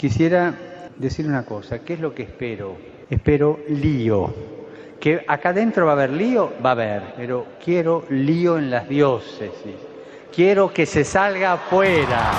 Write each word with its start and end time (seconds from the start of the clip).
Quisiera 0.00 0.54
decir 0.96 1.26
una 1.26 1.42
cosa, 1.42 1.80
¿qué 1.80 1.92
es 1.92 2.00
lo 2.00 2.14
que 2.14 2.22
espero? 2.22 2.74
Espero 3.10 3.60
lío. 3.68 4.34
Que 4.98 5.26
acá 5.28 5.50
adentro 5.50 5.84
va 5.84 5.92
a 5.92 5.94
haber 5.94 6.10
lío, 6.10 6.54
va 6.64 6.70
a 6.70 6.72
haber, 6.72 7.02
pero 7.18 7.46
quiero 7.62 8.06
lío 8.08 8.56
en 8.56 8.70
las 8.70 8.88
diócesis. 8.88 9.74
Quiero 10.34 10.72
que 10.72 10.86
se 10.86 11.04
salga 11.04 11.52
afuera. 11.52 12.30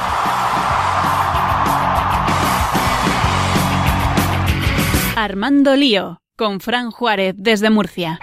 Armando 5.16 5.76
Lío, 5.76 6.20
con 6.36 6.62
Fran 6.62 6.90
Juárez 6.90 7.36
desde 7.38 7.70
Murcia. 7.70 8.20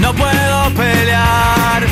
No 0.00 0.12
puedo 0.14 0.74
pelear 0.74 1.84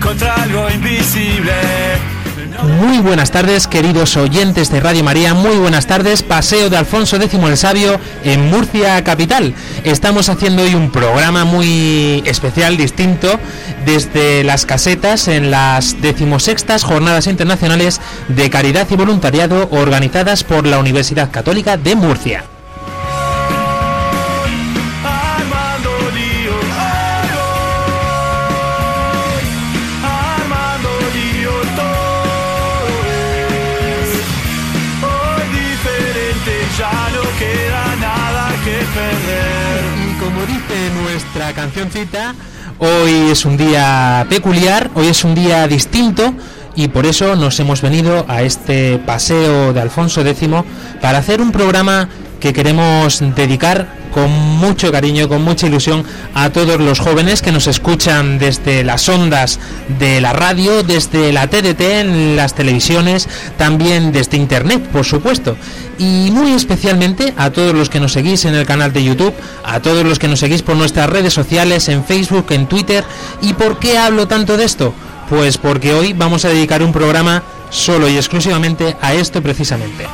contra 0.00 0.32
algo 0.44 0.70
invisible. 0.70 2.19
Muy 2.62 2.98
buenas 2.98 3.30
tardes, 3.30 3.66
queridos 3.66 4.18
oyentes 4.18 4.70
de 4.70 4.80
Radio 4.80 5.02
María. 5.02 5.32
Muy 5.32 5.56
buenas 5.56 5.86
tardes, 5.86 6.22
Paseo 6.22 6.68
de 6.68 6.76
Alfonso 6.76 7.16
X 7.16 7.32
el 7.42 7.56
Sabio 7.56 7.98
en 8.22 8.50
Murcia 8.50 9.02
Capital. 9.02 9.54
Estamos 9.84 10.28
haciendo 10.28 10.62
hoy 10.62 10.74
un 10.74 10.90
programa 10.90 11.46
muy 11.46 12.22
especial, 12.26 12.76
distinto, 12.76 13.40
desde 13.86 14.44
las 14.44 14.66
casetas 14.66 15.28
en 15.28 15.50
las 15.50 16.02
decimosextas 16.02 16.84
Jornadas 16.84 17.28
Internacionales 17.28 17.98
de 18.28 18.50
Caridad 18.50 18.86
y 18.90 18.96
Voluntariado 18.96 19.68
organizadas 19.70 20.44
por 20.44 20.66
la 20.66 20.78
Universidad 20.78 21.30
Católica 21.30 21.78
de 21.78 21.94
Murcia. 21.94 22.44
Nuestra 41.50 41.62
cancioncita, 41.62 42.34
hoy 42.78 43.30
es 43.30 43.44
un 43.44 43.56
día 43.56 44.26
peculiar, 44.28 44.90
hoy 44.94 45.08
es 45.08 45.24
un 45.24 45.34
día 45.34 45.66
distinto 45.66 46.34
y 46.76 46.88
por 46.88 47.06
eso 47.06 47.34
nos 47.34 47.58
hemos 47.60 47.82
venido 47.82 48.24
a 48.28 48.42
este 48.42 48.98
paseo 48.98 49.72
de 49.72 49.80
Alfonso 49.80 50.20
X 50.20 50.48
para 51.00 51.18
hacer 51.18 51.40
un 51.40 51.50
programa 51.50 52.08
que 52.38 52.52
queremos 52.52 53.20
dedicar 53.34 53.88
con 54.12 54.30
mucho 54.30 54.92
cariño, 54.92 55.28
con 55.28 55.42
mucha 55.42 55.66
ilusión 55.66 56.04
a 56.34 56.50
todos 56.50 56.80
los 56.80 57.00
jóvenes 57.00 57.42
que 57.42 57.52
nos 57.52 57.66
escuchan 57.66 58.38
desde 58.38 58.84
las 58.84 59.08
ondas 59.08 59.58
de 59.98 60.20
la 60.20 60.32
radio, 60.32 60.82
desde 60.82 61.32
la 61.32 61.46
TDT, 61.48 61.80
en 61.80 62.36
las 62.36 62.54
televisiones, 62.54 63.28
también 63.56 64.12
desde 64.12 64.36
internet, 64.36 64.82
por 64.92 65.04
supuesto. 65.04 65.56
Y 65.98 66.30
muy 66.32 66.52
especialmente 66.52 67.34
a 67.36 67.50
todos 67.50 67.74
los 67.74 67.90
que 67.90 68.00
nos 68.00 68.12
seguís 68.12 68.44
en 68.44 68.54
el 68.54 68.66
canal 68.66 68.92
de 68.92 69.04
YouTube, 69.04 69.34
a 69.64 69.80
todos 69.80 70.04
los 70.04 70.18
que 70.18 70.28
nos 70.28 70.40
seguís 70.40 70.62
por 70.62 70.76
nuestras 70.76 71.10
redes 71.10 71.32
sociales, 71.32 71.88
en 71.88 72.04
Facebook, 72.04 72.46
en 72.50 72.66
Twitter. 72.66 73.04
¿Y 73.42 73.54
por 73.54 73.78
qué 73.78 73.98
hablo 73.98 74.26
tanto 74.26 74.56
de 74.56 74.64
esto? 74.64 74.94
Pues 75.28 75.58
porque 75.58 75.92
hoy 75.92 76.12
vamos 76.12 76.44
a 76.44 76.48
dedicar 76.48 76.82
un 76.82 76.92
programa 76.92 77.42
solo 77.70 78.08
y 78.08 78.16
exclusivamente 78.16 78.96
a 79.00 79.14
esto 79.14 79.42
precisamente. 79.42 80.06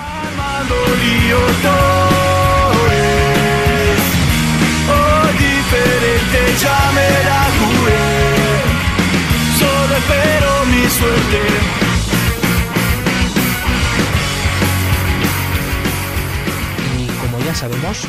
Sabemos, 17.57 18.03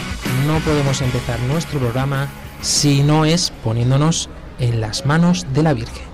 no 0.45 0.59
podemos 0.59 1.02
empezar 1.02 1.40
nuestro 1.40 1.80
programa 1.80 2.28
si 2.62 3.02
no 3.02 3.23
es 3.23 3.53
poniéndonos 3.64 4.30
en 4.59 4.81
las 4.81 5.06
manos 5.06 5.45
de 5.53 5.64
la 5.64 5.73
Virgen. 5.73 6.06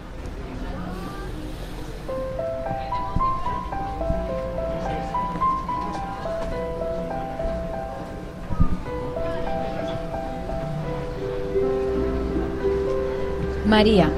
María, 13.66 14.12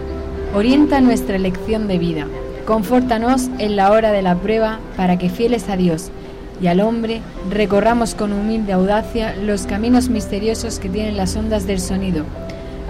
orienta 0.54 1.00
nuestra 1.00 1.38
elección 1.38 1.88
de 1.88 2.00
vida. 2.00 2.28
Confórtanos 2.66 3.48
en 3.60 3.78
la 3.78 3.92
hora 3.92 4.12
de 4.12 4.22
la 4.22 4.36
prueba 4.36 4.80
para 4.98 5.18
que 5.18 5.30
fieles 5.30 5.70
a 5.70 5.78
Dios 5.78 6.12
y 6.62 6.68
al 6.68 6.80
hombre 6.80 7.22
recorramos 7.50 8.16
con 8.16 8.34
humilde 8.34 8.74
audacia 8.74 9.36
los 9.36 9.66
caminos 9.66 10.10
misteriosos 10.10 10.80
que 10.80 10.90
tienen 10.90 11.18
las 11.18 11.36
ondas 11.36 11.68
del 11.68 11.80
sonido, 11.80 12.26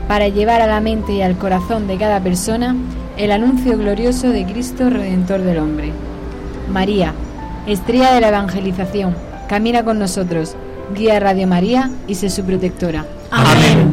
para 0.07 0.27
llevar 0.27 0.61
a 0.61 0.67
la 0.67 0.81
mente 0.81 1.13
y 1.13 1.21
al 1.21 1.37
corazón 1.37 1.87
de 1.87 1.97
cada 1.97 2.19
persona 2.19 2.75
el 3.17 3.31
anuncio 3.31 3.77
glorioso 3.77 4.29
de 4.29 4.45
Cristo 4.45 4.89
Redentor 4.89 5.41
del 5.41 5.59
hombre. 5.59 5.91
María, 6.69 7.13
estrella 7.67 8.13
de 8.13 8.21
la 8.21 8.29
evangelización, 8.29 9.15
camina 9.47 9.83
con 9.83 9.99
nosotros, 9.99 10.55
guía 10.95 11.19
Radio 11.19 11.47
María 11.47 11.89
y 12.07 12.15
sé 12.15 12.29
su 12.29 12.43
protectora. 12.43 13.05
Amén. 13.31 13.84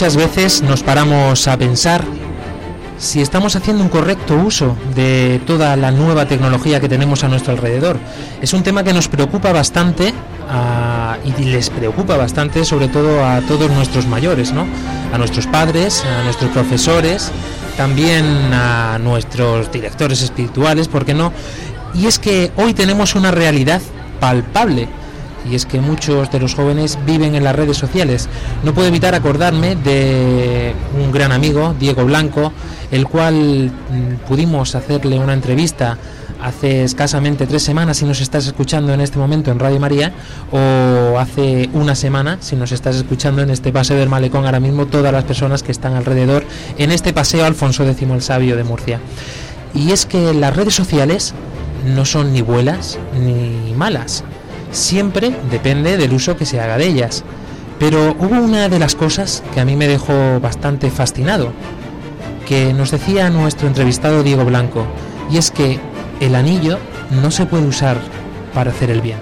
Muchas 0.00 0.16
veces 0.16 0.62
nos 0.62 0.82
paramos 0.82 1.46
a 1.46 1.58
pensar 1.58 2.02
si 2.96 3.20
estamos 3.20 3.54
haciendo 3.54 3.82
un 3.82 3.90
correcto 3.90 4.34
uso 4.34 4.74
de 4.94 5.42
toda 5.46 5.76
la 5.76 5.90
nueva 5.90 6.24
tecnología 6.24 6.80
que 6.80 6.88
tenemos 6.88 7.22
a 7.22 7.28
nuestro 7.28 7.52
alrededor. 7.52 7.98
Es 8.40 8.54
un 8.54 8.62
tema 8.62 8.82
que 8.82 8.94
nos 8.94 9.08
preocupa 9.08 9.52
bastante 9.52 10.14
a- 10.48 11.18
y 11.22 11.44
les 11.44 11.68
preocupa 11.68 12.16
bastante 12.16 12.64
sobre 12.64 12.88
todo 12.88 13.22
a 13.26 13.42
todos 13.42 13.70
nuestros 13.70 14.06
mayores, 14.06 14.54
¿no? 14.54 14.64
A 15.12 15.18
nuestros 15.18 15.46
padres, 15.46 16.02
a 16.06 16.24
nuestros 16.24 16.50
profesores, 16.50 17.30
también 17.76 18.24
a 18.54 18.96
nuestros 18.98 19.70
directores 19.70 20.22
espirituales, 20.22 20.88
¿por 20.88 21.04
qué 21.04 21.12
no? 21.12 21.30
Y 21.92 22.06
es 22.06 22.18
que 22.18 22.52
hoy 22.56 22.72
tenemos 22.72 23.16
una 23.16 23.32
realidad 23.32 23.82
palpable 24.18 24.88
y 25.48 25.54
es 25.54 25.66
que 25.66 25.80
muchos 25.80 26.30
de 26.30 26.40
los 26.40 26.54
jóvenes 26.54 26.98
viven 27.06 27.34
en 27.34 27.44
las 27.44 27.54
redes 27.54 27.76
sociales. 27.76 28.28
No 28.62 28.74
puedo 28.74 28.88
evitar 28.88 29.14
acordarme 29.14 29.76
de 29.76 30.74
un 30.98 31.12
gran 31.12 31.32
amigo, 31.32 31.74
Diego 31.78 32.04
Blanco, 32.04 32.52
el 32.90 33.06
cual 33.06 33.70
mm, 33.70 34.26
pudimos 34.28 34.74
hacerle 34.74 35.18
una 35.18 35.34
entrevista 35.34 35.98
hace 36.42 36.84
escasamente 36.84 37.46
tres 37.46 37.62
semanas 37.62 37.98
si 37.98 38.06
nos 38.06 38.20
estás 38.20 38.46
escuchando 38.46 38.94
en 38.94 39.00
este 39.00 39.18
momento 39.18 39.50
en 39.50 39.58
Radio 39.58 39.78
María 39.78 40.12
o 40.50 41.18
hace 41.18 41.68
una 41.74 41.94
semana 41.94 42.38
si 42.40 42.56
nos 42.56 42.72
estás 42.72 42.96
escuchando 42.96 43.42
en 43.42 43.50
este 43.50 43.72
paseo 43.72 43.98
del 43.98 44.08
malecón 44.08 44.46
ahora 44.46 44.58
mismo 44.58 44.86
todas 44.86 45.12
las 45.12 45.24
personas 45.24 45.62
que 45.62 45.72
están 45.72 45.94
alrededor 45.94 46.44
en 46.78 46.92
este 46.92 47.12
paseo 47.12 47.44
Alfonso 47.44 47.86
X 47.86 48.08
el 48.10 48.22
Sabio 48.22 48.56
de 48.56 48.64
Murcia. 48.64 49.00
Y 49.74 49.92
es 49.92 50.06
que 50.06 50.32
las 50.34 50.56
redes 50.56 50.74
sociales 50.74 51.34
no 51.94 52.04
son 52.04 52.32
ni 52.32 52.42
buenas 52.42 52.98
ni 53.18 53.74
malas. 53.74 54.24
Siempre 54.72 55.34
depende 55.50 55.96
del 55.96 56.12
uso 56.12 56.36
que 56.36 56.46
se 56.46 56.60
haga 56.60 56.78
de 56.78 56.86
ellas. 56.86 57.24
Pero 57.78 58.14
hubo 58.18 58.40
una 58.40 58.68
de 58.68 58.78
las 58.78 58.94
cosas 58.94 59.42
que 59.54 59.60
a 59.60 59.64
mí 59.64 59.74
me 59.74 59.88
dejó 59.88 60.38
bastante 60.40 60.90
fascinado, 60.90 61.52
que 62.46 62.72
nos 62.74 62.90
decía 62.90 63.30
nuestro 63.30 63.68
entrevistado 63.68 64.22
Diego 64.22 64.44
Blanco, 64.44 64.84
y 65.30 65.38
es 65.38 65.50
que 65.50 65.80
el 66.20 66.34
anillo 66.34 66.78
no 67.22 67.30
se 67.30 67.46
puede 67.46 67.66
usar 67.66 67.96
para 68.52 68.70
hacer 68.70 68.90
el 68.90 69.00
bien. 69.00 69.18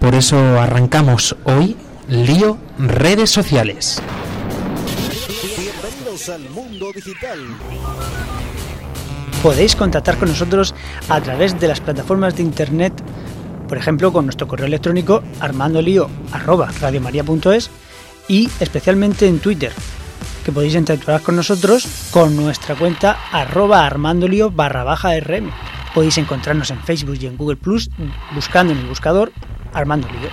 Por 0.00 0.14
eso 0.14 0.38
arrancamos 0.60 1.36
hoy 1.44 1.76
Lío 2.08 2.58
Redes 2.78 3.30
Sociales. 3.30 4.00
Bienvenidos 6.16 6.28
al 6.30 6.48
mundo 6.50 6.92
digital. 6.94 7.38
Podéis 9.42 9.76
contactar 9.76 10.16
con 10.16 10.30
nosotros 10.30 10.74
a 11.10 11.20
través 11.20 11.60
de 11.60 11.68
las 11.68 11.80
plataformas 11.80 12.34
de 12.36 12.42
internet 12.42 12.94
por 13.68 13.76
ejemplo, 13.76 14.10
con 14.12 14.24
nuestro 14.26 14.46
correo 14.46 14.66
electrónico 14.66 15.24
armandolio.radiomaria.es 15.40 17.70
y 18.28 18.48
especialmente 18.60 19.26
en 19.26 19.40
Twitter, 19.40 19.72
que 20.44 20.52
podéis 20.52 20.76
interactuar 20.76 21.22
con 21.22 21.34
nosotros 21.36 22.08
con 22.12 22.36
nuestra 22.36 22.76
cuenta 22.76 23.18
arroba 23.32 23.84
armandolio 23.84 24.50
barra 24.50 24.84
baja 24.84 25.18
rm. 25.18 25.50
Podéis 25.94 26.18
encontrarnos 26.18 26.70
en 26.70 26.78
Facebook 26.84 27.18
y 27.20 27.26
en 27.26 27.36
Google 27.36 27.56
Plus 27.56 27.90
buscando 28.34 28.72
en 28.72 28.78
el 28.78 28.86
buscador 28.86 29.32
Armando 29.72 30.06
Lío. 30.08 30.30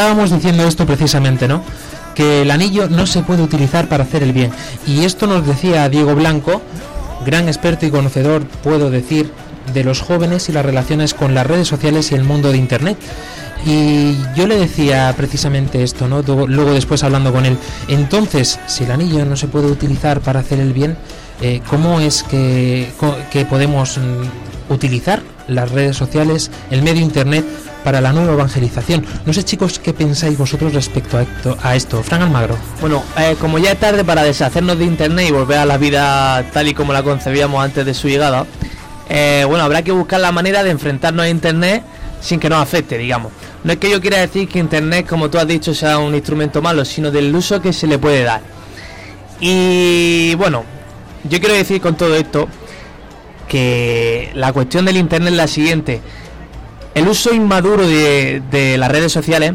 Enlazábamos 0.00 0.30
diciendo 0.30 0.66
esto 0.66 0.86
precisamente, 0.86 1.46
¿no? 1.46 1.62
Que 2.14 2.42
el 2.42 2.50
anillo 2.50 2.88
no 2.88 3.06
se 3.06 3.22
puede 3.22 3.42
utilizar 3.42 3.86
para 3.86 4.04
hacer 4.04 4.22
el 4.22 4.32
bien. 4.32 4.50
Y 4.86 5.04
esto 5.04 5.26
nos 5.26 5.46
decía 5.46 5.88
Diego 5.90 6.14
Blanco, 6.14 6.62
gran 7.26 7.48
experto 7.48 7.84
y 7.84 7.90
conocedor, 7.90 8.44
puedo 8.62 8.90
decir, 8.90 9.30
de 9.74 9.84
los 9.84 10.00
jóvenes 10.00 10.48
y 10.48 10.52
las 10.52 10.64
relaciones 10.64 11.12
con 11.12 11.34
las 11.34 11.46
redes 11.46 11.68
sociales 11.68 12.12
y 12.12 12.14
el 12.14 12.24
mundo 12.24 12.50
de 12.50 12.56
Internet. 12.56 12.96
Y 13.66 14.16
yo 14.34 14.46
le 14.46 14.58
decía 14.58 15.12
precisamente 15.18 15.82
esto, 15.82 16.08
¿no? 16.08 16.22
Luego 16.22 16.72
después 16.72 17.04
hablando 17.04 17.30
con 17.30 17.44
él. 17.44 17.58
Entonces, 17.88 18.58
si 18.66 18.84
el 18.84 18.92
anillo 18.92 19.26
no 19.26 19.36
se 19.36 19.48
puede 19.48 19.66
utilizar 19.66 20.20
para 20.20 20.40
hacer 20.40 20.60
el 20.60 20.72
bien, 20.72 20.96
eh, 21.42 21.60
¿cómo 21.68 22.00
es 22.00 22.22
que, 22.22 22.90
que 23.30 23.44
podemos 23.44 23.98
mm, 23.98 24.72
utilizar 24.72 25.22
las 25.46 25.70
redes 25.70 25.96
sociales, 25.96 26.50
el 26.70 26.82
medio 26.82 27.02
Internet 27.02 27.44
para 27.84 28.00
la 28.00 28.12
nueva 28.12 28.32
evangelización. 28.32 29.04
No 29.26 29.32
sé 29.32 29.42
chicos 29.44 29.78
qué 29.78 29.92
pensáis 29.92 30.36
vosotros 30.36 30.72
respecto 30.74 31.18
a 31.18 31.22
esto. 31.22 31.56
A 31.62 31.76
esto. 31.76 32.02
Fran 32.02 32.22
Almagro. 32.22 32.56
Bueno, 32.80 33.02
eh, 33.18 33.36
como 33.40 33.58
ya 33.58 33.72
es 33.72 33.80
tarde 33.80 34.04
para 34.04 34.22
deshacernos 34.22 34.78
de 34.78 34.84
Internet 34.84 35.26
y 35.28 35.32
volver 35.32 35.58
a 35.58 35.66
la 35.66 35.78
vida 35.78 36.44
tal 36.52 36.68
y 36.68 36.74
como 36.74 36.92
la 36.92 37.02
concebíamos 37.02 37.62
antes 37.62 37.84
de 37.84 37.94
su 37.94 38.08
llegada, 38.08 38.46
eh, 39.08 39.44
bueno, 39.48 39.64
habrá 39.64 39.82
que 39.82 39.92
buscar 39.92 40.20
la 40.20 40.32
manera 40.32 40.62
de 40.62 40.70
enfrentarnos 40.70 41.24
a 41.24 41.28
Internet 41.28 41.82
sin 42.20 42.38
que 42.38 42.48
nos 42.48 42.62
afecte, 42.62 42.98
digamos. 42.98 43.32
No 43.64 43.72
es 43.72 43.78
que 43.78 43.90
yo 43.90 44.00
quiera 44.00 44.18
decir 44.18 44.48
que 44.48 44.58
Internet, 44.58 45.06
como 45.06 45.30
tú 45.30 45.38
has 45.38 45.46
dicho, 45.46 45.74
sea 45.74 45.98
un 45.98 46.14
instrumento 46.14 46.62
malo, 46.62 46.84
sino 46.84 47.10
del 47.10 47.34
uso 47.34 47.60
que 47.60 47.72
se 47.72 47.86
le 47.86 47.98
puede 47.98 48.22
dar. 48.22 48.40
Y 49.40 50.34
bueno, 50.36 50.64
yo 51.24 51.40
quiero 51.40 51.54
decir 51.54 51.80
con 51.80 51.96
todo 51.96 52.14
esto 52.14 52.48
que 53.48 54.30
la 54.34 54.52
cuestión 54.52 54.84
del 54.84 54.96
Internet 54.96 55.32
es 55.32 55.36
la 55.36 55.48
siguiente 55.48 56.00
el 57.00 57.08
uso 57.08 57.32
inmaduro 57.32 57.86
de, 57.86 58.76
las 58.78 58.90
redes 58.90 59.10
sociales 59.10 59.54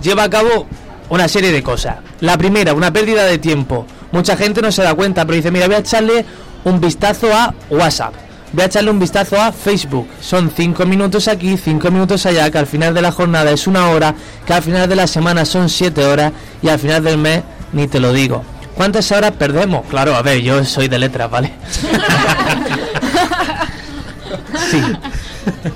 lleva 0.00 0.22
a 0.22 0.30
cabo 0.30 0.66
una 1.10 1.26
serie 1.26 1.50
de 1.50 1.60
cosas. 1.60 1.96
La 2.20 2.38
primera, 2.38 2.72
una 2.72 2.92
pérdida 2.92 3.24
de 3.24 3.38
tiempo. 3.38 3.84
Mucha 4.12 4.36
gente 4.36 4.62
no 4.62 4.70
se 4.70 4.82
da 4.82 4.94
cuenta, 4.94 5.24
pero 5.24 5.34
dice, 5.36 5.50
mira, 5.50 5.66
voy 5.66 5.74
a 5.74 5.78
echarle 5.78 6.24
un 6.62 6.80
vistazo 6.80 7.34
a 7.34 7.52
WhatsApp. 7.68 8.14
Voy 8.52 8.62
a 8.62 8.66
echarle 8.66 8.92
un 8.92 9.00
vistazo 9.00 9.40
a 9.40 9.50
Facebook. 9.50 10.06
Son 10.20 10.52
cinco 10.54 10.86
minutos 10.86 11.26
aquí, 11.26 11.56
cinco 11.56 11.90
minutos 11.90 12.24
allá, 12.26 12.48
que 12.48 12.58
al 12.58 12.68
final 12.68 12.94
de 12.94 13.02
la 13.02 13.10
jornada 13.10 13.50
es 13.50 13.66
una 13.66 13.90
hora, 13.90 14.14
que 14.46 14.52
al 14.52 14.62
final 14.62 14.88
de 14.88 14.94
la 14.94 15.08
semana 15.08 15.44
son 15.44 15.68
siete 15.68 16.04
horas 16.04 16.32
y 16.62 16.68
al 16.68 16.78
final 16.78 17.02
del 17.02 17.18
mes 17.18 17.42
ni 17.72 17.88
te 17.88 17.98
lo 17.98 18.12
digo. 18.12 18.44
¿Cuántas 18.76 19.10
horas 19.10 19.32
perdemos? 19.32 19.84
Claro, 19.90 20.14
a 20.14 20.22
ver, 20.22 20.40
yo 20.42 20.64
soy 20.64 20.86
de 20.86 21.00
letras, 21.00 21.28
¿vale? 21.28 21.54
sí. 24.70 24.80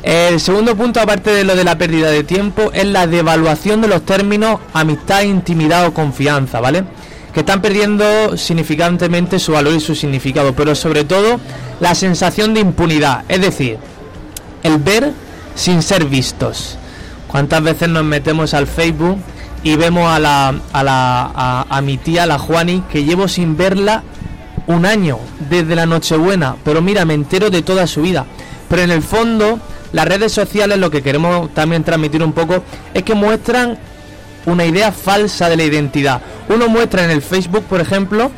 El 0.03 0.41
segundo 0.41 0.77
punto, 0.77 1.01
aparte 1.01 1.31
de 1.31 1.45
lo 1.45 1.55
de 1.57 1.65
la 1.65 1.77
pérdida 1.77 2.11
de 2.11 2.25
tiempo, 2.25 2.71
es 2.73 2.87
la 2.87 3.07
devaluación 3.07 3.81
de 3.81 3.89
los 3.89 4.03
términos 4.05 4.61
amistad, 4.73 5.23
intimidad 5.23 5.87
o 5.87 5.95
confianza, 5.95 6.61
¿vale? 6.61 6.85
Que 7.33 7.41
están 7.41 7.61
perdiendo 7.61 8.37
significantemente 8.37 9.39
su 9.39 9.53
valor 9.53 9.75
y 9.75 9.81
su 9.81 9.95
significado, 9.95 10.55
pero 10.55 10.75
sobre 10.75 11.05
todo 11.05 11.39
la 11.81 11.95
sensación 11.95 12.55
de 12.55 12.61
impunidad, 12.61 13.25
es 13.29 13.41
decir, 13.41 13.79
el 14.63 14.79
ver 14.79 15.13
sin 15.55 15.83
ser 15.83 16.07
vistos. 16.07 16.79
¿Cuántas 17.27 17.63
veces 17.63 17.89
nos 17.89 18.05
metemos 18.05 18.55
al 18.55 18.67
Facebook 18.67 19.19
y 19.63 19.77
vemos 19.77 20.11
a, 20.11 20.19
la, 20.19 20.55
a, 20.73 20.83
la, 20.83 21.67
a 21.69 21.81
mi 21.83 21.99
tía, 21.99 22.27
la 22.27 22.39
Juani, 22.39 22.83
que 22.91 23.05
llevo 23.05 23.29
sin 23.29 23.57
verla 23.57 24.03
un 24.69 24.85
año, 24.87 25.19
desde 25.49 25.75
la 25.75 25.87
Nochebuena, 25.87 26.57
pero 26.63 26.83
mira, 26.83 27.05
me 27.05 27.15
entero 27.15 27.51
de 27.51 27.63
toda 27.63 27.87
su 27.87 28.03
vida. 28.03 28.27
Pero 28.69 28.83
en 28.83 28.91
el 28.91 29.03
fondo, 29.03 29.59
las 29.93 30.07
redes 30.07 30.33
sociales 30.33 30.79
lo 30.79 30.91
que 30.91 31.03
queremos 31.03 31.53
también 31.55 31.85
transmitir 31.85 32.23
un 32.23 32.33
poco 32.33 32.63
es 32.95 33.03
que 33.03 33.15
muestran 33.15 33.79
una 34.47 34.65
idea 34.65 34.93
falsa 34.93 35.49
de 35.49 35.57
la 35.57 35.65
identidad. 35.65 36.21
Uno 36.49 36.69
muestra 36.69 37.05
en 37.05 37.11
el 37.11 37.23
Facebook, 37.23 37.65
por 37.65 37.81
ejemplo, 37.81 38.31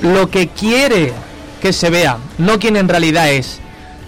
lo 0.00 0.30
que 0.30 0.48
quiere 0.48 1.12
que 1.60 1.72
se 1.72 1.90
vea, 1.90 2.18
no 2.38 2.58
quien 2.58 2.76
en 2.76 2.88
realidad 2.88 3.30
es. 3.30 3.58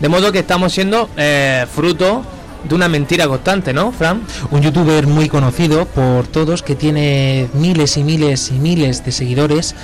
De 0.00 0.09
modo 0.09 0.32
que 0.32 0.41
estamos 0.41 0.73
siendo 0.73 1.09
eh, 1.17 1.67
fruto 1.73 2.25
de 2.69 2.75
una 2.75 2.88
mentira 2.88 3.29
constante, 3.29 3.73
¿no, 3.73 3.93
Fran? 3.93 4.23
Un 4.50 4.62
youtuber 4.62 5.06
muy 5.06 5.29
conocido 5.29 5.87
por 5.87 6.26
todos 6.26 6.62
que 6.62 6.75
tiene 6.75 7.49
miles 7.55 7.97
y 7.97 8.05
miles 8.05 8.50
y 8.50 8.55
miles 8.55 9.05
de 9.05 9.12
seguidores. 9.12 9.75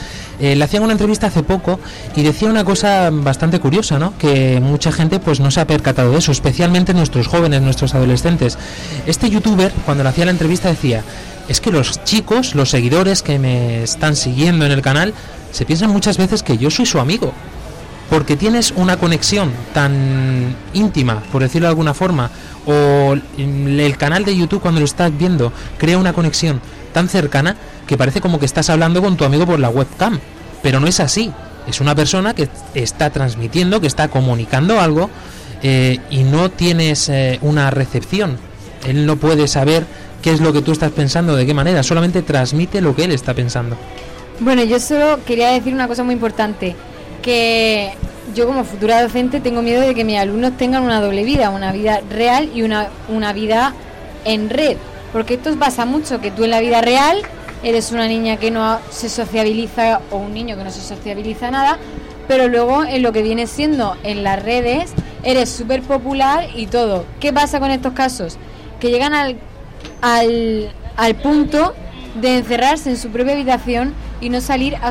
Eh, 0.40 0.54
le 0.54 0.64
hacían 0.64 0.82
una 0.84 0.92
entrevista 0.92 1.26
hace 1.26 1.42
poco 1.42 1.80
y 2.14 2.22
decía 2.22 2.48
una 2.48 2.64
cosa 2.64 3.10
bastante 3.12 3.58
curiosa, 3.58 3.98
¿no? 3.98 4.16
Que 4.18 4.60
mucha 4.60 4.92
gente 4.92 5.18
pues 5.18 5.40
no 5.40 5.50
se 5.50 5.60
ha 5.60 5.66
percatado 5.66 6.12
de 6.12 6.18
eso, 6.18 6.32
especialmente 6.32 6.94
nuestros 6.94 7.26
jóvenes, 7.26 7.62
nuestros 7.62 7.94
adolescentes. 7.94 8.58
Este 9.06 9.30
youtuber 9.30 9.72
cuando 9.84 10.04
le 10.04 10.10
hacía 10.10 10.24
la 10.24 10.30
entrevista 10.30 10.68
decía, 10.68 11.02
es 11.48 11.60
que 11.60 11.72
los 11.72 12.04
chicos, 12.04 12.54
los 12.54 12.70
seguidores 12.70 13.22
que 13.22 13.38
me 13.38 13.82
están 13.82 14.14
siguiendo 14.14 14.66
en 14.66 14.72
el 14.72 14.82
canal, 14.82 15.14
se 15.50 15.64
piensan 15.64 15.90
muchas 15.90 16.18
veces 16.18 16.42
que 16.42 16.58
yo 16.58 16.70
soy 16.70 16.86
su 16.86 17.00
amigo 17.00 17.32
porque 18.10 18.36
tienes 18.36 18.72
una 18.76 18.96
conexión 18.96 19.52
tan 19.74 20.56
íntima, 20.72 21.22
por 21.30 21.42
decirlo 21.42 21.66
de 21.66 21.70
alguna 21.70 21.94
forma, 21.94 22.30
o 22.66 23.16
el 23.36 23.96
canal 23.96 24.24
de 24.24 24.36
YouTube 24.36 24.60
cuando 24.60 24.80
lo 24.80 24.86
estás 24.86 25.16
viendo 25.16 25.52
crea 25.78 25.98
una 25.98 26.12
conexión 26.12 26.60
tan 26.92 27.08
cercana 27.08 27.56
que 27.86 27.96
parece 27.96 28.20
como 28.20 28.38
que 28.38 28.46
estás 28.46 28.70
hablando 28.70 29.02
con 29.02 29.16
tu 29.16 29.24
amigo 29.24 29.46
por 29.46 29.58
la 29.58 29.68
webcam, 29.68 30.18
pero 30.62 30.80
no 30.80 30.86
es 30.86 31.00
así. 31.00 31.32
Es 31.66 31.80
una 31.80 31.94
persona 31.94 32.34
que 32.34 32.48
está 32.74 33.10
transmitiendo, 33.10 33.80
que 33.80 33.86
está 33.86 34.08
comunicando 34.08 34.80
algo 34.80 35.10
eh, 35.62 35.98
y 36.10 36.22
no 36.22 36.50
tienes 36.50 37.08
eh, 37.10 37.38
una 37.42 37.70
recepción. 37.70 38.38
Él 38.86 39.04
no 39.04 39.16
puede 39.16 39.48
saber 39.48 39.84
qué 40.22 40.32
es 40.32 40.40
lo 40.40 40.52
que 40.52 40.62
tú 40.62 40.72
estás 40.72 40.92
pensando, 40.92 41.36
de 41.36 41.44
qué 41.44 41.52
manera, 41.52 41.82
solamente 41.82 42.22
transmite 42.22 42.80
lo 42.80 42.96
que 42.96 43.04
él 43.04 43.12
está 43.12 43.34
pensando. 43.34 43.76
Bueno, 44.40 44.62
yo 44.64 44.80
solo 44.80 45.18
quería 45.26 45.48
decir 45.48 45.74
una 45.74 45.88
cosa 45.88 46.04
muy 46.04 46.14
importante 46.14 46.74
que 47.22 47.92
yo 48.34 48.46
como 48.46 48.64
futura 48.64 49.02
docente 49.02 49.40
tengo 49.40 49.62
miedo 49.62 49.80
de 49.80 49.94
que 49.94 50.04
mis 50.04 50.18
alumnos 50.18 50.56
tengan 50.56 50.82
una 50.82 51.00
doble 51.00 51.24
vida, 51.24 51.50
una 51.50 51.72
vida 51.72 52.00
real 52.10 52.50
y 52.54 52.62
una, 52.62 52.88
una 53.08 53.32
vida 53.32 53.74
en 54.24 54.50
red. 54.50 54.76
Porque 55.12 55.34
esto 55.34 55.56
pasa 55.58 55.84
mucho, 55.84 56.20
que 56.20 56.30
tú 56.30 56.44
en 56.44 56.50
la 56.50 56.60
vida 56.60 56.80
real 56.80 57.22
eres 57.62 57.92
una 57.92 58.06
niña 58.06 58.36
que 58.36 58.50
no 58.50 58.78
se 58.90 59.08
sociabiliza 59.08 60.00
o 60.10 60.18
un 60.18 60.34
niño 60.34 60.56
que 60.56 60.64
no 60.64 60.70
se 60.70 60.80
sociabiliza 60.80 61.50
nada, 61.50 61.78
pero 62.28 62.48
luego 62.48 62.84
en 62.84 63.02
lo 63.02 63.12
que 63.12 63.22
viene 63.22 63.46
siendo 63.46 63.96
en 64.04 64.22
las 64.22 64.42
redes 64.42 64.92
eres 65.24 65.48
súper 65.48 65.82
popular 65.82 66.46
y 66.54 66.66
todo. 66.66 67.04
¿Qué 67.20 67.32
pasa 67.32 67.58
con 67.58 67.70
estos 67.70 67.94
casos? 67.94 68.36
Que 68.80 68.90
llegan 68.90 69.14
al, 69.14 69.36
al, 70.02 70.70
al 70.96 71.14
punto 71.16 71.74
de 72.20 72.36
encerrarse 72.36 72.90
en 72.90 72.96
su 72.96 73.08
propia 73.08 73.32
habitación 73.32 73.94
y 74.20 74.28
no 74.28 74.40
salir 74.40 74.76
a, 74.76 74.88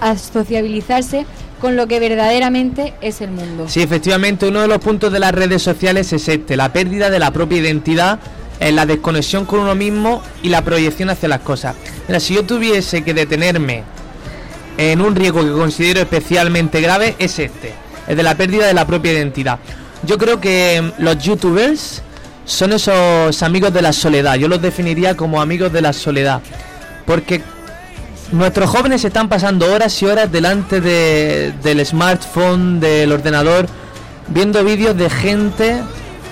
a 0.00 0.16
sociabilizarse 0.16 1.26
con 1.60 1.76
lo 1.76 1.86
que 1.86 2.00
verdaderamente 2.00 2.94
es 3.00 3.20
el 3.20 3.30
mundo. 3.30 3.66
Sí, 3.68 3.82
efectivamente, 3.82 4.46
uno 4.46 4.60
de 4.60 4.68
los 4.68 4.78
puntos 4.78 5.12
de 5.12 5.18
las 5.18 5.32
redes 5.32 5.62
sociales 5.62 6.12
es 6.12 6.28
este, 6.28 6.56
la 6.56 6.72
pérdida 6.72 7.10
de 7.10 7.18
la 7.18 7.30
propia 7.30 7.58
identidad, 7.58 8.18
la 8.60 8.86
desconexión 8.86 9.44
con 9.44 9.60
uno 9.60 9.74
mismo 9.74 10.22
y 10.42 10.48
la 10.48 10.62
proyección 10.62 11.10
hacia 11.10 11.28
las 11.28 11.40
cosas. 11.40 11.76
Mira, 12.08 12.20
si 12.20 12.34
yo 12.34 12.44
tuviese 12.44 13.02
que 13.02 13.14
detenerme 13.14 13.84
en 14.78 15.00
un 15.00 15.14
riesgo 15.14 15.44
que 15.44 15.52
considero 15.52 16.00
especialmente 16.00 16.80
grave, 16.80 17.14
es 17.18 17.38
este, 17.38 17.72
el 18.06 18.16
de 18.16 18.22
la 18.22 18.34
pérdida 18.34 18.66
de 18.66 18.74
la 18.74 18.86
propia 18.86 19.12
identidad. 19.12 19.58
Yo 20.02 20.18
creo 20.18 20.40
que 20.40 20.82
mm, 20.82 21.02
los 21.02 21.18
youtubers 21.18 22.02
son 22.44 22.72
esos 22.72 23.42
amigos 23.42 23.72
de 23.72 23.82
la 23.82 23.92
soledad, 23.92 24.36
yo 24.36 24.48
los 24.48 24.62
definiría 24.62 25.16
como 25.16 25.40
amigos 25.40 25.72
de 25.72 25.82
la 25.82 25.92
soledad, 25.92 26.40
porque 27.04 27.42
Nuestros 28.32 28.68
jóvenes 28.68 29.04
están 29.04 29.28
pasando 29.28 29.72
horas 29.72 30.02
y 30.02 30.06
horas 30.06 30.30
delante 30.32 30.80
del 30.80 31.86
smartphone, 31.86 32.80
del 32.80 33.12
ordenador, 33.12 33.66
viendo 34.28 34.64
vídeos 34.64 34.96
de 34.96 35.08
gente 35.08 35.80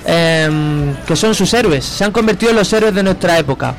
em, 0.05 0.95
que 1.07 1.15
son 1.15 1.35
sus 1.35 1.55
héroes. 1.55 1.85
Se 1.85 2.03
han 2.05 2.11
convertido 2.11 2.51
en 2.51 2.57
los 2.57 2.73
héroes 2.73 2.95
de 2.95 3.03
nuestra 3.03 3.39
época. 3.39 3.75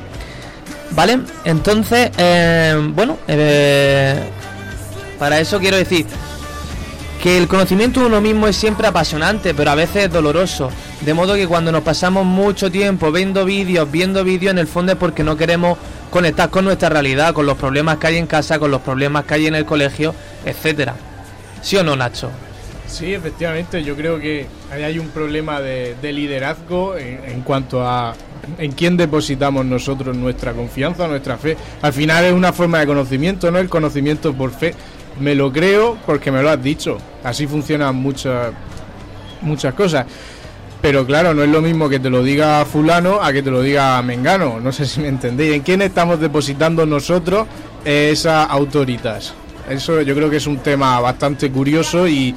¿Vale? 0.91 1.19
Entonces, 1.43 2.11
em, 2.17 2.95
bueno, 2.95 3.17
eh, 3.27 4.29
Para 5.19 5.39
eso 5.39 5.59
quiero 5.59 5.77
decir 5.77 6.05
que 7.23 7.37
el 7.37 7.47
conocimiento 7.47 8.01
de 8.01 8.07
uno 8.07 8.19
mismo 8.19 8.47
es 8.47 8.55
siempre 8.57 8.85
apasionante, 8.85 9.53
pero 9.53 9.71
a 9.71 9.75
veces 9.75 10.05
es 10.05 10.11
doloroso. 10.11 10.69
De 11.01 11.13
modo 11.13 11.35
que 11.35 11.47
cuando 11.47 11.71
nos 11.71 11.83
pasamos 11.83 12.25
mucho 12.25 12.69
tiempo 12.69 13.11
viendo 13.13 13.45
vídeos, 13.45 13.89
viendo 13.89 14.23
vídeos, 14.25 14.51
en 14.51 14.59
el 14.59 14.67
fondo 14.67 14.91
es 14.91 14.97
porque 14.97 15.23
no 15.23 15.37
queremos 15.37 15.77
conectar 16.15 16.49
con 16.49 16.63
nuestra 16.63 16.87
realidad, 16.87 17.33
con 17.33 17.45
los 17.45 17.57
problemas 17.57 17.97
que 17.97 18.07
hay 18.07 18.15
en 18.15 18.25
casa, 18.25 18.57
con 18.57 18.71
los 18.71 18.79
problemas 18.79 19.25
que 19.25 19.33
hay 19.33 19.47
en 19.47 19.55
el 19.55 19.65
colegio, 19.65 20.15
etcétera. 20.45 20.95
¿Sí 21.61 21.75
o 21.75 21.83
no, 21.83 21.97
Nacho? 21.97 22.29
Sí, 22.87 23.13
efectivamente, 23.13 23.83
yo 23.83 23.97
creo 23.97 24.17
que 24.17 24.47
ahí 24.71 24.83
hay 24.83 24.97
un 24.97 25.09
problema 25.09 25.59
de, 25.59 25.93
de 26.01 26.13
liderazgo 26.13 26.95
en, 26.95 27.19
en 27.25 27.41
cuanto 27.41 27.85
a 27.85 28.13
en 28.57 28.71
quién 28.71 28.95
depositamos 28.95 29.65
nosotros 29.65 30.15
nuestra 30.15 30.53
confianza, 30.53 31.05
nuestra 31.05 31.35
fe. 31.35 31.57
Al 31.81 31.91
final 31.91 32.23
es 32.23 32.31
una 32.31 32.53
forma 32.53 32.79
de 32.79 32.87
conocimiento, 32.87 33.51
¿no? 33.51 33.59
El 33.59 33.67
conocimiento 33.67 34.33
por 34.33 34.51
fe. 34.51 34.73
Me 35.19 35.35
lo 35.35 35.51
creo 35.51 35.97
porque 36.05 36.31
me 36.31 36.41
lo 36.41 36.49
has 36.49 36.63
dicho. 36.63 36.97
Así 37.25 37.45
funcionan 37.45 37.93
muchas 37.93 38.53
muchas 39.41 39.73
cosas. 39.73 40.05
Pero 40.85 41.03
claro, 41.03 41.33
no 41.33 41.41
es 41.41 41.49
lo 41.49 41.63
mismo 41.63 41.89
que 41.89 41.99
te 41.99 42.11
lo 42.11 42.21
diga 42.21 42.63
fulano 42.63 43.19
a 43.19 43.33
que 43.33 43.41
te 43.41 43.49
lo 43.49 43.63
diga 43.63 43.99
Mengano. 44.03 44.59
No 44.59 44.71
sé 44.71 44.85
si 44.85 44.99
me 44.99 45.07
entendéis. 45.07 45.55
¿En 45.55 45.63
quién 45.63 45.81
estamos 45.81 46.19
depositando 46.19 46.85
nosotros 46.85 47.47
esas 47.83 48.47
autoritas? 48.51 49.33
Eso 49.67 50.03
yo 50.03 50.13
creo 50.13 50.29
que 50.29 50.37
es 50.37 50.45
un 50.45 50.59
tema 50.59 50.99
bastante 50.99 51.49
curioso 51.49 52.07
y, 52.07 52.35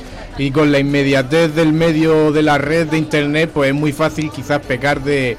con 0.54 0.72
la 0.72 0.78
inmediatez 0.78 1.54
del 1.54 1.74
medio 1.74 2.32
de 2.32 2.42
la 2.42 2.56
red 2.56 2.86
de 2.86 2.96
internet, 2.96 3.50
pues 3.52 3.68
es 3.68 3.74
muy 3.74 3.92
fácil 3.92 4.30
quizás 4.30 4.60
pecar 4.60 5.02
de, 5.02 5.36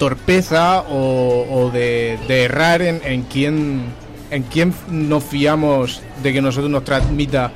torpeza 0.00 0.80
o, 0.80 1.70
de 1.72 2.18
errar 2.28 2.82
en, 2.82 3.00
en 3.04 3.22
quién 3.22 3.82
en 4.32 4.42
quién 4.42 4.74
nos 4.88 5.22
fiamos 5.22 6.02
de 6.20 6.32
que 6.32 6.42
nosotros 6.42 6.70
nos 6.70 6.82
transmita 6.82 7.52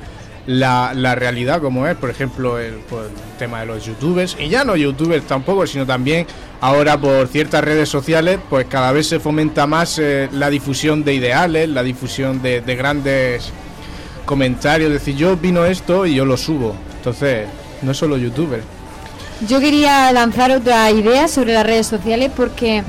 la, 0.47 0.93
la 0.95 1.13
realidad 1.13 1.61
como 1.61 1.85
es, 1.87 1.95
por 1.95 2.09
ejemplo, 2.09 2.57
el, 2.57 2.75
pues, 2.89 3.05
el 3.05 3.37
tema 3.37 3.59
de 3.59 3.67
los 3.67 3.85
youtubers, 3.85 4.35
y 4.39 4.47
ya 4.49 4.63
no 4.63 4.75
youtubers 4.75 5.25
tampoco, 5.27 5.67
sino 5.67 5.85
también 5.85 6.25
ahora 6.61 6.97
por 6.97 7.27
ciertas 7.27 7.63
redes 7.63 7.89
sociales, 7.89 8.39
pues 8.49 8.65
cada 8.67 8.91
vez 8.91 9.07
se 9.07 9.19
fomenta 9.19 9.67
más 9.67 9.99
eh, 9.99 10.29
la 10.31 10.49
difusión 10.49 11.03
de 11.03 11.13
ideales, 11.13 11.69
la 11.69 11.83
difusión 11.83 12.41
de, 12.41 12.61
de 12.61 12.75
grandes 12.75 13.51
comentarios, 14.25 14.87
es 14.91 14.93
decir, 14.99 15.15
yo 15.15 15.33
opino 15.33 15.65
esto 15.65 16.05
y 16.05 16.15
yo 16.15 16.25
lo 16.25 16.37
subo, 16.37 16.75
entonces 16.97 17.47
no 17.81 17.91
es 17.91 17.97
solo 17.97 18.17
youtubers. 18.17 18.63
Yo 19.47 19.59
quería 19.59 20.11
lanzar 20.13 20.51
otra 20.51 20.89
idea 20.89 21.27
sobre 21.27 21.53
las 21.53 21.65
redes 21.65 21.85
sociales 21.85 22.31
porque 22.35 22.83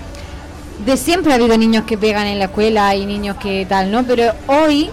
de 0.86 0.96
siempre 0.96 1.32
ha 1.32 1.34
habido 1.34 1.58
niños 1.58 1.84
que 1.84 1.98
pegan 1.98 2.26
en 2.26 2.38
la 2.38 2.46
escuela 2.46 2.94
y 2.94 3.04
niños 3.04 3.36
que 3.36 3.66
tal, 3.68 3.90
¿no? 3.90 4.04
Pero 4.04 4.32
hoy 4.46 4.90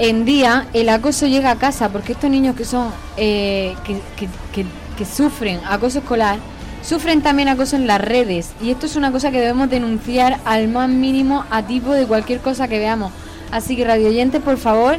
en 0.00 0.24
día 0.24 0.66
el 0.72 0.88
acoso 0.88 1.26
llega 1.26 1.50
a 1.50 1.56
casa 1.56 1.88
porque 1.90 2.12
estos 2.12 2.30
niños 2.30 2.56
que 2.56 2.64
son 2.64 2.90
eh, 3.16 3.74
que, 3.84 3.94
que- 4.16 4.28
sufren 5.04 5.60
acoso 5.66 6.00
escolar 6.00 6.38
sufren 6.82 7.22
también 7.22 7.48
acoso 7.48 7.76
en 7.76 7.86
las 7.86 8.00
redes 8.00 8.50
y 8.62 8.70
esto 8.70 8.84
es 8.86 8.96
una 8.96 9.10
cosa 9.12 9.30
que 9.30 9.40
debemos 9.40 9.70
denunciar 9.70 10.38
al 10.44 10.68
más 10.68 10.88
mínimo 10.90 11.44
a 11.50 11.62
tipo 11.62 11.92
de 11.92 12.06
cualquier 12.06 12.40
cosa 12.40 12.68
que 12.68 12.78
veamos. 12.78 13.10
Así 13.50 13.76
que 13.76 13.84
radio 13.84 14.08
oyentes, 14.08 14.42
por 14.42 14.58
favor, 14.58 14.98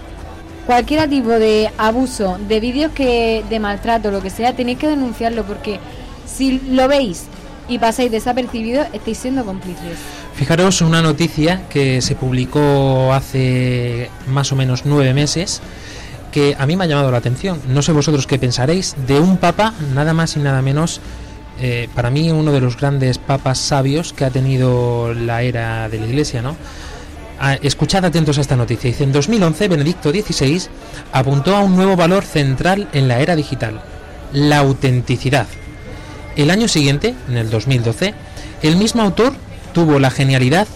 cualquier 0.65 1.07
tipo 1.09 1.29
de 1.29 1.69
abuso, 1.77 2.37
de 2.47 2.59
vídeos 2.59 2.91
que 2.93 3.43
de 3.49 3.59
maltrato, 3.59 4.09
lo 4.11 4.21
que 4.21 4.29
sea, 4.31 4.55
tenéis 4.55 4.79
que 4.79 4.87
denunciarlo 4.87 5.43
porque 5.43 5.79
si 6.25 6.59
lo 6.71 6.87
veis 6.87 7.25
y 7.67 7.77
pasáis 7.77 8.11
desapercibidos, 8.11 8.87
estáis 8.93 9.17
siendo 9.19 9.45
cómplices. 9.45 9.99
Fijaros 10.35 10.81
una 10.81 11.01
noticia 11.01 11.67
que 11.69 12.01
se 12.01 12.15
publicó 12.15 13.13
hace 13.13 14.09
más 14.27 14.51
o 14.51 14.55
menos 14.55 14.83
nueve 14.85 15.13
meses 15.13 15.61
que 16.31 16.55
a 16.57 16.65
mí 16.65 16.75
me 16.75 16.85
ha 16.85 16.87
llamado 16.87 17.11
la 17.11 17.17
atención. 17.17 17.61
No 17.67 17.81
sé 17.81 17.91
vosotros 17.91 18.25
qué 18.25 18.39
pensaréis 18.39 18.95
de 19.05 19.19
un 19.19 19.37
papa, 19.37 19.73
nada 19.93 20.13
más 20.13 20.35
y 20.37 20.39
nada 20.39 20.61
menos, 20.61 21.01
eh, 21.59 21.89
para 21.93 22.09
mí 22.09 22.31
uno 22.31 22.51
de 22.51 22.61
los 22.61 22.77
grandes 22.77 23.17
papas 23.17 23.59
sabios 23.59 24.13
que 24.13 24.25
ha 24.25 24.31
tenido 24.31 25.13
la 25.13 25.43
era 25.43 25.89
de 25.89 25.99
la 25.99 26.07
Iglesia, 26.07 26.41
¿no? 26.41 26.55
Ah, 27.39 27.57
escuchad 27.61 28.05
atentos 28.05 28.37
a 28.37 28.41
esta 28.41 28.55
noticia. 28.55 28.89
Dice, 28.89 29.03
en 29.03 29.11
2011 29.11 29.67
Benedicto 29.67 30.11
XVI 30.11 30.61
apuntó 31.11 31.55
a 31.55 31.61
un 31.61 31.75
nuevo 31.75 31.95
valor 31.95 32.23
central 32.23 32.87
en 32.93 33.07
la 33.07 33.19
era 33.19 33.35
digital, 33.35 33.81
la 34.31 34.59
autenticidad. 34.59 35.47
El 36.35 36.49
año 36.49 36.67
siguiente, 36.67 37.15
en 37.27 37.37
el 37.37 37.49
2012, 37.49 38.13
el 38.61 38.75
mismo 38.75 39.01
autor 39.01 39.33
tuvo 39.73 39.99
la 39.99 40.11
genialidad 40.11 40.67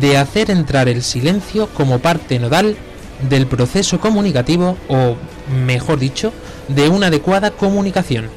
de 0.00 0.16
hacer 0.16 0.50
entrar 0.50 0.88
el 0.88 1.02
silencio 1.02 1.68
como 1.68 1.98
parte 2.00 2.38
nodal 2.38 2.76
del 3.28 3.46
proceso 3.46 4.00
comunicativo 4.00 4.76
o, 4.88 5.16
mejor 5.64 5.98
dicho, 5.98 6.32
de 6.68 6.88
una 6.88 7.06
adecuada 7.08 7.50
comunicación. 7.50 8.28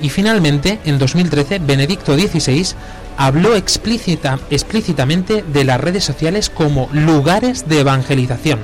Y 0.00 0.08
finalmente, 0.10 0.78
en 0.84 0.98
2013, 0.98 1.58
Benedicto 1.60 2.14
XVI 2.16 2.74
habló 3.16 3.56
explícita- 3.56 4.40
explícitamente 4.50 5.44
de 5.52 5.64
las 5.64 5.80
redes 5.80 6.04
sociales 6.04 6.50
como 6.50 6.88
lugares 6.92 7.68
de 7.68 7.80
evangelización. 7.80 8.60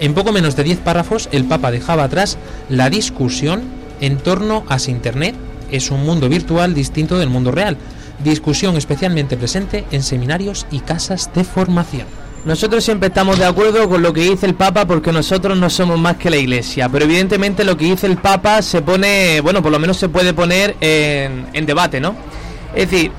En 0.00 0.14
poco 0.14 0.32
menos 0.32 0.56
de 0.56 0.64
10 0.64 0.78
párrafos, 0.78 1.28
el 1.32 1.44
Papa 1.44 1.70
dejaba 1.70 2.04
atrás 2.04 2.36
la 2.68 2.90
discusión 2.90 3.62
en 4.00 4.18
torno 4.18 4.64
a 4.68 4.78
si 4.78 4.90
Internet 4.90 5.34
es 5.70 5.90
un 5.90 6.04
mundo 6.04 6.28
virtual 6.28 6.74
distinto 6.74 7.18
del 7.18 7.30
mundo 7.30 7.50
real, 7.50 7.76
discusión 8.22 8.76
especialmente 8.76 9.36
presente 9.36 9.84
en 9.90 10.02
seminarios 10.02 10.66
y 10.70 10.80
casas 10.80 11.30
de 11.34 11.44
formación. 11.44 12.06
Nosotros 12.44 12.84
siempre 12.84 13.08
estamos 13.08 13.40
de 13.40 13.44
acuerdo 13.44 13.88
con 13.88 14.02
lo 14.02 14.12
que 14.12 14.20
dice 14.20 14.46
el 14.46 14.54
Papa 14.54 14.86
porque 14.86 15.10
nosotros 15.10 15.58
no 15.58 15.68
somos 15.68 15.98
más 15.98 16.16
que 16.16 16.30
la 16.30 16.36
Iglesia, 16.36 16.88
pero 16.88 17.04
evidentemente 17.04 17.64
lo 17.64 17.76
que 17.76 17.86
dice 17.86 18.06
el 18.06 18.18
Papa 18.18 18.62
se 18.62 18.82
pone, 18.82 19.40
bueno, 19.40 19.62
por 19.62 19.72
lo 19.72 19.80
menos 19.80 19.96
se 19.96 20.08
puede 20.08 20.32
poner 20.32 20.76
en, 20.80 21.66
debate, 21.66 22.00
¿no? 22.00 22.14
Es 22.72 22.88
decir, 22.88 23.10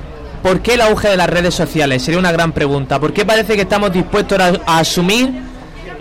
¿por 0.42 0.62
qué 0.62 0.76
el 0.76 0.82
auge 0.82 1.10
de 1.10 1.18
las 1.18 1.30
redes 1.30 1.54
sociales? 1.54 2.04
Sería 2.04 2.20
una 2.20 2.32
gran 2.32 2.54
pregunta. 2.54 3.02
¿Por 3.02 3.12
qué 3.12 3.26
parece 3.26 3.56
que 3.56 3.64
estamos 3.64 3.92
dispuestos 3.92 4.40
a 4.40 4.80
asumir 4.80 5.34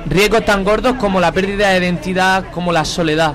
riesgos 0.09 0.45
tan 0.45 0.63
gordos 0.63 0.95
como 0.95 1.19
la 1.19 1.33
pérdida 1.33 1.71
de 1.71 1.79
identidad, 1.79 2.45
como 2.53 2.71
la 2.71 2.85
soledad? 2.85 3.35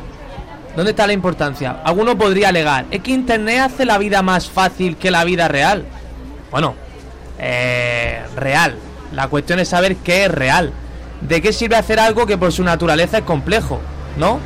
¿Dónde 0.75 0.91
está 0.91 1.05
la 1.05 1.13
importancia? 1.13 1.81
Alguno 1.83 2.17
podría 2.17 2.49
alegar, 2.49 2.85
es 2.91 3.01
que 3.01 3.11
Internet 3.11 3.59
hace 3.59 3.85
la 3.85 3.97
vida 3.97 4.21
más 4.21 4.49
fácil 4.49 4.95
que 4.95 5.11
la 5.11 5.23
vida 5.25 5.47
real. 5.47 5.85
Bueno, 6.49 6.75
eh, 7.39 8.21
real. 8.35 8.75
La 9.11 9.27
cuestión 9.27 9.59
es 9.59 9.67
saber 9.67 9.97
qué 9.97 10.25
es 10.25 10.31
real. 10.31 10.71
¿De 11.21 11.41
qué 11.41 11.51
sirve 11.51 11.75
hacer 11.75 11.99
algo 11.99 12.25
que 12.25 12.37
por 12.37 12.51
su 12.53 12.63
naturaleza 12.63 13.19
es 13.19 13.23
complejo? 13.23 13.81
¿No? 14.17 14.39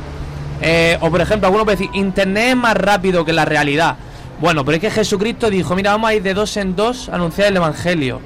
Eh, 0.60 0.98
o 1.00 1.10
por 1.10 1.20
ejemplo, 1.20 1.46
alguno 1.46 1.64
puede 1.64 1.76
decir, 1.76 1.94
Internet 1.94 2.48
es 2.50 2.56
más 2.56 2.76
rápido 2.76 3.24
que 3.24 3.32
la 3.32 3.44
realidad. 3.44 3.96
Bueno, 4.40 4.64
pero 4.64 4.76
es 4.76 4.80
que 4.80 4.90
Jesucristo 4.90 5.48
dijo, 5.48 5.76
mira, 5.76 5.92
vamos 5.92 6.10
a 6.10 6.14
ir 6.14 6.22
de 6.22 6.34
dos 6.34 6.56
en 6.56 6.74
dos 6.74 7.08
a 7.08 7.14
anunciar 7.14 7.48
el 7.48 7.56
Evangelio. 7.56 8.20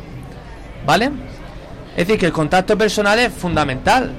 ¿Vale? 0.87 1.11
Es 1.92 2.07
decir, 2.07 2.19
que 2.19 2.26
el 2.26 2.33
contacto 2.33 2.78
personal 2.78 3.19
es 3.19 3.33
fundamental. 3.33 4.12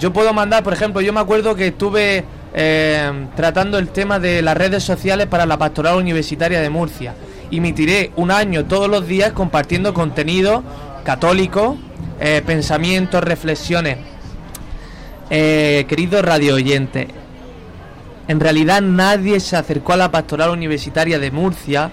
Yo 0.00 0.12
puedo 0.12 0.32
mandar, 0.32 0.64
por 0.64 0.72
ejemplo, 0.72 1.00
yo 1.00 1.12
me 1.12 1.20
acuerdo 1.20 1.54
que 1.54 1.68
estuve 1.68 2.24
eh, 2.54 3.28
tratando 3.34 3.78
el 3.78 3.88
tema 3.88 4.18
de 4.18 4.42
las 4.42 4.56
redes 4.56 4.82
sociales 4.82 5.26
para 5.26 5.46
la 5.46 5.58
pastoral 5.58 5.96
universitaria 5.96 6.60
de 6.60 6.70
Murcia. 6.70 7.14
Y 7.50 7.60
tiré 7.72 8.12
un 8.16 8.30
año 8.30 8.64
todos 8.64 8.88
los 8.88 9.06
días 9.06 9.32
compartiendo 9.32 9.92
contenido 9.92 10.62
católico, 11.04 11.76
eh, 12.20 12.42
pensamientos, 12.44 13.22
reflexiones. 13.22 13.98
Eh, 15.30 15.86
querido 15.88 16.20
radio 16.20 16.54
oyente, 16.54 17.08
en 18.28 18.38
realidad 18.38 18.82
nadie 18.82 19.40
se 19.40 19.56
acercó 19.56 19.94
a 19.94 19.96
la 19.96 20.10
pastoral 20.10 20.50
universitaria 20.50 21.18
de 21.18 21.30
Murcia 21.30 21.90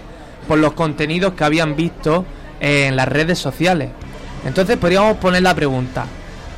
por 0.48 0.60
los 0.60 0.74
contenidos 0.74 1.34
que 1.34 1.44
habían 1.44 1.76
visto 1.76 2.26
en 2.60 2.96
las 2.96 3.08
redes 3.08 3.40
sociales. 3.40 3.90
Entonces 4.46 4.78
podríamos 4.78 5.18
poner 5.18 5.42
la 5.42 5.56
pregunta, 5.56 6.06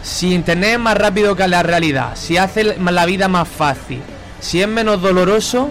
si 0.04 0.34
Internet 0.34 0.74
es 0.74 0.80
más 0.80 0.98
rápido 0.98 1.36
que 1.36 1.48
la 1.48 1.64
realidad, 1.64 2.16
si 2.16 2.38
hace 2.38 2.64
la 2.64 3.06
vida 3.06 3.28
más 3.28 3.48
fácil, 3.48 4.02
si 4.40 4.62
es 4.62 4.68
menos 4.68 5.02
doloroso, 5.02 5.70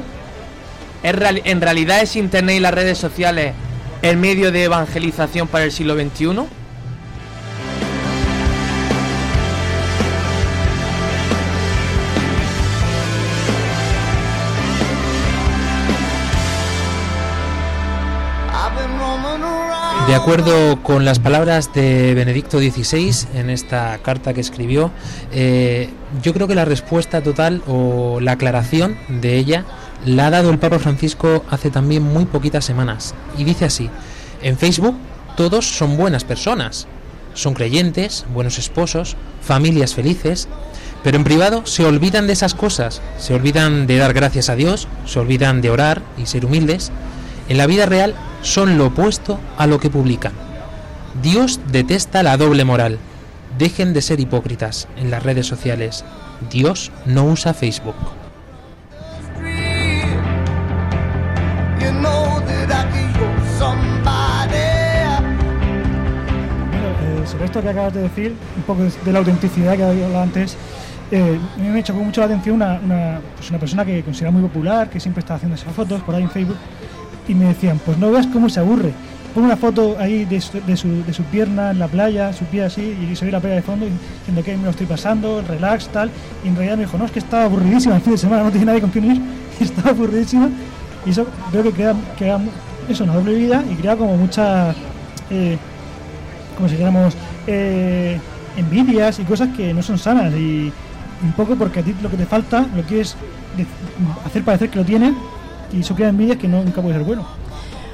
¿es 1.02 1.14
real- 1.14 1.42
¿en 1.44 1.60
realidad 1.60 2.00
es 2.02 2.16
Internet 2.16 2.56
y 2.56 2.60
las 2.60 2.74
redes 2.74 2.98
sociales 2.98 3.54
el 4.02 4.16
medio 4.16 4.52
de 4.52 4.64
evangelización 4.64 5.48
para 5.48 5.64
el 5.64 5.72
siglo 5.72 5.94
XXI? 5.94 6.46
De 20.10 20.16
acuerdo 20.16 20.82
con 20.82 21.04
las 21.04 21.20
palabras 21.20 21.72
de 21.72 22.14
Benedicto 22.14 22.58
XVI 22.58 23.28
en 23.32 23.48
esta 23.48 23.96
carta 23.98 24.34
que 24.34 24.40
escribió, 24.40 24.90
eh, 25.30 25.88
yo 26.20 26.34
creo 26.34 26.48
que 26.48 26.56
la 26.56 26.64
respuesta 26.64 27.22
total 27.22 27.62
o 27.68 28.18
la 28.18 28.32
aclaración 28.32 28.98
de 29.06 29.36
ella 29.36 29.64
la 30.04 30.26
ha 30.26 30.30
dado 30.30 30.50
el 30.50 30.58
Papa 30.58 30.80
Francisco 30.80 31.44
hace 31.48 31.70
también 31.70 32.02
muy 32.02 32.24
poquitas 32.24 32.64
semanas. 32.64 33.14
Y 33.38 33.44
dice 33.44 33.66
así, 33.66 33.88
en 34.42 34.58
Facebook 34.58 34.96
todos 35.36 35.64
son 35.64 35.96
buenas 35.96 36.24
personas, 36.24 36.88
son 37.34 37.54
creyentes, 37.54 38.24
buenos 38.34 38.58
esposos, 38.58 39.16
familias 39.40 39.94
felices, 39.94 40.48
pero 41.04 41.18
en 41.18 41.24
privado 41.24 41.66
se 41.66 41.84
olvidan 41.84 42.26
de 42.26 42.32
esas 42.32 42.54
cosas, 42.54 43.00
se 43.16 43.32
olvidan 43.32 43.86
de 43.86 43.98
dar 43.98 44.12
gracias 44.12 44.48
a 44.48 44.56
Dios, 44.56 44.88
se 45.06 45.20
olvidan 45.20 45.60
de 45.60 45.70
orar 45.70 46.02
y 46.18 46.26
ser 46.26 46.46
humildes. 46.46 46.90
En 47.48 47.58
la 47.58 47.68
vida 47.68 47.86
real 47.86 48.16
son 48.42 48.78
lo 48.78 48.86
opuesto 48.86 49.38
a 49.58 49.66
lo 49.66 49.78
que 49.78 49.90
publican. 49.90 50.32
Dios 51.22 51.60
detesta 51.70 52.22
la 52.22 52.36
doble 52.36 52.64
moral. 52.64 52.98
Dejen 53.58 53.92
de 53.92 54.00
ser 54.00 54.20
hipócritas 54.20 54.88
en 54.96 55.10
las 55.10 55.22
redes 55.22 55.46
sociales. 55.46 56.04
Dios 56.50 56.92
no 57.04 57.24
usa 57.24 57.52
Facebook. 57.52 57.96
Eh, 67.02 67.26
sobre 67.26 67.44
esto 67.44 67.60
que 67.60 67.68
acabas 67.68 67.92
de 67.92 68.02
decir, 68.02 68.34
un 68.56 68.62
poco 68.62 68.84
de, 68.84 69.12
la 69.12 69.18
autenticidad 69.18 69.76
que 69.76 69.84
había 69.84 70.06
hablado 70.06 70.22
antes, 70.22 70.56
eh, 71.10 71.38
me 71.58 71.82
chocó 71.82 72.00
mucho 72.00 72.20
la 72.20 72.28
atención 72.28 72.56
una, 72.56 72.80
una, 72.82 73.20
pues 73.36 73.50
una 73.50 73.58
persona 73.58 73.84
que 73.84 74.02
considera 74.02 74.30
muy 74.30 74.42
popular, 74.42 74.88
que 74.88 75.00
siempre 75.00 75.20
está 75.20 75.34
haciendo 75.34 75.56
esas 75.56 75.74
fotos 75.74 76.00
por 76.02 76.14
ahí 76.14 76.22
en 76.22 76.30
Facebook, 76.30 76.56
y 77.30 77.34
me 77.34 77.46
decían, 77.46 77.80
pues 77.86 77.96
no 77.96 78.10
veas 78.10 78.26
cómo 78.26 78.48
se 78.48 78.58
aburre. 78.58 78.92
Pon 79.32 79.44
una 79.44 79.56
foto 79.56 79.96
ahí 80.00 80.24
de 80.24 80.40
su, 80.40 80.60
de, 80.60 80.76
su, 80.76 81.04
de 81.04 81.12
su 81.12 81.22
pierna 81.22 81.70
en 81.70 81.78
la 81.78 81.86
playa, 81.86 82.32
su 82.32 82.44
pie 82.46 82.64
así, 82.64 82.82
y 82.82 83.14
se 83.14 83.24
ve 83.24 83.30
la 83.30 83.38
playa 83.38 83.54
de 83.54 83.62
fondo, 83.62 83.86
diciendo 83.86 84.42
que 84.42 84.56
me 84.56 84.64
lo 84.64 84.70
estoy 84.70 84.86
pasando, 84.86 85.40
relax, 85.46 85.88
tal. 85.88 86.10
Y 86.44 86.48
en 86.48 86.56
realidad 86.56 86.76
me 86.76 86.84
dijo, 86.86 86.98
no, 86.98 87.04
es 87.04 87.12
que 87.12 87.20
estaba 87.20 87.44
aburridísima 87.44 87.94
el 87.94 88.02
fin 88.02 88.12
de 88.14 88.18
semana, 88.18 88.42
no 88.42 88.50
tenía 88.50 88.66
nadie 88.66 88.80
con 88.80 88.90
quien 88.90 89.12
ir, 89.12 89.22
y 89.60 89.62
estaba 89.62 89.90
aburridísima. 89.90 90.50
Y 91.06 91.10
eso 91.10 91.24
creo 91.52 91.62
que 91.62 91.70
crea, 91.70 91.94
crea 92.18 92.40
eso, 92.88 93.04
una 93.04 93.14
doble 93.14 93.34
vida 93.34 93.62
y 93.70 93.76
crea 93.76 93.96
como 93.96 94.16
muchas, 94.16 94.74
eh, 95.30 95.56
como 96.56 96.68
si 96.68 96.74
dijéramos, 96.74 97.14
eh, 97.46 98.18
envidias 98.56 99.20
y 99.20 99.22
cosas 99.22 99.50
que 99.56 99.72
no 99.72 99.82
son 99.84 99.98
sanas. 99.98 100.34
Y 100.34 100.72
un 101.22 101.32
poco 101.36 101.54
porque 101.54 101.78
a 101.78 101.82
ti 101.84 101.94
lo 102.02 102.10
que 102.10 102.16
te 102.16 102.26
falta 102.26 102.66
lo 102.74 102.82
quieres 102.82 103.14
hacer 104.24 104.42
parecer 104.42 104.70
que 104.70 104.78
lo 104.78 104.84
tienes 104.84 105.14
y 105.72 105.80
eso 105.80 105.94
crea 105.94 106.08
envidias 106.08 106.38
que 106.38 106.48
nunca 106.48 106.80
puede 106.82 106.96
ser 106.96 107.04
bueno. 107.04 107.26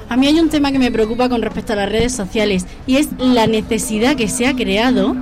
A 0.09 0.15
mí 0.15 0.27
hay 0.27 0.39
un 0.39 0.49
tema 0.49 0.71
que 0.71 0.79
me 0.79 0.91
preocupa 0.91 1.27
con 1.29 1.41
respecto 1.41 1.73
a 1.73 1.75
las 1.75 1.89
redes 1.89 2.13
sociales 2.13 2.65
y 2.85 2.95
es 2.97 3.09
la 3.19 3.45
necesidad 3.47 4.15
que 4.15 4.27
se 4.29 4.47
ha 4.47 4.53
creado 4.55 5.15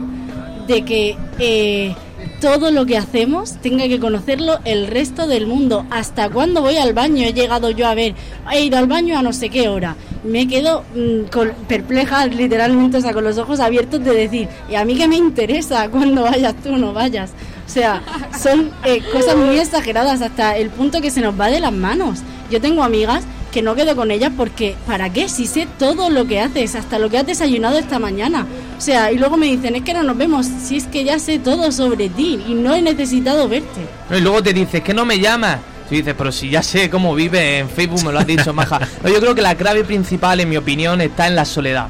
de 0.68 0.84
que 0.84 1.18
eh, 1.40 1.96
todo 2.40 2.70
lo 2.70 2.86
que 2.86 2.98
hacemos 2.98 3.54
tenga 3.62 3.88
que 3.88 4.00
conocerlo 4.00 4.60
el 4.64 4.86
resto 4.88 5.26
del 5.28 5.48
mundo. 5.48 5.86
Hasta 5.90 6.30
cuando 6.30 6.62
voy 6.62 6.78
al 6.78 6.94
baño 6.94 7.24
he 7.26 7.34
llegado 7.34 7.72
yo 7.72 7.88
a 7.88 7.96
ver, 7.96 8.14
he 8.54 8.64
ido 8.66 8.78
al 8.78 8.86
baño 8.88 9.18
a 9.18 9.24
no 9.24 9.34
sé 9.34 9.50
qué 9.50 9.70
hora. 9.70 9.96
Me 10.24 10.48
quedo 10.48 10.84
mm, 10.96 11.30
con- 11.32 11.54
perpleja, 11.68 12.26
literalmente, 12.28 12.98
o 12.98 13.02
sea, 13.02 13.14
con 13.14 13.24
los 13.24 13.38
ojos 13.40 13.60
abiertos 13.60 14.04
de 14.04 14.14
decir, 14.14 14.48
¿y 14.70 14.76
a 14.76 14.86
mí 14.86 14.96
qué 14.96 15.08
me 15.08 15.16
interesa 15.18 15.90
cuando 15.90 16.24
vayas 16.24 16.54
tú 16.64 16.74
o 16.74 16.78
no 16.78 16.94
vayas? 16.94 17.32
O 17.66 17.70
sea, 17.70 18.02
son 18.42 18.72
eh, 18.84 19.02
cosas 19.12 19.36
muy 19.36 19.58
exageradas 19.58 20.22
hasta 20.22 20.56
el 20.56 20.70
punto 20.70 21.02
que 21.02 21.12
se 21.12 21.22
nos 21.22 21.40
va 21.40 21.48
de 21.48 21.60
las 21.60 21.74
manos. 21.74 22.20
Yo 22.52 22.62
tengo 22.62 22.84
amigas 22.84 23.24
que 23.52 23.62
no 23.62 23.74
quedo 23.74 23.96
con 23.96 24.12
ellas 24.12 24.32
porque 24.36 24.76
¿para 24.86 25.12
qué? 25.12 25.30
Si 25.30 25.48
sé 25.48 25.66
todo 25.80 26.10
lo 26.10 26.28
que 26.28 26.42
haces, 26.42 26.76
hasta 26.76 27.00
lo 27.00 27.10
que 27.10 27.18
has 27.18 27.26
desayunado 27.26 27.78
esta 27.78 28.00
mañana. 28.00 28.46
O 28.78 28.82
sea, 28.82 29.12
y 29.12 29.18
luego 29.18 29.38
me 29.38 29.48
dicen, 29.48 29.76
es 29.76 29.84
que 29.84 29.94
no 29.94 30.04
nos 30.04 30.18
vemos, 30.18 30.46
si 30.46 30.76
es 30.76 30.88
que 30.88 31.06
ya 31.06 31.20
sé 31.20 31.40
todo 31.40 31.72
sobre 31.72 32.10
ti 32.10 32.44
y 32.48 32.54
no 32.54 32.76
he 32.76 32.82
necesitado 32.82 33.48
verte. 33.48 33.88
Y 34.12 34.20
luego 34.20 34.44
te 34.44 34.54
dices 34.54 34.82
que 34.82 34.94
no 34.94 35.06
me 35.06 35.20
llamas. 35.20 35.60
Tú 35.88 35.96
dices, 35.96 36.16
pero 36.18 36.32
si 36.32 36.50
ya 36.50 36.62
sé 36.62 36.90
cómo 36.90 37.16
vive 37.16 37.60
en 37.60 37.70
Facebook, 37.70 38.04
me 38.04 38.12
lo 38.12 38.20
has 38.20 38.28
dicho, 38.28 38.54
maja. 38.54 38.80
No, 39.04 39.10
yo 39.10 39.20
creo 39.22 39.36
que 39.36 39.42
la 39.42 39.56
clave 39.56 39.84
principal, 39.84 40.40
en 40.40 40.50
mi 40.50 40.58
opinión, 40.58 41.00
está 41.00 41.28
en 41.28 41.36
la 41.36 41.46
soledad. 41.46 41.88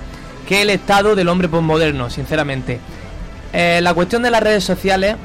Que 0.47 0.57
es 0.57 0.61
el 0.61 0.69
estado 0.69 1.15
del 1.15 1.27
hombre 1.29 1.49
postmoderno, 1.49 2.09
sinceramente. 2.09 2.79
Eh, 3.53 3.79
la 3.81 3.93
cuestión 3.93 4.21
de 4.21 4.29
las 4.29 4.43
redes 4.43 4.63
sociales 4.63 5.15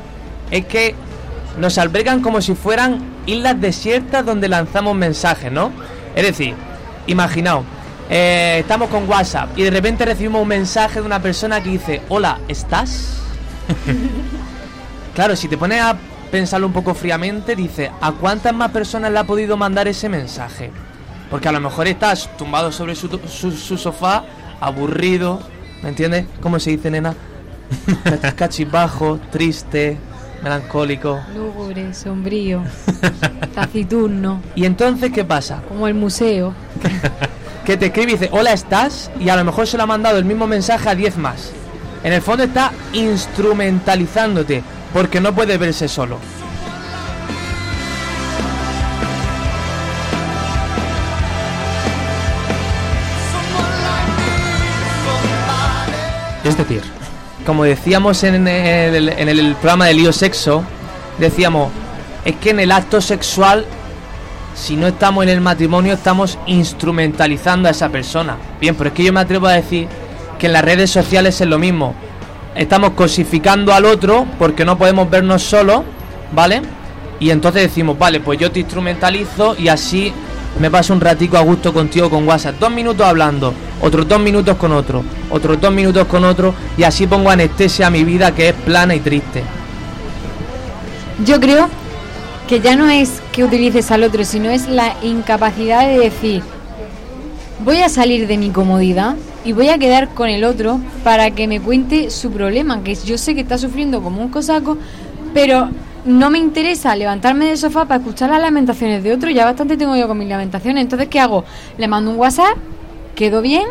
es 0.51 0.67
que 0.67 0.95
nos 1.59 1.79
albergan 1.79 2.21
como 2.23 2.41
si 2.41 2.55
fueran 2.55 3.01
islas 3.27 3.61
desiertas 3.61 4.25
donde 4.25 4.49
lanzamos 4.49 4.95
mensajes, 4.97 5.51
¿no? 5.53 5.73
Es 6.15 6.25
decir, 6.25 6.55
imaginaos, 7.07 7.65
eh, 8.09 8.59
estamos 8.61 8.89
con 8.89 9.09
WhatsApp 9.09 9.57
y 9.57 9.63
de 9.63 9.71
repente 9.71 10.05
recibimos 10.05 10.43
un 10.43 10.49
mensaje 10.49 11.01
de 11.01 11.07
una 11.07 11.21
persona 11.21 11.63
que 11.63 11.71
dice, 11.71 12.03
hola, 12.09 12.39
¿estás? 12.49 13.17
Claro, 15.15 15.35
si 15.37 15.49
te 15.49 15.59
pones 15.59 15.83
a 15.83 15.97
pensarlo 16.31 16.67
un 16.69 16.73
poco 16.73 16.95
fríamente, 16.95 17.57
dice, 17.57 17.91
¿a 18.01 18.13
cuántas 18.13 18.55
más 18.55 18.71
personas 18.71 19.11
le 19.11 19.19
ha 19.19 19.25
podido 19.25 19.57
mandar 19.57 19.89
ese 19.89 20.09
mensaje? 20.09 20.71
Porque 21.29 21.49
a 21.49 21.53
lo 21.53 21.61
mejor 21.61 21.89
estás 21.89 22.31
tumbado 22.37 22.71
sobre 22.73 22.95
su, 22.95 23.09
su- 23.29 23.51
su 23.53 23.77
sofá, 23.77 24.25
aburrido, 24.61 25.41
¿me 25.83 25.89
entiendes? 25.91 26.27
¿Cómo 26.41 26.59
se 26.61 26.71
dice, 26.71 26.91
nena? 26.91 27.15
Cach- 28.05 28.35
Cachibajo, 28.35 29.19
triste, 29.31 29.99
melancólico. 30.43 31.21
Lúgubre, 31.35 31.93
sombrío, 31.95 32.63
taciturno, 33.55 34.41
¿Y 34.55 34.65
entonces 34.65 35.13
qué 35.13 35.25
pasa? 35.25 35.63
como 35.69 35.87
el 35.87 35.95
museo. 35.95 36.55
Que 37.65 37.77
te 37.77 37.87
escribe 37.87 38.13
y 38.13 38.15
dice, 38.15 38.31
hola, 38.33 38.53
¿estás? 38.53 39.11
Y 39.21 39.29
a 39.29 39.37
lo 39.37 39.45
mejor 39.45 39.67
se 39.67 39.77
lo 39.77 39.83
ha 39.85 39.87
mandado 39.87 40.19
el 40.19 40.25
mismo 40.25 40.47
mensaje 40.47 40.89
a 40.89 40.95
10 40.95 41.19
más. 41.19 41.53
En 42.03 42.13
el 42.15 42.23
fondo 42.23 42.43
está 42.43 42.73
instrumentalizándote, 42.95 44.65
porque 44.95 45.21
no 45.21 45.35
puede 45.35 45.57
verse 45.59 45.87
solo. 45.87 46.17
Es 56.45 56.57
decir, 56.57 56.83
como 57.51 57.65
decíamos 57.65 58.23
en 58.23 58.47
el, 58.47 59.09
en 59.09 59.29
el 59.29 59.57
programa 59.57 59.87
de 59.87 59.95
lío 59.95 60.13
sexo, 60.13 60.63
decíamos, 61.19 61.73
es 62.25 62.37
que 62.37 62.51
en 62.51 62.61
el 62.61 62.71
acto 62.71 63.01
sexual, 63.01 63.67
si 64.55 64.77
no 64.77 64.87
estamos 64.87 65.25
en 65.25 65.31
el 65.31 65.41
matrimonio, 65.41 65.95
estamos 65.95 66.39
instrumentalizando 66.47 67.67
a 67.67 67.73
esa 67.73 67.89
persona. 67.89 68.37
Bien, 68.61 68.77
pero 68.77 68.91
es 68.91 68.95
que 68.95 69.03
yo 69.03 69.13
me 69.13 69.19
atrevo 69.19 69.49
a 69.49 69.55
decir 69.55 69.89
que 70.39 70.47
en 70.47 70.53
las 70.53 70.65
redes 70.65 70.93
sociales 70.93 71.41
es 71.41 71.49
lo 71.49 71.59
mismo. 71.59 71.93
Estamos 72.55 72.91
cosificando 72.93 73.75
al 73.75 73.85
otro 73.85 74.29
porque 74.39 74.65
no 74.65 74.79
podemos 74.79 75.11
vernos 75.11 75.43
solos, 75.43 75.83
¿vale? 76.31 76.63
Y 77.19 77.31
entonces 77.31 77.63
decimos, 77.63 77.99
vale, 77.99 78.21
pues 78.21 78.39
yo 78.39 78.53
te 78.53 78.61
instrumentalizo 78.61 79.57
y 79.59 79.67
así 79.67 80.13
me 80.59 80.71
paso 80.71 80.93
un 80.93 81.01
ratico 81.01 81.37
a 81.37 81.43
gusto 81.43 81.73
contigo 81.73 82.11
con 82.11 82.27
WhatsApp. 82.27 82.59
Dos 82.59 82.71
minutos 82.71 83.07
hablando, 83.07 83.55
otros 83.81 84.09
dos 84.09 84.21
minutos 84.21 84.57
con 84.57 84.73
otro, 84.73 85.05
otros 85.31 85.61
dos 85.61 85.73
minutos 85.73 86.07
con 86.07 86.25
otro 86.25 86.55
y 86.77 86.83
así 86.83 87.07
pongo 87.07 87.31
anestesia 87.31 87.87
a 87.87 87.91
mi 87.91 88.05
vida 88.05 88.35
que 88.35 88.49
es 88.49 88.55
plana 88.55 88.95
y 88.95 89.01
triste. 89.01 89.43
Yo 91.25 91.39
creo 91.39 91.69
que 92.49 92.61
ya 92.61 92.75
no 92.75 92.89
es 92.89 93.21
que 93.33 93.45
utilices 93.45 93.91
al 93.91 94.03
otro, 94.03 94.25
sino 94.25 94.51
es 94.51 94.69
la 94.69 94.97
incapacidad 95.03 95.87
de 95.87 95.99
decir, 95.99 96.43
voy 97.65 97.79
a 97.79 97.89
salir 97.89 98.27
de 98.27 98.39
mi 98.39 98.51
comodidad 98.51 99.17
y 99.45 99.53
voy 99.53 99.69
a 99.69 99.79
quedar 99.79 100.09
con 100.09 100.29
el 100.29 100.45
otro 100.45 100.81
para 101.05 101.31
que 101.31 101.47
me 101.47 101.61
cuente 101.61 102.11
su 102.11 102.31
problema, 102.31 102.83
que 102.83 102.95
yo 102.95 103.19
sé 103.19 103.35
que 103.35 103.43
está 103.43 103.57
sufriendo 103.57 104.03
como 104.03 104.21
un 104.21 104.31
cosaco, 104.31 104.77
pero 105.33 105.69
no 106.05 106.31
me 106.31 106.39
interesa 106.39 106.97
levantarme 106.97 107.47
del 107.47 107.59
sofá 107.59 107.85
para 107.85 108.01
escuchar 108.01 108.31
las 108.31 108.41
lamentaciones 108.41 109.03
de 109.03 109.13
otro, 109.13 109.31
ya 109.31 109.45
bastante 109.45 109.77
tengo 109.77 109.97
yo 109.97 110.09
con 110.09 110.19
mis 110.19 110.29
lamentaciones, 110.29 110.83
entonces 110.83 111.09
¿qué 111.09 111.21
hago? 111.21 111.45
Le 111.79 111.89
mando 111.89 112.11
un 112.11 112.17
WhatsApp, 112.17 112.57
quedo 113.15 113.43
bien 113.43 113.65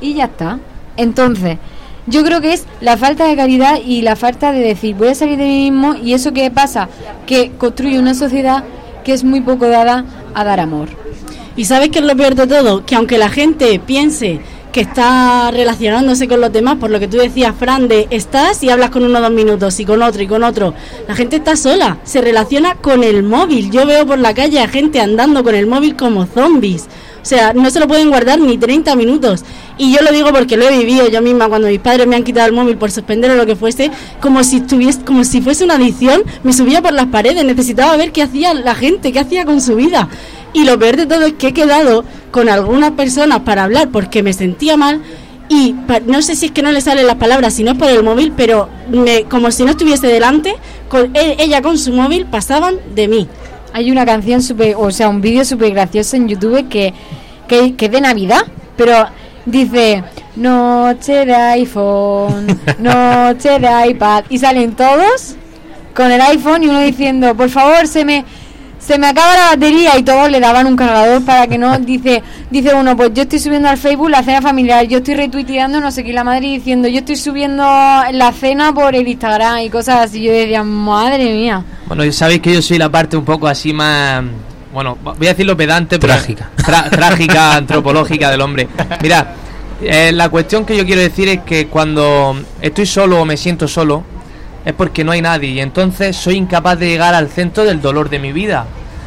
y 0.00 0.14
ya 0.14 0.24
está. 0.24 0.58
Entonces, 0.96 1.58
yo 2.06 2.22
creo 2.22 2.40
que 2.40 2.52
es 2.52 2.66
la 2.80 2.96
falta 2.96 3.26
de 3.26 3.36
caridad 3.36 3.78
y 3.84 4.02
la 4.02 4.16
falta 4.16 4.52
de 4.52 4.60
decir, 4.60 4.94
voy 4.94 5.08
a 5.08 5.14
salir 5.14 5.38
de 5.38 5.44
mí 5.44 5.70
mismo 5.70 5.94
y 5.94 6.12
eso 6.14 6.32
que 6.32 6.50
pasa, 6.50 6.88
que 7.26 7.52
construye 7.52 7.98
una 7.98 8.14
sociedad 8.14 8.64
que 9.04 9.12
es 9.12 9.24
muy 9.24 9.40
poco 9.40 9.68
dada 9.68 10.04
a 10.34 10.44
dar 10.44 10.60
amor. 10.60 10.88
¿Y 11.56 11.66
sabes 11.66 11.90
qué 11.90 12.00
es 12.00 12.04
lo 12.04 12.16
peor 12.16 12.34
de 12.34 12.46
todo? 12.46 12.84
Que 12.84 12.96
aunque 12.96 13.16
la 13.16 13.28
gente 13.28 13.78
piense 13.78 14.40
que 14.74 14.80
está 14.80 15.52
relacionándose 15.52 16.26
con 16.26 16.40
los 16.40 16.52
demás, 16.52 16.78
por 16.80 16.90
lo 16.90 16.98
que 16.98 17.06
tú 17.06 17.16
decías, 17.16 17.54
Fran, 17.56 17.86
de 17.86 18.08
estás 18.10 18.60
y 18.64 18.70
hablas 18.70 18.90
con 18.90 19.04
uno 19.04 19.20
dos 19.20 19.30
minutos 19.30 19.78
y 19.78 19.84
con 19.84 20.02
otro 20.02 20.20
y 20.20 20.26
con 20.26 20.42
otro, 20.42 20.74
la 21.06 21.14
gente 21.14 21.36
está 21.36 21.54
sola, 21.54 21.98
se 22.02 22.20
relaciona 22.20 22.74
con 22.74 23.04
el 23.04 23.22
móvil. 23.22 23.70
Yo 23.70 23.86
veo 23.86 24.04
por 24.04 24.18
la 24.18 24.34
calle 24.34 24.58
a 24.58 24.66
gente 24.66 25.00
andando 25.00 25.44
con 25.44 25.54
el 25.54 25.68
móvil 25.68 25.94
como 25.94 26.26
zombies. 26.26 26.88
O 27.22 27.24
sea, 27.24 27.52
no 27.52 27.70
se 27.70 27.78
lo 27.78 27.86
pueden 27.86 28.08
guardar 28.08 28.40
ni 28.40 28.58
30 28.58 28.96
minutos. 28.96 29.44
Y 29.78 29.92
yo 29.94 30.02
lo 30.02 30.10
digo 30.10 30.32
porque 30.32 30.56
lo 30.56 30.68
he 30.68 30.76
vivido 30.76 31.08
yo 31.08 31.22
misma 31.22 31.48
cuando 31.48 31.68
mis 31.68 31.78
padres 31.78 32.08
me 32.08 32.16
han 32.16 32.24
quitado 32.24 32.48
el 32.48 32.52
móvil 32.52 32.76
por 32.76 32.90
suspender 32.90 33.30
o 33.30 33.36
lo 33.36 33.46
que 33.46 33.54
fuese, 33.54 33.92
como 34.20 34.42
si 34.42 34.56
estuviese, 34.56 35.04
como 35.04 35.22
si 35.22 35.40
fuese 35.40 35.62
una 35.62 35.76
adicción, 35.76 36.24
me 36.42 36.52
subía 36.52 36.82
por 36.82 36.92
las 36.92 37.06
paredes, 37.06 37.44
necesitaba 37.44 37.96
ver 37.96 38.10
qué 38.10 38.22
hacía 38.22 38.52
la 38.54 38.74
gente, 38.74 39.12
qué 39.12 39.20
hacía 39.20 39.44
con 39.44 39.60
su 39.60 39.76
vida. 39.76 40.08
Y 40.54 40.64
lo 40.64 40.78
peor 40.78 40.96
de 40.96 41.06
todo 41.06 41.26
es 41.26 41.34
que 41.34 41.48
he 41.48 41.52
quedado 41.52 42.04
con 42.30 42.48
algunas 42.48 42.92
personas 42.92 43.40
para 43.40 43.64
hablar 43.64 43.90
porque 43.90 44.22
me 44.22 44.32
sentía 44.32 44.76
mal 44.76 45.02
y 45.48 45.74
no 46.06 46.22
sé 46.22 46.36
si 46.36 46.46
es 46.46 46.52
que 46.52 46.62
no 46.62 46.72
le 46.72 46.80
salen 46.80 47.06
las 47.06 47.16
palabras, 47.16 47.54
si 47.54 47.64
no 47.64 47.72
es 47.72 47.78
por 47.78 47.90
el 47.90 48.02
móvil, 48.02 48.32
pero 48.34 48.68
me, 48.90 49.24
como 49.24 49.50
si 49.50 49.64
no 49.64 49.72
estuviese 49.72 50.06
delante, 50.06 50.54
con 50.88 51.14
e- 51.14 51.36
ella 51.38 51.60
con 51.60 51.76
su 51.76 51.92
móvil 51.92 52.24
pasaban 52.26 52.76
de 52.94 53.08
mí. 53.08 53.28
Hay 53.72 53.90
una 53.90 54.06
canción 54.06 54.40
súper, 54.42 54.76
o 54.78 54.90
sea, 54.90 55.08
un 55.08 55.20
vídeo 55.20 55.44
súper 55.44 55.72
gracioso 55.72 56.16
en 56.16 56.28
YouTube 56.28 56.68
que, 56.68 56.94
que, 57.46 57.74
que 57.74 57.86
es 57.86 57.90
de 57.90 58.00
Navidad, 58.00 58.46
pero 58.76 59.06
dice 59.44 60.02
noche 60.36 61.26
de 61.26 61.34
iPhone, 61.34 62.46
noche 62.78 63.58
de 63.58 63.88
iPad, 63.90 64.24
y 64.30 64.38
salen 64.38 64.72
todos 64.74 65.34
con 65.94 66.10
el 66.10 66.20
iPhone 66.20 66.62
y 66.62 66.68
uno 66.68 66.80
diciendo, 66.80 67.34
por 67.36 67.50
favor, 67.50 67.86
se 67.86 68.04
me 68.04 68.24
se 68.84 68.98
me 68.98 69.06
acaba 69.06 69.34
la 69.34 69.44
batería 69.50 69.96
y 69.98 70.02
todos 70.02 70.30
le 70.30 70.40
daban 70.40 70.66
un 70.66 70.76
cargador 70.76 71.24
para 71.24 71.46
que 71.46 71.56
no 71.58 71.78
dice 71.78 72.22
dice 72.50 72.74
uno 72.74 72.96
pues 72.96 73.12
yo 73.14 73.22
estoy 73.22 73.38
subiendo 73.38 73.68
al 73.68 73.78
Facebook 73.78 74.10
la 74.10 74.22
cena 74.22 74.42
familiar 74.42 74.86
yo 74.86 74.98
estoy 74.98 75.14
retuiteando 75.14 75.80
no 75.80 75.90
sé 75.90 76.04
qué 76.04 76.12
la 76.12 76.24
madre 76.24 76.42
diciendo 76.48 76.86
yo 76.88 76.98
estoy 76.98 77.16
subiendo 77.16 77.62
la 77.64 78.32
cena 78.32 78.72
por 78.74 78.94
el 78.94 79.08
Instagram 79.08 79.60
y 79.60 79.70
cosas 79.70 80.00
así 80.06 80.22
yo 80.22 80.32
decía 80.32 80.62
madre 80.62 81.24
mía 81.32 81.64
Bueno, 81.86 82.10
sabéis 82.12 82.40
que 82.40 82.52
yo 82.52 82.60
soy 82.62 82.78
la 82.78 82.88
parte 82.90 83.16
un 83.16 83.24
poco 83.24 83.46
así 83.48 83.72
más. 83.72 84.22
Bueno, 84.72 84.98
voy 85.02 85.26
a 85.28 85.30
decirlo 85.30 85.56
pedante, 85.56 85.98
pero. 86.00 86.14
Trágica. 86.14 86.50
tra- 86.56 86.90
trágica, 86.90 87.54
antropológica 87.54 88.28
del 88.30 88.40
hombre. 88.40 88.66
Mira, 89.02 89.34
eh, 89.80 90.10
la 90.12 90.28
cuestión 90.30 90.64
que 90.64 90.76
yo 90.76 90.84
quiero 90.84 91.00
decir 91.00 91.28
es 91.28 91.40
que 91.42 91.68
cuando 91.68 92.36
estoy 92.60 92.84
solo 92.86 93.20
o 93.20 93.24
me 93.24 93.36
siento 93.36 93.68
solo, 93.68 94.02
es 94.64 94.72
porque 94.72 95.04
no 95.04 95.12
hay 95.12 95.22
nadie. 95.22 95.50
Y 95.50 95.60
entonces 95.60 96.16
soy 96.16 96.36
incapaz 96.36 96.78
de 96.78 96.88
llegar 96.88 97.14
al 97.14 97.28
centro 97.28 97.64
del 97.64 97.80
dolor 97.80 98.08
de 98.08 98.18
mi 98.18 98.32
vida. 98.32 98.66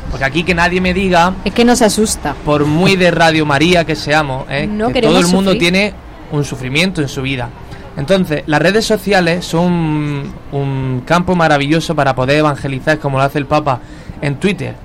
Porque 0.09 0.25
aquí 0.25 0.43
que 0.43 0.53
nadie 0.53 0.79
me 0.79 0.93
diga, 0.93 1.33
es 1.43 1.53
que 1.53 1.65
nos 1.65 1.81
asusta 1.81 2.33
por 2.45 2.65
muy 2.65 2.95
de 2.95 3.11
Radio 3.11 3.45
María 3.45 3.85
que 3.85 3.95
seamos, 3.95 4.45
¿eh? 4.49 4.65
No 4.65 4.89
que 4.89 5.01
todo 5.01 5.19
el 5.19 5.27
mundo 5.27 5.51
sufrir. 5.51 5.59
tiene 5.59 5.93
un 6.31 6.45
sufrimiento 6.45 7.01
en 7.01 7.09
su 7.09 7.21
vida. 7.21 7.49
Entonces, 7.97 8.43
las 8.45 8.61
redes 8.61 8.85
sociales 8.85 9.43
son 9.43 10.31
un 10.51 11.01
campo 11.05 11.35
maravilloso 11.35 11.95
para 11.95 12.15
poder 12.15 12.37
evangelizar, 12.37 12.99
como 12.99 13.17
lo 13.17 13.23
hace 13.23 13.39
el 13.39 13.47
Papa 13.47 13.79
en 14.21 14.35
Twitter. 14.35 14.75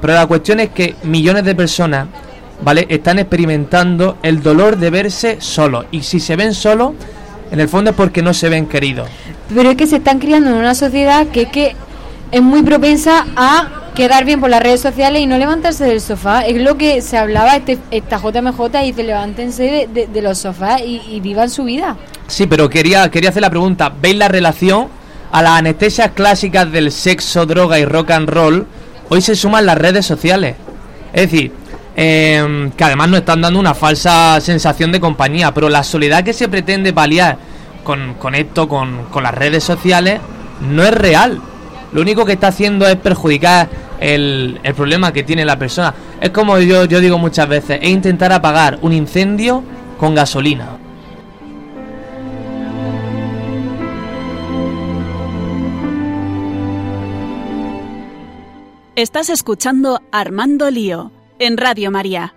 Pero 0.00 0.14
la 0.14 0.26
cuestión 0.26 0.60
es 0.60 0.68
que 0.68 0.94
millones 1.02 1.44
de 1.44 1.54
personas, 1.54 2.06
¿vale? 2.62 2.86
Están 2.90 3.18
experimentando 3.18 4.18
el 4.22 4.42
dolor 4.42 4.76
de 4.76 4.90
verse 4.90 5.40
solos. 5.40 5.86
Y 5.90 6.02
si 6.02 6.20
se 6.20 6.36
ven 6.36 6.54
solos, 6.54 6.92
en 7.50 7.60
el 7.60 7.68
fondo 7.68 7.90
es 7.90 7.96
porque 7.96 8.22
no 8.22 8.32
se 8.34 8.48
ven 8.48 8.66
queridos. 8.66 9.08
pero 9.54 9.70
es 9.70 9.76
que 9.76 9.86
se 9.86 9.96
están 9.96 10.18
criando 10.18 10.50
en 10.50 10.56
una 10.56 10.74
sociedad 10.74 11.26
que 11.28 11.42
es 11.42 11.48
que 11.48 11.76
es 12.30 12.42
muy 12.42 12.62
propensa 12.62 13.26
a 13.36 13.68
quedar 13.94 14.24
bien 14.24 14.40
por 14.40 14.50
las 14.50 14.62
redes 14.62 14.80
sociales 14.80 15.20
y 15.20 15.26
no 15.26 15.36
levantarse 15.36 15.84
del 15.84 16.00
sofá. 16.00 16.42
Es 16.42 16.62
lo 16.62 16.76
que 16.78 17.02
se 17.02 17.18
hablaba 17.18 17.56
este, 17.56 17.76
esta 17.90 18.18
JMJ 18.18 18.60
y 18.82 18.86
dice 18.86 19.02
levántense 19.02 19.62
de, 19.64 19.86
de- 19.88 20.06
de 20.06 20.22
los 20.22 20.38
sofás 20.38 20.80
y, 20.80 21.02
y 21.10 21.18
vivan 21.20 21.50
su 21.50 21.64
vida. 21.64 21.96
Sí, 22.28 22.46
pero 22.46 22.70
quería, 22.70 23.10
quería 23.10 23.30
hacer 23.30 23.42
la 23.42 23.50
pregunta. 23.50 23.92
¿Veis 24.00 24.14
la 24.14 24.28
relación 24.28 24.86
a 25.32 25.42
las 25.42 25.52
anestesias 25.58 26.12
clásicas 26.12 26.70
del 26.70 26.92
sexo, 26.92 27.46
droga 27.46 27.80
y 27.80 27.84
rock 27.84 28.12
and 28.12 28.28
roll? 28.28 28.66
Hoy 29.08 29.20
se 29.22 29.34
suman 29.34 29.66
las 29.66 29.76
redes 29.76 30.06
sociales. 30.06 30.54
Es 31.12 31.22
decir, 31.32 31.52
em, 32.02 32.70
que 32.70 32.84
además 32.84 33.10
nos 33.10 33.20
están 33.20 33.42
dando 33.42 33.60
una 33.60 33.74
falsa 33.74 34.40
sensación 34.40 34.90
de 34.90 35.00
compañía, 35.00 35.52
pero 35.52 35.68
la 35.68 35.84
soledad 35.84 36.24
que 36.24 36.32
se 36.32 36.48
pretende 36.48 36.94
paliar 36.94 37.36
con, 37.84 38.14
con 38.14 38.34
esto, 38.34 38.68
con, 38.68 39.04
con 39.10 39.22
las 39.22 39.34
redes 39.34 39.64
sociales, 39.64 40.18
no 40.62 40.82
es 40.82 40.94
real. 40.94 41.42
Lo 41.92 42.00
único 42.00 42.24
que 42.24 42.32
está 42.32 42.48
haciendo 42.48 42.86
es 42.86 42.96
perjudicar 42.96 43.68
el, 44.00 44.60
el 44.62 44.74
problema 44.74 45.12
que 45.12 45.24
tiene 45.24 45.44
la 45.44 45.58
persona. 45.58 45.94
Es 46.22 46.30
como 46.30 46.58
yo, 46.58 46.86
yo 46.86 47.00
digo 47.00 47.18
muchas 47.18 47.46
veces, 47.46 47.78
es 47.82 47.90
intentar 47.90 48.32
apagar 48.32 48.78
un 48.80 48.94
incendio 48.94 49.62
con 49.98 50.14
gasolina. 50.14 50.78
Estás 58.96 59.28
escuchando 59.28 60.00
Armando 60.12 60.70
Lío 60.70 61.10
en 61.40 61.56
Radio 61.56 61.90
María. 61.90 62.34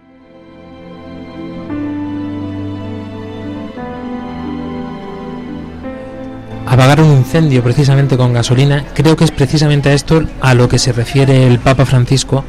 apagar 6.66 7.02
un 7.02 7.12
incendio 7.12 7.62
precisamente 7.62 8.18
con 8.18 8.34
gasolina, 8.34 8.84
creo 8.96 9.16
que 9.16 9.26
es 9.26 9.32
precisamente 9.32 9.90
a 9.90 9.94
esto 9.94 10.24
a 10.42 10.56
lo 10.56 10.68
que 10.68 10.80
se 10.80 10.92
refiere 10.92 11.46
el 11.46 11.60
Papa 11.60 11.86
Francisco 11.86 12.44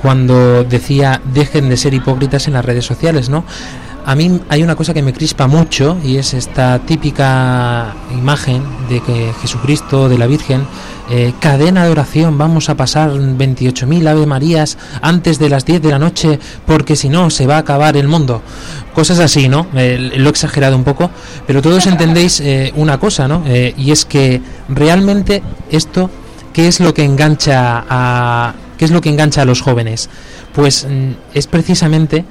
cuando 0.00 0.64
decía 0.64 1.20
dejen 1.34 1.68
de 1.68 1.76
ser 1.76 1.92
hipócritas 1.92 2.46
en 2.46 2.54
las 2.54 2.64
redes 2.64 2.86
sociales, 2.86 3.28
¿no? 3.28 3.44
A 4.06 4.14
mí 4.14 4.40
hay 4.48 4.62
una 4.62 4.76
cosa 4.76 4.94
que 4.94 5.02
me 5.02 5.12
crispa 5.12 5.46
mucho 5.46 5.98
y 6.02 6.16
es 6.16 6.32
esta 6.32 6.78
típica 6.78 7.94
imagen 8.12 8.62
de 8.88 9.00
que 9.02 9.34
Jesucristo, 9.42 10.08
de 10.08 10.16
la 10.16 10.26
Virgen, 10.26 10.66
eh, 11.10 11.32
cadena 11.40 11.84
de 11.84 11.90
oración, 11.90 12.38
vamos 12.38 12.70
a 12.70 12.76
pasar 12.76 13.10
28.000 13.10 14.06
Ave 14.06 14.26
Marías 14.26 14.78
antes 15.02 15.40
de 15.40 15.48
las 15.48 15.64
10 15.64 15.82
de 15.82 15.90
la 15.90 15.98
noche 15.98 16.38
porque 16.66 16.94
si 16.94 17.08
no 17.08 17.30
se 17.30 17.46
va 17.46 17.56
a 17.56 17.58
acabar 17.58 17.96
el 17.96 18.06
mundo. 18.06 18.42
Cosas 18.94 19.18
así, 19.18 19.48
¿no? 19.48 19.66
Eh, 19.74 20.12
lo 20.16 20.26
he 20.26 20.30
exagerado 20.30 20.76
un 20.76 20.84
poco, 20.84 21.10
pero 21.46 21.62
todos 21.62 21.86
entendéis 21.86 22.40
eh, 22.40 22.72
una 22.76 22.98
cosa, 22.98 23.26
¿no? 23.26 23.42
Eh, 23.46 23.74
y 23.76 23.90
es 23.90 24.04
que 24.04 24.40
realmente 24.68 25.42
esto, 25.70 26.10
¿qué 26.52 26.68
es 26.68 26.78
lo 26.78 26.94
que 26.94 27.04
engancha 27.04 27.84
a, 27.88 28.54
qué 28.78 28.84
es 28.84 28.92
lo 28.92 29.00
que 29.00 29.08
engancha 29.08 29.42
a 29.42 29.44
los 29.44 29.62
jóvenes? 29.62 30.10
Pues 30.54 30.86
mm, 30.88 31.10
es 31.34 31.46
precisamente 31.46 32.24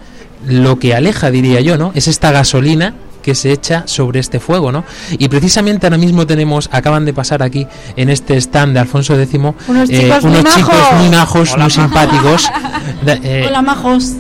lo 0.46 0.80
que 0.80 0.96
aleja, 0.96 1.32
diría 1.32 1.60
yo, 1.60 1.78
¿no? 1.78 1.92
Es 1.96 2.08
esta 2.08 2.32
gasolina 2.32 2.94
que 3.30 3.36
se 3.36 3.52
echa 3.52 3.84
sobre 3.86 4.20
este 4.20 4.40
fuego, 4.40 4.72
¿no? 4.72 4.84
Y 5.12 5.28
precisamente 5.30 5.86
ahora 5.86 5.98
mismo 6.00 6.26
tenemos, 6.26 6.68
acaban 6.72 7.06
de 7.06 7.14
pasar 7.14 7.44
aquí 7.44 7.68
en 7.96 8.10
este 8.10 8.36
stand 8.38 8.74
de 8.74 8.80
Alfonso 8.80 9.14
X, 9.20 9.40
Unos 9.68 9.88
eh, 9.90 10.02
chicos 10.02 10.24
muy 10.26 10.40
unos 10.40 10.56
chicos 10.56 10.74
majos. 10.74 11.00
muy 11.00 11.10
majos, 11.10 11.58
muy 11.58 11.70
simpáticos. 11.70 12.50
Da- 13.06 13.20
eh, 13.22 13.46
Hola, 13.48 13.62
majos. 13.62 14.14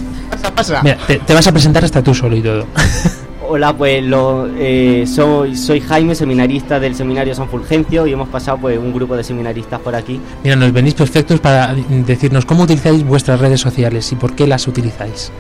mira, 0.83 0.97
te, 1.07 1.17
te 1.17 1.33
vas 1.33 1.47
a 1.47 1.51
presentar 1.51 1.83
hasta 1.83 2.03
tú 2.03 2.13
solo 2.13 2.35
y 2.35 2.41
todo. 2.41 2.67
Hola, 3.51 3.75
pues 3.75 4.03
lo, 4.03 4.47
eh, 4.59 5.05
soy, 5.11 5.55
soy 5.57 5.81
Jaime, 5.81 6.13
seminarista 6.13 6.79
del 6.79 6.93
Seminario 6.93 7.33
San 7.33 7.49
Fulgencio 7.49 8.05
y 8.05 8.13
hemos 8.13 8.29
pasado 8.29 8.59
pues 8.59 8.77
un 8.77 8.93
grupo 8.93 9.17
de 9.17 9.23
seminaristas 9.23 9.79
por 9.79 9.95
aquí. 9.95 10.21
Mira, 10.43 10.55
nos 10.55 10.71
venís 10.71 10.93
perfectos 10.93 11.39
para 11.39 11.73
decirnos 11.73 12.45
cómo 12.45 12.63
utilizáis 12.65 13.03
vuestras 13.03 13.39
redes 13.39 13.59
sociales 13.59 14.11
y 14.11 14.15
por 14.15 14.35
qué 14.35 14.45
las 14.45 14.67
utilizáis. 14.67 15.31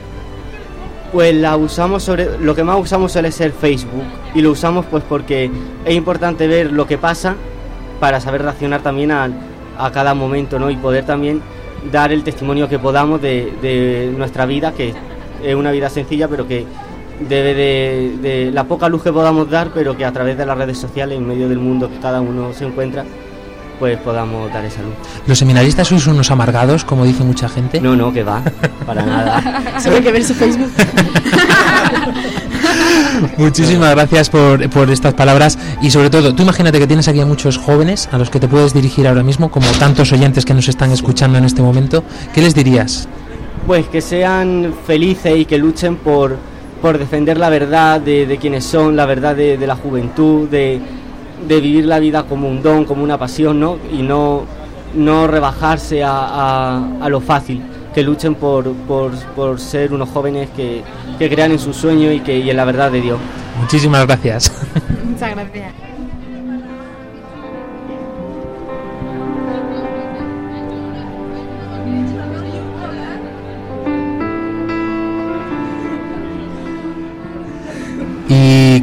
Pues 1.11 1.33
la 1.35 1.57
usamos 1.57 2.03
sobre, 2.03 2.37
lo 2.39 2.53
que 2.53 2.63
más 2.63 2.79
usamos 2.79 3.11
suele 3.11 3.31
ser 3.31 3.51
Facebook 3.51 4.03
y 4.35 4.41
lo 4.41 4.51
usamos 4.51 4.85
pues 4.85 5.03
porque 5.07 5.49
es 5.83 5.95
importante 5.95 6.47
ver 6.47 6.71
lo 6.71 6.85
que 6.85 6.99
pasa 6.99 7.35
para 7.99 8.19
saber 8.19 8.43
reaccionar 8.43 8.81
también 8.81 9.11
a, 9.11 9.27
a 9.77 9.91
cada 9.91 10.13
momento, 10.13 10.59
¿no? 10.59 10.69
Y 10.69 10.75
poder 10.75 11.05
también 11.05 11.41
dar 11.91 12.11
el 12.11 12.23
testimonio 12.23 12.69
que 12.69 12.77
podamos 12.77 13.21
de, 13.21 13.53
de 13.61 14.13
nuestra 14.15 14.45
vida, 14.45 14.73
que 14.73 14.93
es 15.43 15.55
una 15.55 15.71
vida 15.71 15.89
sencilla, 15.89 16.27
pero 16.27 16.47
que 16.47 16.65
debe 17.27 17.53
de, 17.53 18.17
de 18.21 18.51
la 18.51 18.65
poca 18.65 18.87
luz 18.87 19.03
que 19.03 19.11
podamos 19.11 19.49
dar, 19.49 19.71
pero 19.73 19.97
que 19.97 20.05
a 20.05 20.11
través 20.11 20.37
de 20.37 20.45
las 20.45 20.57
redes 20.57 20.77
sociales, 20.77 21.17
en 21.17 21.27
medio 21.27 21.49
del 21.49 21.59
mundo 21.59 21.89
que 21.89 21.99
cada 21.99 22.21
uno 22.21 22.53
se 22.53 22.65
encuentra, 22.65 23.03
pues 23.79 23.97
podamos 23.99 24.51
dar 24.51 24.65
esa 24.65 24.81
luz. 24.81 24.93
¿Los 25.25 25.39
seminaristas 25.39 25.87
sois 25.87 26.05
unos 26.05 26.29
amargados, 26.31 26.83
como 26.83 27.05
dice 27.05 27.23
mucha 27.23 27.47
gente? 27.47 27.79
No, 27.79 27.95
no, 27.95 28.11
que 28.11 28.23
va, 28.23 28.43
para 28.85 29.05
nada. 29.05 29.79
Solo 29.79 29.95
hay 29.95 30.03
que 30.03 30.11
ver 30.11 30.23
su 30.23 30.33
Facebook. 30.33 30.71
Muchísimas 33.37 33.91
gracias 33.91 34.29
por, 34.29 34.69
por 34.69 34.89
estas 34.89 35.13
palabras 35.13 35.57
y 35.81 35.91
sobre 35.91 36.09
todo, 36.09 36.33
tú 36.35 36.43
imagínate 36.43 36.79
que 36.79 36.87
tienes 36.87 37.07
aquí 37.07 37.19
a 37.19 37.25
muchos 37.25 37.57
jóvenes 37.57 38.09
a 38.11 38.17
los 38.17 38.29
que 38.29 38.39
te 38.39 38.47
puedes 38.47 38.73
dirigir 38.73 39.07
ahora 39.07 39.23
mismo, 39.23 39.49
como 39.49 39.67
tantos 39.71 40.11
oyentes 40.11 40.45
que 40.45 40.53
nos 40.53 40.67
están 40.67 40.91
escuchando 40.91 41.37
en 41.37 41.45
este 41.45 41.61
momento. 41.61 42.03
¿Qué 42.33 42.41
les 42.41 42.53
dirías? 42.53 43.07
Pues 43.65 43.87
que 43.87 44.01
sean 44.01 44.73
felices 44.85 45.37
y 45.37 45.45
que 45.45 45.57
luchen 45.57 45.97
por, 45.97 46.37
por 46.81 46.97
defender 46.97 47.37
la 47.37 47.49
verdad 47.49 48.01
de, 48.01 48.25
de 48.25 48.37
quienes 48.37 48.65
son, 48.65 48.95
la 48.95 49.05
verdad 49.05 49.35
de, 49.35 49.57
de 49.57 49.67
la 49.67 49.75
juventud, 49.75 50.47
de, 50.49 50.79
de 51.47 51.61
vivir 51.61 51.85
la 51.85 51.99
vida 51.99 52.23
como 52.23 52.47
un 52.49 52.61
don, 52.61 52.85
como 52.85 53.03
una 53.03 53.17
pasión, 53.17 53.59
¿no? 53.59 53.77
Y 53.91 54.01
no, 54.01 54.43
no 54.95 55.27
rebajarse 55.27 56.03
a, 56.03 56.11
a- 56.11 56.83
a 57.01 57.09
lo 57.09 57.21
fácil, 57.21 57.61
que 57.93 58.03
luchen 58.03 58.35
por, 58.35 58.71
por, 58.73 59.11
por 59.35 59.59
ser 59.59 59.93
unos 59.93 60.09
jóvenes 60.09 60.49
que, 60.55 60.83
que 61.17 61.29
crean 61.29 61.51
en 61.51 61.59
sus 61.59 61.75
sueños 61.75 62.13
y, 62.13 62.19
que, 62.19 62.37
y 62.39 62.49
en 62.49 62.57
la 62.57 62.65
verdad 62.65 62.91
de 62.91 63.01
Dios. 63.01 63.19
Muchísimas 63.59 64.05
gracias. 64.05 64.51
Muchas 65.05 65.31
gracias. 65.31 65.88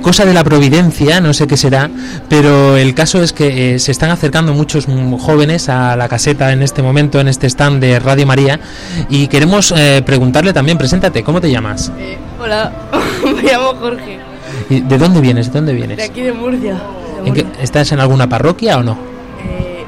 Cosa 0.07 0.25
de 0.25 0.33
la 0.33 0.45
providencia, 0.45 1.21
no 1.21 1.35
sé 1.35 1.49
qué 1.49 1.57
será, 1.57 1.91
pero 2.29 2.77
el 2.77 2.95
caso 2.95 3.21
es 3.25 3.33
que 3.33 3.75
eh, 3.75 3.79
se 3.81 3.91
están 3.91 4.13
acercando 4.13 4.55
muchos 4.55 4.87
jóvenes 5.19 5.69
a 5.69 5.97
la 5.97 6.09
caseta 6.09 6.53
en 6.53 6.63
este 6.63 6.81
momento, 6.81 7.19
en 7.19 7.27
este 7.27 7.49
stand 7.49 7.81
de 7.83 7.99
Radio 7.99 8.25
María, 8.25 8.61
y 9.09 9.27
queremos 9.27 9.75
eh, 9.77 10.03
preguntarle 10.07 10.53
también, 10.53 10.79
preséntate, 10.79 11.25
¿cómo 11.25 11.41
te 11.41 11.51
llamas? 11.51 11.91
Hola, 12.41 12.71
me 13.35 13.43
llamo 13.43 13.75
Jorge, 13.81 14.21
¿Y 14.71 14.81
¿De 14.83 14.97
dónde 14.97 15.21
vienes? 15.21 15.47
¿De 15.49 15.59
dónde 15.59 15.73
de 15.73 15.77
vienes? 15.79 16.09
aquí 16.09 16.23
de 16.23 16.33
Murcia. 16.33 16.75
de 16.75 17.29
¿En 17.29 17.35
qué- 17.35 17.43
Murcia. 17.43 17.63
¿Estás 17.65 17.91
en 17.91 17.99
alguna 17.99 18.29
parroquia 18.29 18.79
o 18.79 18.85
no? 18.85 18.93
Eh, 19.45 19.85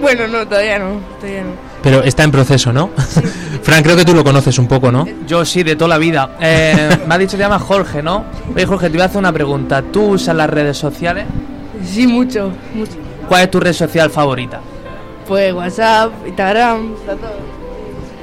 bueno, 0.00 0.26
no, 0.26 0.48
todavía 0.48 0.78
no, 0.78 1.00
todavía 1.20 1.42
no. 1.42 1.73
Pero 1.84 2.02
está 2.02 2.24
en 2.24 2.30
proceso, 2.30 2.72
¿no? 2.72 2.90
Fran, 3.62 3.82
creo 3.82 3.94
que 3.94 4.06
tú 4.06 4.14
lo 4.14 4.24
conoces 4.24 4.58
un 4.58 4.66
poco, 4.66 4.90
¿no? 4.90 5.06
Yo 5.26 5.44
sí, 5.44 5.62
de 5.62 5.76
toda 5.76 5.88
la 5.88 5.98
vida. 5.98 6.30
Eh, 6.40 6.98
me 7.06 7.14
ha 7.14 7.18
dicho 7.18 7.32
que 7.32 7.36
te 7.36 7.42
llamas 7.42 7.62
Jorge, 7.62 8.02
¿no? 8.02 8.24
Oye, 8.54 8.64
Jorge, 8.64 8.86
te 8.88 8.94
voy 8.94 9.02
a 9.02 9.04
hacer 9.04 9.18
una 9.18 9.32
pregunta. 9.32 9.82
¿Tú 9.82 10.12
usas 10.12 10.34
las 10.34 10.48
redes 10.48 10.78
sociales? 10.78 11.26
Sí, 11.84 12.06
mucho, 12.06 12.50
mucho. 12.74 12.92
¿cuál 13.28 13.42
es 13.42 13.50
tu 13.50 13.60
red 13.60 13.74
social 13.74 14.10
favorita? 14.10 14.60
Pues 15.28 15.52
WhatsApp, 15.52 16.12
Instagram, 16.26 16.94
está 17.00 17.16
todo. 17.16 17.54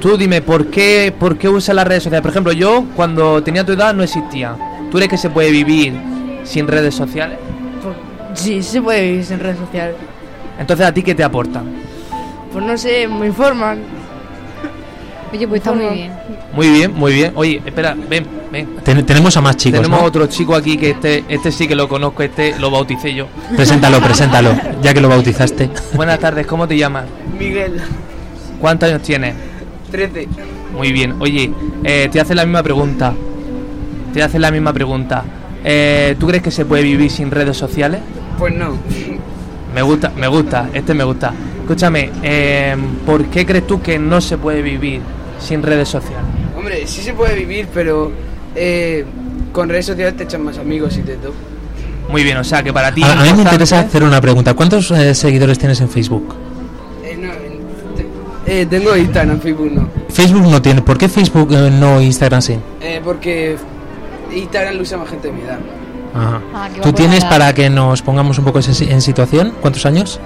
Tú 0.00 0.16
dime, 0.16 0.42
¿por 0.42 0.66
qué, 0.66 1.14
¿por 1.16 1.38
qué 1.38 1.48
usas 1.48 1.76
las 1.76 1.86
redes 1.86 2.02
sociales? 2.02 2.22
Por 2.22 2.32
ejemplo, 2.32 2.52
yo 2.52 2.84
cuando 2.96 3.42
tenía 3.44 3.64
tu 3.64 3.72
edad 3.72 3.94
no 3.94 4.02
existía. 4.02 4.56
¿Tú 4.90 4.96
crees 4.96 5.08
que 5.08 5.18
se 5.18 5.30
puede 5.30 5.52
vivir 5.52 5.94
sin 6.42 6.66
redes 6.66 6.96
sociales? 6.96 7.38
Sí, 8.34 8.62
se 8.62 8.82
puede 8.82 9.02
vivir 9.02 9.24
sin 9.24 9.38
redes 9.38 9.58
sociales. 9.58 9.94
Entonces, 10.58 10.84
¿a 10.84 10.92
ti 10.92 11.02
qué 11.02 11.14
te 11.14 11.22
aportan? 11.22 11.91
Pues 12.52 12.64
no 12.64 12.76
sé, 12.76 13.08
me 13.08 13.26
informan. 13.26 13.80
Oye, 15.32 15.48
pues 15.48 15.60
está 15.60 15.72
muy 15.72 15.86
bien. 15.86 16.12
Muy 16.54 16.68
bien, 16.70 16.92
muy 16.94 17.12
bien. 17.14 17.32
Oye, 17.34 17.62
espera, 17.64 17.96
ven, 18.08 18.26
ven. 18.52 18.68
Ten- 18.84 19.06
tenemos 19.06 19.34
a 19.36 19.40
más 19.40 19.56
chicos, 19.56 19.80
Tenemos 19.80 20.00
¿no? 20.00 20.06
otro 20.06 20.26
chico 20.26 20.54
aquí 20.54 20.76
que 20.76 20.90
este, 20.90 21.24
este 21.28 21.50
sí 21.50 21.66
que 21.66 21.74
lo 21.74 21.88
conozco, 21.88 22.22
este 22.22 22.58
lo 22.58 22.70
bauticé 22.70 23.14
yo. 23.14 23.26
Preséntalo, 23.56 23.98
preséntalo, 24.00 24.50
ya 24.82 24.92
que 24.92 25.00
lo 25.00 25.08
bautizaste. 25.08 25.70
Buenas 25.94 26.18
tardes, 26.18 26.46
¿cómo 26.46 26.68
te 26.68 26.76
llamas? 26.76 27.04
Miguel, 27.38 27.80
¿Cuántos 28.60 28.90
años 28.90 29.02
tienes? 29.02 29.34
13. 29.90 30.28
Muy 30.76 30.92
bien. 30.92 31.14
Oye, 31.20 31.50
eh, 31.84 32.08
te 32.12 32.20
hace 32.20 32.34
la 32.34 32.44
misma 32.44 32.62
pregunta. 32.62 33.14
Te 34.12 34.22
hace 34.22 34.38
la 34.38 34.50
misma 34.50 34.72
pregunta. 34.74 35.24
Eh, 35.64 36.14
¿Tú 36.20 36.26
crees 36.26 36.42
que 36.42 36.50
se 36.50 36.64
puede 36.66 36.82
vivir 36.82 37.10
sin 37.10 37.30
redes 37.30 37.56
sociales? 37.56 38.00
Pues 38.38 38.54
no. 38.54 38.76
Me 39.74 39.80
gusta, 39.82 40.12
me 40.14 40.28
gusta, 40.28 40.68
este 40.74 40.92
me 40.92 41.04
gusta. 41.04 41.32
Escúchame, 41.62 42.10
eh, 42.22 42.76
¿por 43.06 43.24
qué 43.26 43.46
crees 43.46 43.66
tú 43.66 43.80
que 43.80 43.98
no 43.98 44.20
se 44.20 44.36
puede 44.36 44.62
vivir 44.62 45.00
sin 45.40 45.62
redes 45.62 45.88
sociales? 45.88 46.20
Hombre, 46.56 46.86
sí 46.86 47.02
se 47.02 47.12
puede 47.14 47.34
vivir, 47.36 47.68
pero 47.72 48.12
eh, 48.54 49.04
con 49.52 49.68
redes 49.68 49.86
sociales 49.86 50.16
te 50.16 50.24
echan 50.24 50.44
más 50.44 50.58
amigos 50.58 50.96
y 50.98 51.02
de 51.02 51.14
todo. 51.16 51.32
Muy 52.10 52.24
bien, 52.24 52.36
o 52.36 52.44
sea 52.44 52.62
que 52.62 52.72
para 52.72 52.92
ti... 52.92 53.02
A, 53.04 53.12
a 53.12 53.16
mí 53.24 53.32
me 53.32 53.42
interesa 53.42 53.80
hacer 53.80 54.02
una 54.02 54.20
pregunta. 54.20 54.54
¿Cuántos 54.54 54.90
eh, 54.90 55.14
seguidores 55.14 55.58
tienes 55.58 55.80
en 55.80 55.88
Facebook? 55.88 56.34
Eh, 57.04 57.16
no, 57.18 57.30
te- 58.44 58.60
eh, 58.62 58.66
tengo 58.66 58.96
Instagram, 58.96 59.40
Facebook 59.40 59.70
no. 59.72 59.88
Facebook 60.10 60.42
no 60.50 60.60
tiene. 60.60 60.82
¿Por 60.82 60.98
qué 60.98 61.08
Facebook 61.08 61.48
eh, 61.52 61.70
no 61.70 62.00
Instagram 62.02 62.42
sí? 62.42 62.58
Eh, 62.80 63.00
porque 63.02 63.56
Instagram 64.34 64.74
lo 64.74 64.82
usa 64.82 64.98
más 64.98 65.08
gente 65.08 65.28
de 65.28 65.32
mi 65.32 65.42
edad. 65.42 65.58
Ajá. 66.14 66.40
Ah, 66.54 66.68
¿Tú 66.82 66.92
tienes 66.92 67.24
para 67.24 67.54
que 67.54 67.70
nos 67.70 68.02
pongamos 68.02 68.38
un 68.38 68.44
poco 68.44 68.58
en 68.58 68.90
en 68.90 69.00
situación? 69.00 69.54
¿Cuántos 69.60 69.86
años? 69.86 70.20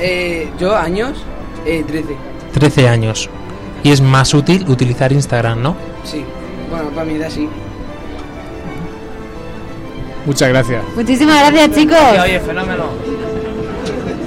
Eh, 0.00 0.48
yo, 0.58 0.76
años, 0.76 1.18
eh, 1.66 1.84
13. 1.86 2.16
13 2.52 2.88
años. 2.88 3.28
Y 3.82 3.90
es 3.90 4.00
más 4.00 4.34
útil 4.34 4.64
utilizar 4.68 5.12
Instagram, 5.12 5.62
¿no? 5.62 5.76
Sí. 6.04 6.24
Bueno, 6.70 6.90
para 6.90 7.04
mi 7.04 7.14
edad 7.14 7.30
sí. 7.30 7.48
Muchas 10.26 10.48
gracias. 10.48 10.82
Muchísimas 10.94 11.38
gracias, 11.40 11.76
chicos. 11.76 11.98
Oye, 12.12 12.20
oye, 12.20 12.40
fenómeno. 12.40 12.84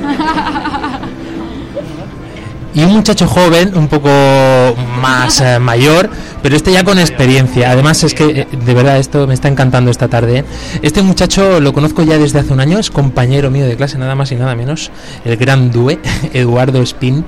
Y 2.76 2.84
un 2.84 2.94
muchacho 2.94 3.28
joven, 3.28 3.78
un 3.78 3.88
poco 3.88 4.10
más 5.00 5.42
eh, 5.42 5.60
mayor, 5.60 6.10
pero 6.42 6.56
este 6.56 6.72
ya 6.72 6.84
con 6.84 6.98
experiencia. 6.98 7.72
Además 7.72 8.04
es 8.04 8.14
que, 8.14 8.42
eh, 8.42 8.48
de 8.52 8.74
verdad, 8.74 8.98
esto 8.98 9.28
me 9.28 9.34
está 9.34 9.48
encantando 9.48 9.92
esta 9.92 10.08
tarde. 10.08 10.40
¿eh? 10.40 10.46
Este 10.82 11.02
muchacho 11.04 11.60
lo 11.60 11.72
conozco 11.72 12.04
ya 12.04 12.18
desde 12.18 12.40
hace 12.40 12.52
un 12.52 12.60
año, 12.60 12.80
es 12.80 12.90
compañero 12.90 13.52
mío 13.52 13.66
de 13.66 13.78
clase, 13.78 13.98
nada 13.98 14.16
más 14.16 14.32
y 14.32 14.36
nada 14.36 14.56
menos, 14.56 14.92
el 15.24 15.38
gran 15.38 15.72
Due, 15.72 16.00
Eduardo 16.34 16.82
Spin. 16.82 17.24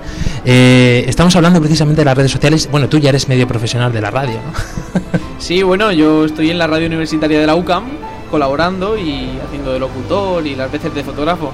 Eh, 0.45 1.05
estamos 1.07 1.35
hablando 1.35 1.59
precisamente 1.61 2.01
de 2.01 2.05
las 2.05 2.17
redes 2.17 2.31
sociales. 2.31 2.67
Bueno, 2.71 2.89
tú 2.89 2.97
ya 2.97 3.09
eres 3.09 3.27
medio 3.27 3.47
profesional 3.47 3.93
de 3.93 4.01
la 4.01 4.11
radio, 4.11 4.35
¿no? 4.35 5.01
Sí, 5.37 5.61
bueno, 5.61 5.91
yo 5.91 6.25
estoy 6.25 6.49
en 6.49 6.57
la 6.57 6.65
radio 6.65 6.87
universitaria 6.87 7.39
de 7.39 7.45
la 7.45 7.55
UCAM 7.55 7.83
colaborando 8.31 8.97
y 8.97 9.37
haciendo 9.45 9.73
de 9.73 9.79
locutor 9.79 10.47
y 10.47 10.55
las 10.55 10.71
veces 10.71 10.95
de 10.95 11.03
fotógrafo. 11.03 11.51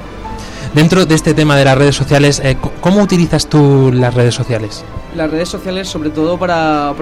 Dentro 0.73 1.05
de 1.05 1.15
este 1.15 1.33
tema 1.33 1.57
de 1.57 1.65
las 1.65 1.77
redes 1.77 1.95
sociales, 1.95 2.41
eh, 2.43 2.55
¿cómo 2.79 3.01
utilizas 3.01 3.47
tú 3.47 3.91
las 3.93 4.13
redes 4.13 4.33
sociales? 4.33 4.85
Las 5.15 5.29
redes 5.29 5.49
sociales 5.49 5.89
sobre 5.89 6.11
todo 6.11 6.39
para 6.39 6.93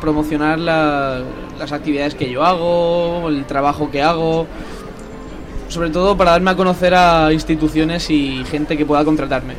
promocionar 0.00 0.60
la- 0.60 1.22
las 1.58 1.72
actividades 1.72 2.14
que 2.14 2.30
yo 2.30 2.44
hago, 2.44 3.28
el 3.28 3.44
trabajo 3.44 3.90
que 3.90 4.00
hago, 4.00 4.46
sobre 5.68 5.90
todo 5.90 6.16
para 6.16 6.30
darme 6.32 6.52
a 6.52 6.56
conocer 6.56 6.94
a 6.94 7.32
instituciones 7.32 8.08
y 8.10 8.44
gente 8.48 8.76
que 8.76 8.86
pueda 8.86 9.04
contratarme. 9.04 9.54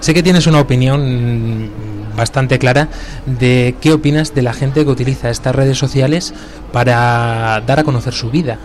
Sé 0.00 0.12
que 0.12 0.22
tienes 0.22 0.46
una 0.46 0.60
opinión 0.60 1.70
bastante 2.14 2.58
clara 2.58 2.88
de 3.24 3.74
qué 3.80 3.92
opinas 3.92 4.34
de 4.34 4.42
la 4.42 4.52
gente 4.52 4.84
que 4.84 4.90
utiliza 4.90 5.30
estas 5.30 5.54
redes 5.54 5.78
sociales 5.78 6.34
para 6.72 7.62
dar 7.66 7.78
a 7.80 7.84
conocer 7.84 8.12
su 8.12 8.30
vida. 8.30 8.58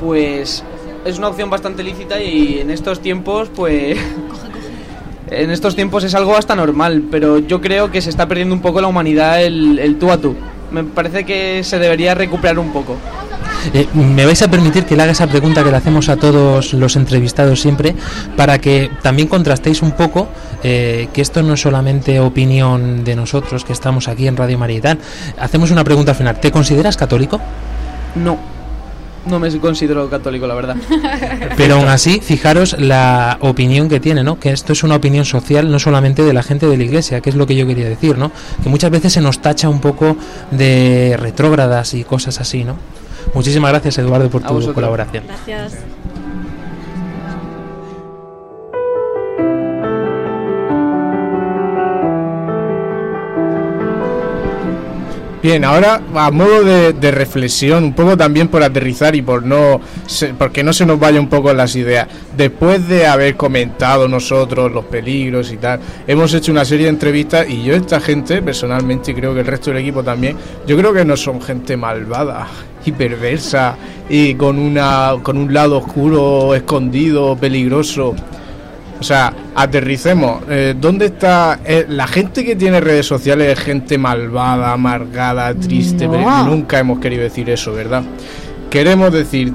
Pues 0.00 0.64
es 1.08 1.18
una 1.18 1.28
opción 1.28 1.50
bastante 1.50 1.82
lícita 1.82 2.20
y 2.20 2.60
en 2.60 2.70
estos 2.70 3.00
tiempos, 3.00 3.50
pues. 3.54 3.98
En 5.30 5.50
estos 5.50 5.76
tiempos 5.76 6.04
es 6.04 6.14
algo 6.14 6.34
hasta 6.38 6.56
normal, 6.56 7.02
pero 7.10 7.38
yo 7.38 7.60
creo 7.60 7.90
que 7.90 8.00
se 8.00 8.08
está 8.08 8.26
perdiendo 8.26 8.54
un 8.54 8.62
poco 8.62 8.80
la 8.80 8.86
humanidad 8.86 9.42
el, 9.42 9.78
el 9.78 9.98
tú 9.98 10.10
a 10.10 10.16
tú. 10.16 10.34
Me 10.70 10.84
parece 10.84 11.24
que 11.24 11.62
se 11.64 11.78
debería 11.78 12.14
recuperar 12.14 12.58
un 12.58 12.72
poco. 12.72 12.96
Eh, 13.74 13.86
¿Me 13.92 14.24
vais 14.24 14.40
a 14.40 14.48
permitir 14.48 14.84
que 14.84 14.96
le 14.96 15.02
haga 15.02 15.12
esa 15.12 15.26
pregunta 15.26 15.62
que 15.62 15.70
le 15.70 15.76
hacemos 15.76 16.08
a 16.08 16.16
todos 16.16 16.72
los 16.72 16.96
entrevistados 16.96 17.60
siempre 17.60 17.94
para 18.36 18.58
que 18.58 18.90
también 19.02 19.28
contrastéis 19.28 19.82
un 19.82 19.92
poco 19.92 20.28
eh, 20.62 21.08
que 21.12 21.20
esto 21.20 21.42
no 21.42 21.54
es 21.54 21.60
solamente 21.60 22.20
opinión 22.20 23.04
de 23.04 23.16
nosotros 23.16 23.64
que 23.64 23.72
estamos 23.72 24.08
aquí 24.08 24.28
en 24.28 24.36
Radio 24.36 24.58
María 24.58 24.78
y 24.78 24.80
tal? 24.80 24.98
Hacemos 25.38 25.70
una 25.70 25.84
pregunta 25.84 26.12
al 26.12 26.16
final. 26.16 26.40
¿Te 26.40 26.50
consideras 26.50 26.96
católico? 26.96 27.40
No, 28.14 28.38
no 29.28 29.38
me 29.38 29.56
considero 29.58 30.08
católico, 30.08 30.46
la 30.46 30.54
verdad. 30.54 30.76
Pero 31.56 31.76
aún 31.76 31.88
así, 31.88 32.20
fijaros 32.20 32.76
la 32.78 33.38
opinión 33.40 33.88
que 33.88 34.00
tiene, 34.00 34.22
¿no? 34.24 34.38
Que 34.38 34.50
esto 34.50 34.72
es 34.72 34.82
una 34.82 34.96
opinión 34.96 35.24
social 35.24 35.70
no 35.70 35.78
solamente 35.78 36.22
de 36.22 36.32
la 36.32 36.42
gente 36.42 36.66
de 36.66 36.76
la 36.76 36.84
iglesia, 36.84 37.20
que 37.20 37.30
es 37.30 37.36
lo 37.36 37.46
que 37.46 37.56
yo 37.56 37.66
quería 37.66 37.88
decir, 37.88 38.18
¿no? 38.18 38.30
Que 38.62 38.68
muchas 38.68 38.90
veces 38.90 39.12
se 39.12 39.20
nos 39.20 39.40
tacha 39.40 39.68
un 39.68 39.80
poco 39.80 40.16
de 40.50 41.16
retrógradas 41.18 41.94
y 41.94 42.04
cosas 42.04 42.40
así, 42.40 42.64
¿no? 42.64 42.76
Muchísimas 43.34 43.70
gracias, 43.70 43.98
Eduardo, 43.98 44.30
por 44.30 44.42
tu 44.42 44.72
colaboración. 44.72 45.24
Gracias. 45.26 45.78
Bien, 55.40 55.64
ahora 55.64 56.00
a 56.16 56.30
modo 56.32 56.64
de, 56.64 57.10
reflexión, 57.12 57.84
un 57.84 57.92
poco 57.92 58.16
también 58.16 58.48
por 58.48 58.60
aterrizar 58.64 59.14
y 59.14 59.22
por 59.22 59.44
no 59.44 59.80
se- 60.06 60.34
porque 60.34 60.64
no 60.64 60.72
se 60.72 60.84
nos 60.84 60.98
vaya 60.98 61.20
un 61.20 61.28
poco 61.28 61.52
las 61.54 61.76
ideas. 61.76 62.08
Después 62.36 62.88
de 62.88 63.06
haber 63.06 63.36
comentado 63.36 64.08
nosotros 64.08 64.72
los 64.72 64.84
peligros 64.86 65.52
y 65.52 65.56
tal, 65.58 65.78
hemos 66.08 66.34
hecho 66.34 66.50
una 66.50 66.64
serie 66.64 66.86
de 66.86 66.90
entrevistas 66.90 67.48
y 67.48 67.62
yo 67.62 67.74
esta 67.76 68.00
gente 68.00 68.42
personalmente 68.42 69.14
creo 69.14 69.32
que 69.32 69.40
el 69.40 69.46
resto 69.46 69.70
del 69.70 69.80
equipo 69.80 70.02
también, 70.02 70.36
yo 70.66 70.76
creo 70.76 70.92
que 70.92 71.04
no 71.04 71.16
son 71.16 71.40
gente 71.40 71.76
malvada 71.76 72.48
y 72.84 72.90
perversa 72.90 73.76
y 74.08 74.34
con 74.34 74.58
una 74.58 75.14
con 75.22 75.36
un 75.38 75.54
lado 75.54 75.78
oscuro, 75.78 76.52
escondido, 76.56 77.36
peligroso. 77.36 78.14
O 79.00 79.02
sea, 79.02 79.32
aterricemos. 79.54 80.42
Eh, 80.48 80.74
¿Dónde 80.78 81.06
está 81.06 81.60
eh, 81.64 81.86
la 81.88 82.06
gente 82.06 82.44
que 82.44 82.56
tiene 82.56 82.80
redes 82.80 83.06
sociales? 83.06 83.58
Es 83.58 83.64
gente 83.64 83.96
malvada, 83.96 84.72
amargada, 84.72 85.54
triste. 85.54 86.06
No. 86.06 86.12
pero 86.12 86.44
nunca 86.44 86.78
hemos 86.78 86.98
querido 86.98 87.22
decir 87.22 87.48
eso, 87.50 87.72
¿verdad? 87.72 88.02
Queremos 88.70 89.12
decir 89.12 89.52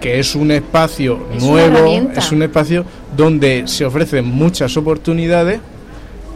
que 0.00 0.18
es 0.18 0.34
un 0.34 0.50
espacio 0.50 1.26
Es 1.34 1.42
nuevo, 1.42 2.10
es 2.14 2.30
un 2.32 2.42
espacio 2.42 2.84
donde 3.16 3.64
se 3.66 3.84
ofrecen 3.84 4.24
muchas 4.26 4.76
oportunidades, 4.76 5.60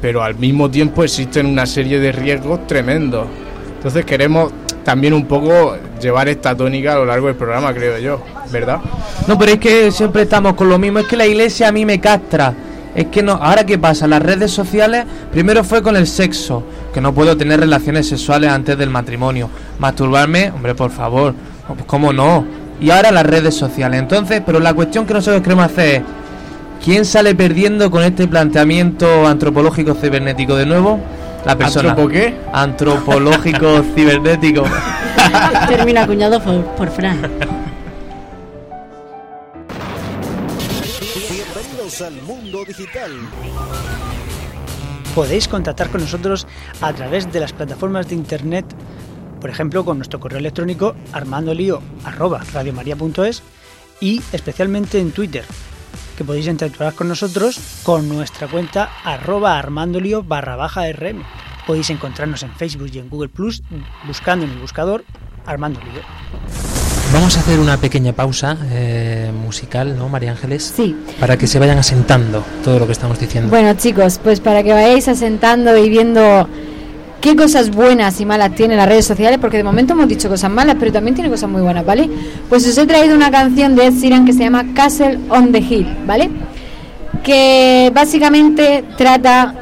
pero 0.00 0.22
al 0.22 0.34
mismo 0.34 0.70
tiempo 0.70 1.04
existen 1.04 1.46
una 1.46 1.66
serie 1.66 2.00
de 2.00 2.10
riesgos 2.10 2.66
tremendos. 2.66 3.26
Entonces 3.76 4.04
queremos 4.04 4.52
también 4.84 5.14
un 5.14 5.26
poco 5.26 5.76
llevar 6.00 6.28
esta 6.28 6.56
tónica 6.56 6.94
a 6.94 6.96
lo 6.96 7.06
largo 7.06 7.26
del 7.26 7.36
programa, 7.36 7.72
creo 7.72 7.98
yo, 7.98 8.22
¿verdad? 8.50 8.80
No, 9.26 9.38
pero 9.38 9.52
es 9.52 9.58
que 9.58 9.90
siempre 9.90 10.22
estamos 10.22 10.54
con 10.54 10.68
lo 10.68 10.78
mismo. 10.78 11.00
Es 11.00 11.06
que 11.06 11.16
la 11.16 11.26
iglesia 11.26 11.68
a 11.68 11.72
mí 11.72 11.84
me 11.84 12.00
castra. 12.00 12.54
Es 12.94 13.06
que 13.06 13.22
no. 13.22 13.32
Ahora 13.32 13.64
qué 13.64 13.78
pasa, 13.78 14.06
las 14.06 14.22
redes 14.22 14.50
sociales. 14.50 15.04
Primero 15.30 15.62
fue 15.62 15.82
con 15.82 15.96
el 15.96 16.06
sexo, 16.06 16.64
que 16.92 17.00
no 17.00 17.12
puedo 17.12 17.36
tener 17.36 17.60
relaciones 17.60 18.08
sexuales 18.08 18.50
antes 18.50 18.76
del 18.76 18.90
matrimonio. 18.90 19.48
Masturbarme, 19.78 20.50
hombre, 20.50 20.74
por 20.74 20.90
favor. 20.90 21.34
Pues, 21.66 21.84
¿Cómo 21.86 22.12
no? 22.12 22.44
Y 22.80 22.90
ahora 22.90 23.10
las 23.12 23.26
redes 23.26 23.54
sociales. 23.54 24.00
Entonces, 24.00 24.42
pero 24.44 24.58
la 24.58 24.74
cuestión 24.74 25.06
que 25.06 25.14
nosotros 25.14 25.42
queremos 25.42 25.66
hacer 25.66 25.96
es. 25.96 26.02
¿Quién 26.82 27.04
sale 27.04 27.34
perdiendo 27.34 27.90
con 27.90 28.02
este 28.02 28.26
planteamiento 28.26 29.26
antropológico 29.26 29.92
cibernético 29.92 30.56
de 30.56 30.64
nuevo? 30.64 30.98
La 31.44 31.56
persona. 31.56 31.90
¿Antropo 31.90 32.10
qué? 32.10 32.34
Antropológico 32.52 33.82
cibernético. 33.94 34.64
Termina 35.68 36.02
acuñado 36.02 36.42
por, 36.42 36.64
por 36.76 36.90
Fran. 36.90 37.20
Bienvenidos 41.00 42.02
al 42.02 42.20
mundo 42.22 42.64
digital. 42.66 43.12
Podéis 45.14 45.46
contactar 45.48 45.88
con 45.90 46.02
nosotros 46.02 46.46
a 46.80 46.92
través 46.92 47.32
de 47.32 47.40
las 47.40 47.52
plataformas 47.52 48.08
de 48.08 48.14
internet, 48.14 48.64
por 49.40 49.50
ejemplo 49.50 49.84
con 49.84 49.98
nuestro 49.98 50.20
correo 50.20 50.38
electrónico 50.38 50.94
armandolio@radiomaria.es 51.12 53.42
y 54.00 54.22
especialmente 54.32 55.00
en 55.00 55.10
Twitter, 55.10 55.44
que 56.20 56.24
podéis 56.26 56.48
interactuar 56.48 56.92
con 56.92 57.08
nosotros 57.08 57.58
con 57.82 58.06
nuestra 58.06 58.46
cuenta 58.46 58.90
arroba 59.04 59.58
armandolio 59.58 60.22
barra 60.22 60.54
baja 60.54 60.82
rm. 60.92 61.22
Podéis 61.66 61.88
encontrarnos 61.88 62.42
en 62.42 62.52
Facebook 62.56 62.90
y 62.92 62.98
en 62.98 63.08
Google 63.08 63.30
Plus 63.30 63.62
buscando 64.06 64.44
en 64.44 64.52
el 64.52 64.58
buscador 64.58 65.02
Armando 65.46 65.80
Lío. 65.80 66.02
Vamos 67.14 67.38
a 67.38 67.40
hacer 67.40 67.58
una 67.58 67.78
pequeña 67.78 68.12
pausa 68.12 68.58
eh, 68.70 69.32
musical, 69.34 69.96
¿no, 69.96 70.10
María 70.10 70.32
Ángeles? 70.32 70.74
Sí. 70.76 70.94
Para 71.18 71.38
que 71.38 71.46
se 71.46 71.58
vayan 71.58 71.78
asentando 71.78 72.44
todo 72.62 72.78
lo 72.78 72.84
que 72.84 72.92
estamos 72.92 73.18
diciendo. 73.18 73.48
Bueno, 73.48 73.72
chicos, 73.78 74.20
pues 74.22 74.40
para 74.40 74.62
que 74.62 74.74
vayáis 74.74 75.08
asentando 75.08 75.74
y 75.78 75.88
viendo 75.88 76.46
qué 77.20 77.36
cosas 77.36 77.70
buenas 77.70 78.20
y 78.20 78.26
malas 78.26 78.54
tienen 78.54 78.76
las 78.76 78.88
redes 78.88 79.06
sociales, 79.06 79.38
porque 79.40 79.58
de 79.58 79.64
momento 79.64 79.92
hemos 79.92 80.08
dicho 80.08 80.28
cosas 80.28 80.50
malas, 80.50 80.76
pero 80.78 80.92
también 80.92 81.14
tiene 81.14 81.30
cosas 81.30 81.48
muy 81.50 81.62
buenas, 81.62 81.84
¿vale? 81.84 82.08
Pues 82.48 82.66
os 82.66 82.76
he 82.78 82.86
traído 82.86 83.14
una 83.14 83.30
canción 83.30 83.76
de 83.76 83.86
Ed 83.86 83.94
Sheeran 83.94 84.24
que 84.24 84.32
se 84.32 84.40
llama 84.40 84.64
Castle 84.74 85.18
on 85.28 85.52
the 85.52 85.58
Hill, 85.58 85.86
¿vale? 86.06 86.30
Que 87.22 87.90
básicamente 87.94 88.84
trata 88.96 89.54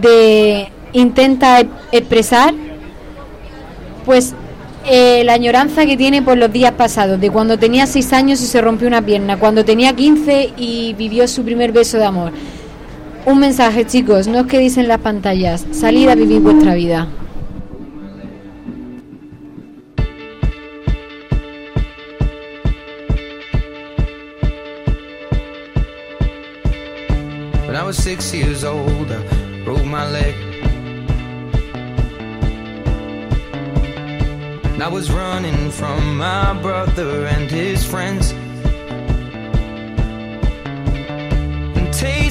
de 0.00 0.68
intenta 0.92 1.60
e- 1.60 1.68
expresar 1.92 2.54
pues 4.04 4.34
eh, 4.86 5.22
la 5.24 5.34
añoranza 5.34 5.84
que 5.84 5.96
tiene 5.96 6.22
por 6.22 6.38
los 6.38 6.50
días 6.50 6.72
pasados, 6.72 7.20
de 7.20 7.30
cuando 7.30 7.58
tenía 7.58 7.86
6 7.86 8.12
años 8.14 8.40
y 8.40 8.46
se 8.46 8.60
rompió 8.60 8.88
una 8.88 9.02
pierna, 9.02 9.36
cuando 9.36 9.64
tenía 9.64 9.92
15 9.92 10.54
y 10.56 10.94
vivió 10.94 11.28
su 11.28 11.44
primer 11.44 11.72
beso 11.72 11.98
de 11.98 12.06
amor. 12.06 12.32
Un 13.26 13.38
mensaje, 13.40 13.84
chicos, 13.84 14.26
no 14.26 14.40
os 14.40 14.46
quedéis 14.46 14.76
en 14.78 14.88
las 14.88 15.00
pantallas, 15.00 15.66
salid 15.72 16.08
a 16.08 16.14
vivir 16.14 16.40
vuestra 16.40 16.74
vida. 16.74 17.06
When 27.66 27.76
I 27.76 27.84
was 27.84 27.96
six 27.96 28.32
years 28.32 28.64
old, 28.64 29.12
I 29.12 29.64
broke 29.64 29.84
my 29.84 30.10
leg. 30.10 30.34
And 34.72 34.82
I 34.82 34.88
was 34.88 35.10
running 35.10 35.70
from 35.70 36.16
my 36.16 36.54
brother 36.62 37.26
and 37.26 37.50
his 37.50 37.84
friends. 37.84 38.32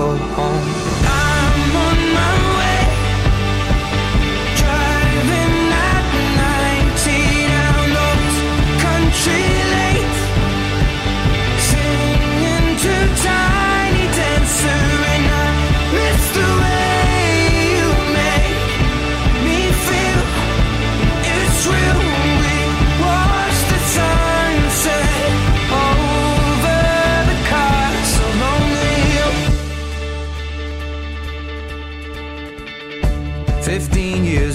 go 0.00 0.16
home. 0.16 0.99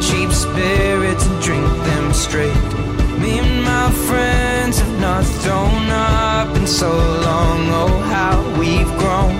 cheap 0.00 0.30
spirits 0.32 1.26
and 1.26 1.42
drink 1.42 1.66
them 1.84 2.12
straight. 2.12 2.54
Me 3.20 3.38
and 3.38 3.62
my 3.64 3.90
friends 4.08 4.78
have 4.78 5.00
not 5.00 5.24
thrown 5.24 5.88
up 5.90 6.56
in 6.56 6.66
so 6.66 6.90
long. 6.90 7.60
Oh, 7.80 7.98
how 8.12 8.34
we've 8.58 8.92
grown. 8.98 9.34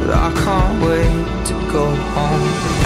But 0.00 0.10
I 0.26 0.30
can't 0.44 0.76
wait 0.84 1.46
to 1.48 1.54
go 1.72 1.84
home. 2.14 2.85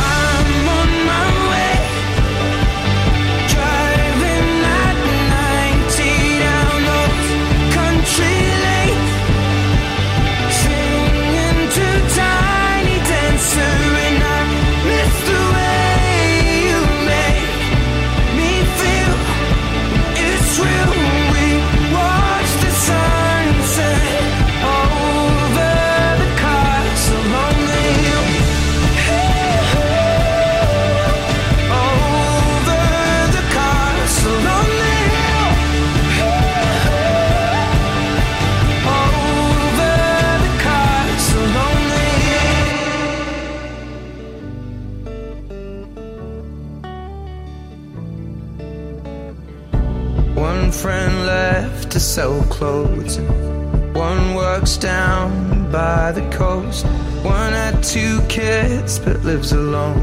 Sell 52.11 52.43
clothes. 52.49 53.19
and 53.19 53.95
One 53.95 54.35
works 54.35 54.77
down 54.77 55.71
by 55.71 56.11
the 56.11 56.29
coast. 56.37 56.85
One 57.23 57.53
had 57.53 57.85
two 57.85 58.21
kids 58.29 58.99
but 58.99 59.23
lives 59.25 59.53
alone. 59.53 60.03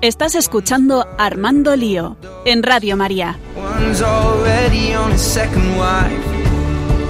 Estás 0.00 0.34
escuchando 0.34 1.06
Armando 1.18 1.76
Lío 1.76 2.16
en 2.46 2.62
Radio 2.62 2.96
María. 2.96 3.36
One's 3.54 4.00
already 4.00 4.94
on 4.94 5.12
his 5.12 5.20
second 5.20 5.76
wife. 5.76 6.24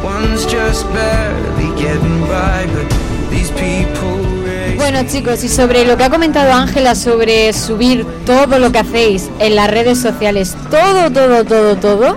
One's 0.03 0.45
just 0.47 0.85
barely 0.93 1.71
getting 1.81 2.21
by, 2.23 2.67
but 2.75 2.91
these 3.31 3.51
people 3.53 4.19
raise 4.45 4.77
Bueno 4.77 5.07
chicos, 5.07 5.45
y 5.45 5.49
sobre 5.49 5.85
lo 5.87 5.97
que 5.97 6.05
ha 6.05 6.11
comentado 6.11 6.53
Ángela 6.53 6.97
sobre 6.97 7.53
subir 7.53 8.05
todo 8.27 8.59
lo 8.59 8.73
que 8.73 8.81
hacéis 8.81 9.31
en 9.39 9.55
las 9.55 9.71
redes 9.71 10.01
sociales, 10.01 10.57
todo, 10.69 11.13
todo, 11.13 11.45
todo, 11.45 11.77
todo, 11.77 12.17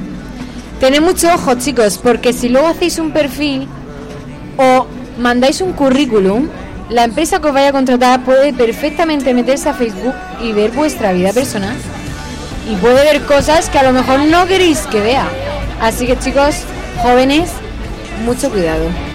tened 0.79 1.01
mucho 1.01 1.33
ojo 1.33 1.55
chicos, 1.55 1.97
porque 1.97 2.33
si 2.33 2.49
luego 2.49 2.67
hacéis 2.67 2.99
un 2.99 3.11
perfil 3.11 3.67
o 4.57 4.87
mandáis 5.19 5.61
un 5.61 5.73
currículum, 5.73 6.49
la 6.89 7.03
empresa 7.03 7.39
que 7.41 7.47
os 7.47 7.53
vaya 7.53 7.69
a 7.69 7.71
contratar 7.71 8.23
puede 8.23 8.53
perfectamente 8.53 9.33
meterse 9.33 9.69
a 9.69 9.73
Facebook 9.73 10.13
y 10.41 10.53
ver 10.53 10.71
vuestra 10.71 11.11
vida 11.11 11.33
personal. 11.33 11.75
Y 12.69 12.75
puede 12.75 13.03
ver 13.03 13.21
cosas 13.23 13.69
que 13.69 13.79
a 13.79 13.83
lo 13.83 13.93
mejor 13.93 14.19
no 14.19 14.45
queréis 14.45 14.79
que 14.87 14.99
vea. 14.99 15.27
Así 15.81 16.05
que 16.05 16.17
chicos, 16.17 16.63
jóvenes, 17.01 17.49
mucho 18.25 18.49
cuidado. 18.49 19.06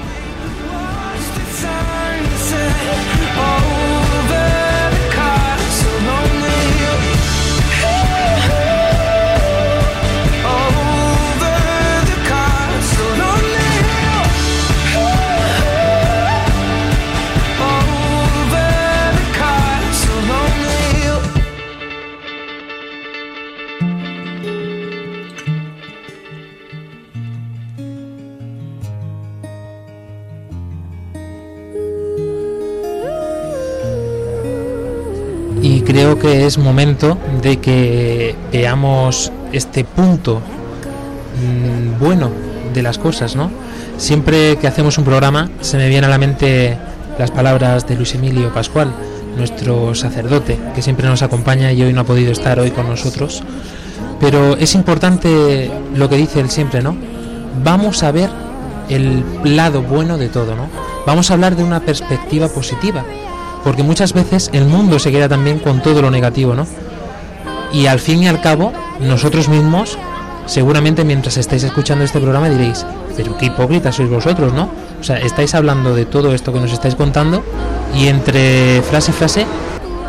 Creo 35.93 36.19
que 36.19 36.47
es 36.47 36.57
momento 36.57 37.19
de 37.43 37.59
que 37.59 38.35
veamos 38.51 39.31
este 39.53 39.85
punto 39.85 40.41
mm, 41.37 42.03
bueno 42.03 42.31
de 42.73 42.83
las 42.83 42.97
cosas, 42.97 43.37
¿no? 43.37 43.51
Siempre 43.99 44.57
que 44.57 44.67
hacemos 44.67 44.97
un 44.97 45.05
programa 45.05 45.51
se 45.61 45.77
me 45.77 45.91
viene 45.91 46.07
a 46.07 46.11
la 46.11 46.17
mente 46.17 46.79
las 47.19 47.31
palabras 47.31 47.87
de 47.87 47.97
Luis 47.97 48.15
Emilio 48.15 48.55
Pascual, 48.55 48.91
nuestro 49.37 49.95
sacerdote, 49.95 50.59
que 50.75 50.81
siempre 50.81 51.07
nos 51.07 51.21
acompaña 51.21 51.73
y 51.73 51.83
hoy 51.83 51.93
no 51.93 52.01
ha 52.01 52.05
podido 52.05 52.33
estar 52.33 52.59
hoy 52.59 52.71
con 52.71 52.89
nosotros. 52.89 53.43
Pero 54.19 54.57
es 54.57 54.75
importante 54.75 55.71
lo 55.95 56.09
que 56.09 56.17
dice 56.17 56.41
él 56.41 56.49
siempre, 56.49 56.81
¿no? 56.81 56.97
Vamos 57.63 58.03
a 58.03 58.13
ver 58.13 58.31
el 58.89 59.23
lado 59.45 59.83
bueno 59.83 60.17
de 60.17 60.31
todo, 60.31 60.57
¿no? 60.57 60.69
Vamos 61.07 61.31
a 61.31 61.35
hablar 61.35 61.55
de 61.55 61.65
una 61.65 61.81
perspectiva 61.81 62.49
positiva, 62.49 63.05
porque 63.65 63.83
muchas 63.83 64.13
veces 64.13 64.51
el 64.53 64.67
mundo 64.67 64.99
se 64.99 65.11
queda 65.11 65.29
también 65.29 65.59
con 65.59 65.83
todo 65.83 66.03
lo 66.03 66.11
negativo, 66.11 66.55
¿no? 66.55 66.67
Y 67.73 67.87
al 67.87 68.01
fin 68.01 68.23
y 68.23 68.29
al 68.29 68.41
cabo, 68.41 68.73
nosotros 69.01 69.49
mismos, 69.49 69.99
seguramente 70.47 71.05
mientras 71.05 71.37
estáis 71.37 71.63
escuchando 71.63 72.05
este 72.05 72.21
programa 72.21 72.49
diréis, 72.51 72.85
pero 73.17 73.37
qué 73.39 73.47
hipócritas 73.47 73.97
sois 73.97 74.11
vosotros, 74.11 74.53
¿no? 74.53 74.69
O 75.01 75.05
sea, 75.05 75.17
estáis 75.17 75.55
hablando 75.55 75.95
de 75.95 76.05
todo 76.05 76.35
esto 76.35 76.53
que 76.53 76.61
nos 76.61 76.73
estáis 76.73 76.95
contando 76.95 77.43
y 77.97 78.09
entre 78.09 78.83
frase 78.83 79.11
y 79.11 79.15
frase 79.15 79.47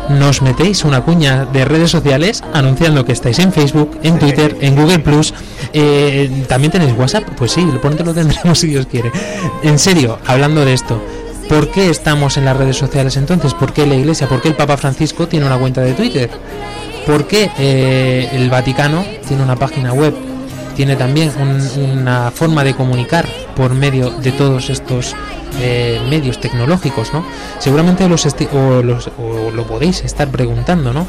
nos 0.08 0.42
metéis 0.42 0.84
una 0.84 1.00
cuña 1.02 1.46
de 1.46 1.64
redes 1.64 1.90
sociales 1.90 2.42
anunciando 2.52 3.04
que 3.04 3.12
estáis 3.12 3.38
en 3.38 3.52
Facebook, 3.52 3.98
en 4.02 4.18
Twitter, 4.18 4.56
en 4.60 4.76
Google 4.76 4.98
Plus. 4.98 5.32
Eh, 5.72 6.44
También 6.46 6.70
tenéis 6.70 6.94
WhatsApp, 6.98 7.24
pues 7.36 7.52
sí, 7.52 7.66
pronto 7.80 8.04
lo 8.04 8.12
tendremos 8.12 8.58
si 8.58 8.68
Dios 8.68 8.86
quiere. 8.86 9.10
En 9.62 9.78
serio, 9.78 10.18
hablando 10.26 10.64
de 10.64 10.74
esto, 10.74 11.02
¿por 11.48 11.70
qué 11.70 11.90
estamos 11.90 12.36
en 12.36 12.44
las 12.44 12.56
redes 12.56 12.76
sociales 12.76 13.16
entonces? 13.16 13.54
¿Por 13.54 13.72
qué 13.72 13.86
la 13.86 13.94
Iglesia? 13.94 14.28
¿Por 14.28 14.40
qué 14.42 14.48
el 14.48 14.54
Papa 14.54 14.76
Francisco 14.76 15.26
tiene 15.28 15.46
una 15.46 15.58
cuenta 15.58 15.80
de 15.80 15.92
Twitter? 15.94 16.30
¿Por 17.06 17.26
qué 17.26 17.50
eh, 17.58 18.28
el 18.32 18.48
Vaticano 18.50 19.04
tiene 19.28 19.42
una 19.42 19.56
página 19.56 19.92
web? 19.92 20.14
Tiene 20.74 20.96
también 20.96 21.30
un- 21.40 21.92
una 22.00 22.30
forma 22.32 22.64
de 22.64 22.74
comunicar 22.74 23.26
por 23.54 23.74
medio 23.74 24.10
de 24.10 24.32
todos 24.32 24.70
estos 24.70 25.14
eh, 25.60 26.00
medios 26.10 26.40
tecnológicos, 26.40 27.12
¿no? 27.12 27.24
Seguramente 27.60 28.08
los 28.08 28.26
o, 28.26 28.82
los- 28.82 29.08
o 29.18 29.50
lo 29.52 29.64
podéis 29.66 30.02
estar 30.04 30.28
preguntando, 30.28 30.92
¿no? 30.92 31.06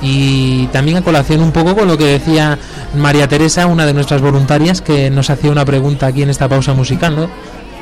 Y 0.00 0.66
también 0.68 0.96
a 0.96 1.02
colación 1.02 1.40
un 1.42 1.52
poco 1.52 1.76
con 1.76 1.86
lo 1.88 1.98
que 1.98 2.04
decía 2.06 2.58
María 2.96 3.28
Teresa, 3.28 3.66
una 3.66 3.84
de 3.84 3.92
nuestras 3.92 4.22
voluntarias, 4.22 4.80
que 4.80 5.10
nos 5.10 5.28
hacía 5.28 5.50
una 5.50 5.64
pregunta 5.66 6.06
aquí 6.06 6.22
en 6.22 6.30
esta 6.30 6.48
pausa 6.48 6.72
musical, 6.72 7.14
¿no? 7.14 7.28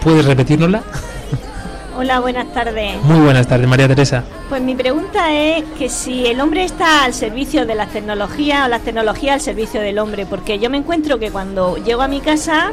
¿Puedes 0.02 0.24
repetírnosla? 0.24 0.82
Hola, 2.00 2.18
buenas 2.20 2.50
tardes. 2.54 2.96
Muy 3.02 3.20
buenas 3.20 3.46
tardes, 3.46 3.68
María 3.68 3.86
Teresa. 3.86 4.24
Pues 4.48 4.62
mi 4.62 4.74
pregunta 4.74 5.34
es 5.34 5.64
que 5.78 5.90
si 5.90 6.26
el 6.26 6.40
hombre 6.40 6.64
está 6.64 7.04
al 7.04 7.12
servicio 7.12 7.66
de 7.66 7.74
las 7.74 7.90
tecnologías 7.90 8.64
o 8.64 8.68
las 8.68 8.80
tecnologías 8.80 9.34
al 9.34 9.40
servicio 9.42 9.82
del 9.82 9.98
hombre, 9.98 10.24
porque 10.24 10.58
yo 10.58 10.70
me 10.70 10.78
encuentro 10.78 11.18
que 11.18 11.30
cuando 11.30 11.76
llego 11.76 12.00
a 12.00 12.08
mi 12.08 12.22
casa, 12.22 12.72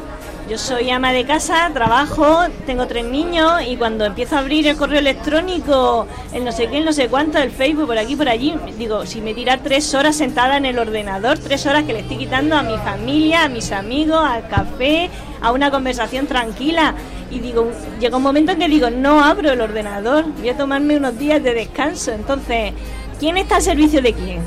yo 0.49 0.57
soy 0.57 0.91
ama 0.91 1.11
de 1.11 1.25
casa, 1.25 1.69
trabajo, 1.73 2.45
tengo 2.65 2.87
tres 2.87 3.03
niños 3.03 3.51
y 3.67 3.75
cuando 3.75 4.05
empiezo 4.05 4.37
a 4.37 4.39
abrir 4.39 4.65
el 4.65 4.77
correo 4.77 4.99
electrónico, 4.99 6.07
el 6.31 6.45
no 6.45 6.53
sé 6.53 6.69
qué, 6.69 6.77
el 6.77 6.85
no 6.85 6.93
sé 6.93 7.09
cuánto, 7.09 7.37
el 7.37 7.51
Facebook, 7.51 7.87
por 7.87 7.97
aquí, 7.97 8.15
por 8.15 8.29
allí, 8.29 8.55
digo, 8.77 9.05
si 9.05 9.19
me 9.19 9.33
tira 9.33 9.57
tres 9.57 9.93
horas 9.93 10.15
sentada 10.15 10.55
en 10.55 10.65
el 10.65 10.79
ordenador, 10.79 11.37
tres 11.37 11.65
horas 11.65 11.83
que 11.83 11.91
le 11.91 11.99
estoy 11.99 12.15
quitando 12.15 12.55
a 12.55 12.63
mi 12.63 12.77
familia, 12.77 13.43
a 13.43 13.49
mis 13.49 13.73
amigos, 13.73 14.21
al 14.23 14.47
café, 14.47 15.09
a 15.41 15.51
una 15.51 15.69
conversación 15.69 16.27
tranquila. 16.27 16.95
Y 17.29 17.39
digo, 17.39 17.69
llega 17.99 18.17
un 18.17 18.23
momento 18.23 18.51
en 18.51 18.59
que 18.59 18.67
digo, 18.67 18.89
no 18.89 19.23
abro 19.23 19.51
el 19.51 19.61
ordenador, 19.61 20.25
voy 20.39 20.49
a 20.49 20.57
tomarme 20.57 20.97
unos 20.97 21.17
días 21.17 21.43
de 21.43 21.53
descanso. 21.53 22.11
Entonces, 22.11 22.73
¿quién 23.19 23.37
está 23.37 23.57
al 23.57 23.61
servicio 23.61 24.01
de 24.01 24.13
quién? 24.13 24.39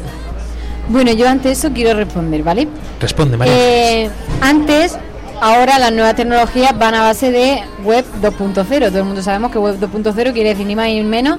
Bueno, 0.89 1.13
yo 1.13 1.29
ante 1.29 1.51
eso 1.51 1.71
quiero 1.73 1.95
responder, 1.95 2.43
¿vale? 2.43 2.67
Responde, 3.01 3.37
María. 3.37 3.55
Eh, 3.55 4.11
antes, 4.41 4.97
ahora 5.41 5.79
las 5.79 5.93
nuevas 5.93 6.17
tecnologías 6.17 6.77
van 6.79 6.95
a 6.95 7.03
base 7.03 7.31
de 7.31 7.63
web 7.85 8.05
2.0. 8.21 8.65
Todo 8.65 8.99
el 8.99 9.05
mundo 9.05 9.23
sabemos 9.23 9.53
que 9.53 9.59
web 9.59 9.79
2.0 9.79 10.33
quiere 10.33 10.51
decir 10.51 10.67
ni 10.67 10.75
más 10.75 10.87
ni 10.87 11.03
menos 11.03 11.39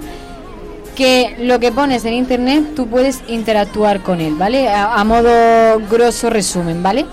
que 0.95 1.35
lo 1.39 1.59
que 1.59 1.71
pones 1.71 2.03
en 2.05 2.13
internet 2.13 2.75
tú 2.75 2.87
puedes 2.87 3.21
interactuar 3.27 4.01
con 4.01 4.19
él, 4.21 4.35
¿vale? 4.35 4.67
A, 4.69 4.95
a 4.95 5.03
modo 5.03 5.79
grosso 5.89 6.29
resumen, 6.29 6.83
¿vale? 6.83 7.05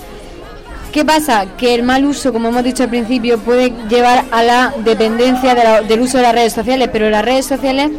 ¿Qué 0.93 1.05
pasa? 1.05 1.45
Que 1.57 1.74
el 1.74 1.82
mal 1.82 2.05
uso, 2.07 2.32
como 2.32 2.49
hemos 2.49 2.64
dicho 2.64 2.82
al 2.82 2.89
principio, 2.89 3.39
puede 3.39 3.72
llevar 3.89 4.24
a 4.30 4.43
la 4.43 4.74
dependencia 4.84 5.55
del 5.82 6.01
uso 6.01 6.16
de 6.16 6.22
las 6.22 6.32
redes 6.32 6.55
sociales, 6.55 6.89
pero 6.91 7.11
las 7.11 7.24
redes 7.24 7.45
sociales 7.45 7.91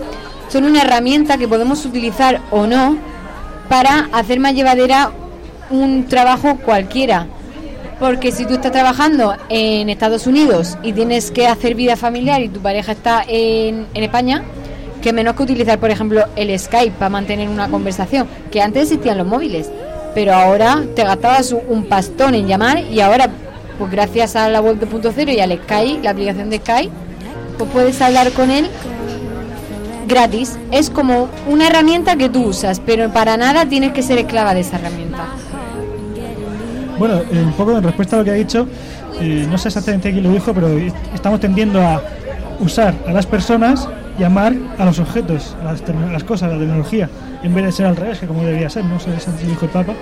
son 0.49 0.63
una 0.63 0.81
herramienta 0.81 1.37
que 1.37 1.47
podemos 1.47 1.85
utilizar 1.85 2.41
o 2.49 2.65
no 2.65 2.97
para 3.69 4.09
hacer 4.11 4.39
más 4.39 4.55
llevadera 4.55 5.11
un 5.69 6.05
trabajo 6.07 6.57
cualquiera. 6.57 7.27
Porque 7.99 8.31
si 8.31 8.45
tú 8.45 8.55
estás 8.55 8.71
trabajando 8.71 9.35
en 9.49 9.89
Estados 9.89 10.25
Unidos 10.25 10.77
y 10.81 10.93
tienes 10.93 11.29
que 11.29 11.47
hacer 11.47 11.75
vida 11.75 11.95
familiar 11.95 12.41
y 12.41 12.49
tu 12.49 12.59
pareja 12.59 12.93
está 12.93 13.23
en, 13.27 13.85
en 13.93 14.03
España, 14.03 14.43
que 15.01 15.13
menos 15.13 15.35
que 15.35 15.43
utilizar, 15.43 15.79
por 15.79 15.91
ejemplo, 15.91 16.25
el 16.35 16.57
Skype 16.57 16.95
para 16.97 17.09
mantener 17.09 17.49
una 17.49 17.69
conversación, 17.69 18.27
que 18.51 18.61
antes 18.61 18.83
existían 18.83 19.17
los 19.17 19.27
móviles, 19.27 19.69
pero 20.15 20.33
ahora 20.33 20.83
te 20.95 21.03
gastabas 21.03 21.51
un- 21.67 21.85
pastón 21.85 22.35
en 22.35 22.47
llamar 22.47 22.79
y 22.79 22.99
ahora, 23.01 23.29
pues 23.77 23.91
gracias 23.91 24.35
a 24.35 24.49
la 24.49 24.61
web 24.61 24.77
2.0 24.79 25.31
y 25.33 25.39
al 25.39 25.51
Skype, 25.63 26.03
la 26.03 26.11
aplicación 26.11 26.49
de 26.49 26.57
Skype, 26.57 26.91
pues 27.57 27.69
puedes 27.71 28.01
hablar 28.01 28.31
con 28.31 28.49
él 28.51 28.67
gratis. 30.07 30.57
Es 30.71 30.89
como 30.89 31.29
una 31.47 31.67
herramienta 31.67 32.15
que 32.15 32.29
tú 32.29 32.45
usas, 32.45 32.79
pero 32.83 33.09
para 33.11 33.37
nada 33.37 33.65
tienes 33.67 33.91
que 33.93 34.01
ser 34.01 34.17
esclava 34.17 34.53
de 34.53 34.61
esa 34.61 34.77
herramienta. 34.77 35.25
Bueno, 36.97 37.15
eh, 37.31 37.43
un 37.45 37.53
poco 37.53 37.77
en 37.77 37.83
respuesta 37.83 38.15
a 38.15 38.19
lo 38.19 38.25
que 38.25 38.31
ha 38.31 38.35
dicho, 38.35 38.67
eh, 39.21 39.45
no 39.49 39.57
sé 39.57 39.69
exactamente 39.69 40.11
quién 40.11 40.23
lo 40.23 40.31
dijo, 40.31 40.53
pero 40.53 40.67
est- 40.77 40.95
estamos 41.13 41.39
tendiendo 41.39 41.79
a 41.81 42.01
usar 42.59 42.93
a 43.07 43.11
las 43.11 43.25
personas 43.25 43.87
y 44.19 44.23
amar 44.23 44.53
a 44.77 44.85
los 44.85 44.99
objetos, 44.99 45.55
las, 45.63 45.81
las 46.11 46.23
cosas, 46.23 46.51
la 46.51 46.59
tecnología, 46.59 47.09
en 47.41 47.53
vez 47.55 47.65
de 47.65 47.71
ser 47.71 47.85
al 47.85 47.95
revés, 47.95 48.19
que 48.19 48.27
como 48.27 48.43
debería 48.43 48.69
ser, 48.69 48.83
no 48.85 48.99
sé 48.99 49.11
si 49.19 49.47
dijo 49.47 49.65
el 49.65 49.71
Papa. 49.71 49.93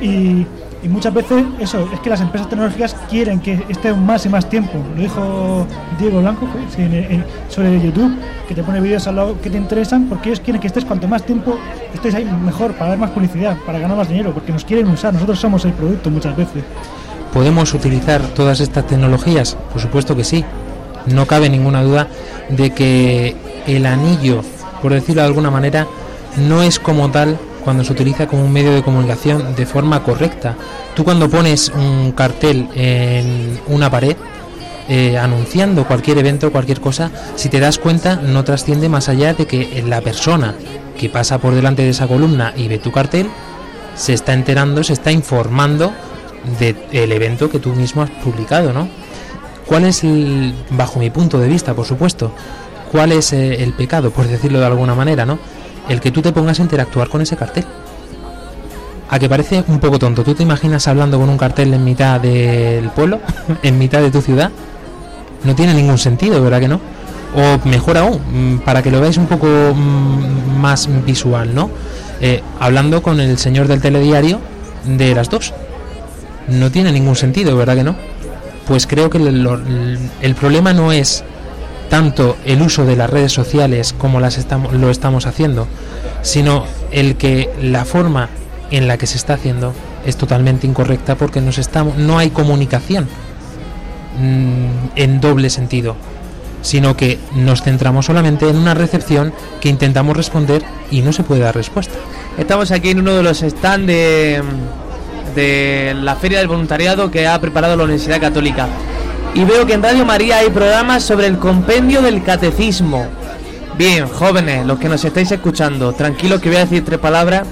Y, 0.00 0.46
y 0.82 0.88
muchas 0.88 1.14
veces 1.14 1.44
eso, 1.60 1.88
es 1.94 2.00
que 2.00 2.10
las 2.10 2.20
empresas 2.20 2.48
tecnológicas 2.50 2.94
quieren 3.08 3.38
que 3.40 3.64
esté 3.68 3.92
más 3.94 4.26
y 4.26 4.28
más 4.28 4.48
tiempo. 4.48 4.72
Lo 4.96 5.00
dijo 5.00 5.66
Diego 5.98 6.20
Blanco 6.20 6.46
en- 6.76 6.92
en- 6.94 7.24
sobre 7.48 7.80
YouTube, 7.80 8.12
que 8.48 8.54
te 8.54 8.62
pone 8.64 8.80
vídeos 8.80 9.06
al 9.06 9.16
lado 9.16 9.40
que 9.40 9.48
te 9.48 9.56
interesan, 9.58 10.06
porque 10.06 10.30
ellos 10.30 10.40
quieren 10.40 10.60
que 10.60 10.66
estés 10.66 10.84
cuanto 10.84 11.06
más 11.08 11.22
tiempo 11.22 11.56
estés 11.94 12.14
ahí 12.16 12.24
mejor, 12.44 12.72
para 12.74 12.90
dar 12.90 12.98
más 12.98 13.10
publicidad, 13.10 13.56
para 13.64 13.78
ganar 13.78 13.96
más 13.96 14.08
dinero, 14.08 14.32
porque 14.34 14.52
nos 14.52 14.64
quieren 14.64 14.88
usar, 14.88 15.14
nosotros 15.14 15.38
somos 15.38 15.64
el 15.64 15.72
producto 15.72 16.10
muchas 16.10 16.36
veces. 16.36 16.64
¿Podemos 17.32 17.72
utilizar 17.72 18.20
todas 18.34 18.60
estas 18.60 18.86
tecnologías? 18.86 19.56
Por 19.72 19.80
supuesto 19.80 20.14
que 20.16 20.24
sí. 20.24 20.44
No 21.06 21.26
cabe 21.26 21.48
ninguna 21.48 21.82
duda 21.82 22.06
de 22.48 22.70
que 22.70 23.34
el 23.66 23.86
anillo, 23.86 24.42
por 24.80 24.92
decirlo 24.92 25.22
de 25.22 25.28
alguna 25.28 25.50
manera, 25.50 25.86
no 26.36 26.62
es 26.62 26.78
como 26.78 27.10
tal 27.10 27.38
cuando 27.64 27.84
se 27.84 27.92
utiliza 27.92 28.26
como 28.26 28.44
un 28.44 28.52
medio 28.52 28.72
de 28.72 28.82
comunicación 28.82 29.54
de 29.54 29.66
forma 29.66 30.02
correcta. 30.02 30.56
Tú 30.94 31.04
cuando 31.04 31.28
pones 31.28 31.70
un 31.70 32.12
cartel 32.12 32.68
en 32.74 33.60
una 33.68 33.90
pared, 33.90 34.16
eh, 34.88 35.16
anunciando 35.16 35.86
cualquier 35.86 36.18
evento, 36.18 36.50
cualquier 36.50 36.80
cosa, 36.80 37.10
si 37.36 37.48
te 37.48 37.60
das 37.60 37.78
cuenta 37.78 38.16
no 38.16 38.44
trasciende 38.44 38.88
más 38.88 39.08
allá 39.08 39.32
de 39.32 39.46
que 39.46 39.82
la 39.86 40.00
persona 40.00 40.54
que 40.98 41.08
pasa 41.08 41.38
por 41.38 41.54
delante 41.54 41.82
de 41.82 41.90
esa 41.90 42.08
columna 42.08 42.52
y 42.56 42.68
ve 42.68 42.78
tu 42.78 42.90
cartel 42.90 43.28
se 43.94 44.12
está 44.12 44.32
enterando, 44.32 44.82
se 44.82 44.92
está 44.92 45.12
informando 45.12 45.92
del 46.58 47.12
evento 47.12 47.48
que 47.48 47.58
tú 47.58 47.70
mismo 47.70 48.02
has 48.02 48.10
publicado, 48.10 48.72
¿no? 48.72 48.88
¿Cuál 49.66 49.84
es, 49.84 50.02
el, 50.02 50.54
bajo 50.70 50.98
mi 50.98 51.10
punto 51.10 51.38
de 51.38 51.48
vista, 51.48 51.74
por 51.74 51.86
supuesto, 51.86 52.32
cuál 52.92 53.12
es 53.12 53.32
eh, 53.32 53.62
el 53.62 53.72
pecado, 53.72 54.10
por 54.10 54.28
decirlo 54.28 54.60
de 54.60 54.66
alguna 54.66 54.94
manera, 54.94 55.26
¿no? 55.26 55.38
El 55.88 56.00
que 56.00 56.10
tú 56.10 56.22
te 56.22 56.32
pongas 56.32 56.60
a 56.60 56.62
interactuar 56.62 57.08
con 57.08 57.22
ese 57.22 57.36
cartel. 57.36 57.64
A 59.10 59.18
que 59.18 59.28
parece 59.28 59.64
un 59.66 59.80
poco 59.80 59.98
tonto. 59.98 60.22
¿Tú 60.22 60.34
te 60.34 60.42
imaginas 60.42 60.86
hablando 60.86 61.18
con 61.18 61.28
un 61.28 61.38
cartel 61.38 61.74
en 61.74 61.84
mitad 61.84 62.20
del 62.20 62.90
pueblo? 62.90 63.20
¿En 63.62 63.78
mitad 63.78 64.00
de 64.00 64.10
tu 64.10 64.20
ciudad? 64.20 64.50
No 65.44 65.54
tiene 65.54 65.74
ningún 65.74 65.98
sentido, 65.98 66.42
¿verdad 66.42 66.60
que 66.60 66.68
no? 66.68 66.80
O 67.34 67.66
mejor 67.66 67.96
aún, 67.96 68.20
mm, 68.30 68.58
para 68.58 68.82
que 68.82 68.90
lo 68.90 69.00
veáis 69.00 69.16
un 69.16 69.26
poco 69.26 69.46
mm, 69.46 70.60
más 70.60 70.88
visual, 71.04 71.54
¿no? 71.54 71.70
Eh, 72.20 72.42
hablando 72.60 73.02
con 73.02 73.18
el 73.20 73.36
señor 73.38 73.66
del 73.66 73.80
telediario 73.80 74.38
de 74.84 75.14
las 75.14 75.28
dos. 75.28 75.52
No 76.48 76.70
tiene 76.70 76.92
ningún 76.92 77.16
sentido, 77.16 77.56
¿verdad 77.56 77.76
que 77.76 77.84
no? 77.84 77.96
Pues 78.66 78.86
creo 78.86 79.10
que 79.10 79.18
el, 79.18 80.34
problema 80.38 80.72
no 80.72 80.92
es 80.92 81.24
tanto 81.92 82.38
el 82.46 82.62
uso 82.62 82.86
de 82.86 82.96
las 82.96 83.10
redes 83.10 83.32
sociales 83.32 83.94
como 83.98 84.18
las 84.18 84.38
estamos, 84.38 84.72
lo 84.72 84.88
estamos 84.88 85.26
haciendo, 85.26 85.68
sino 86.22 86.64
el 86.90 87.16
que 87.16 87.50
la 87.60 87.84
forma 87.84 88.30
en 88.70 88.88
la 88.88 88.96
que 88.96 89.06
se 89.06 89.18
está 89.18 89.34
haciendo 89.34 89.74
es 90.06 90.16
totalmente 90.16 90.66
incorrecta 90.66 91.16
porque 91.16 91.42
nos 91.42 91.58
estamos, 91.58 91.98
no 91.98 92.16
hay 92.16 92.30
comunicación 92.30 93.08
mm, 94.18 94.96
en 94.96 95.20
doble 95.20 95.50
sentido. 95.50 95.94
sino 96.62 96.96
que 96.96 97.18
nos 97.34 97.60
centramos 97.60 98.06
solamente 98.06 98.48
en 98.48 98.56
una 98.56 98.72
recepción 98.72 99.34
que 99.60 99.68
intentamos 99.68 100.16
responder 100.16 100.62
y 100.90 101.02
no 101.02 101.12
se 101.12 101.24
puede 101.24 101.42
dar 101.42 101.54
respuesta. 101.54 101.94
Estamos 102.38 102.70
aquí 102.70 102.88
en 102.90 103.00
uno 103.00 103.12
de 103.16 103.22
los 103.22 103.40
stands 103.40 103.86
de, 103.86 104.42
de 105.34 105.94
la 105.94 106.16
Feria 106.16 106.38
del 106.38 106.48
Voluntariado 106.48 107.10
que 107.10 107.26
ha 107.26 107.38
preparado 107.38 107.76
la 107.76 107.84
Universidad 107.84 108.18
Católica. 108.18 108.68
Y 109.34 109.44
veo 109.44 109.64
que 109.64 109.72
en 109.72 109.82
Radio 109.82 110.04
María 110.04 110.38
hay 110.38 110.50
programas 110.50 111.02
sobre 111.04 111.26
el 111.26 111.38
compendio 111.38 112.02
del 112.02 112.22
catecismo. 112.22 113.06
Bien, 113.78 114.06
jóvenes, 114.06 114.66
los 114.66 114.78
que 114.78 114.90
nos 114.90 115.02
estáis 115.04 115.32
escuchando, 115.32 115.94
tranquilos 115.94 116.38
que 116.40 116.50
voy 116.50 116.58
a 116.58 116.66
decir 116.66 116.84
tres 116.84 116.98
palabras 116.98 117.46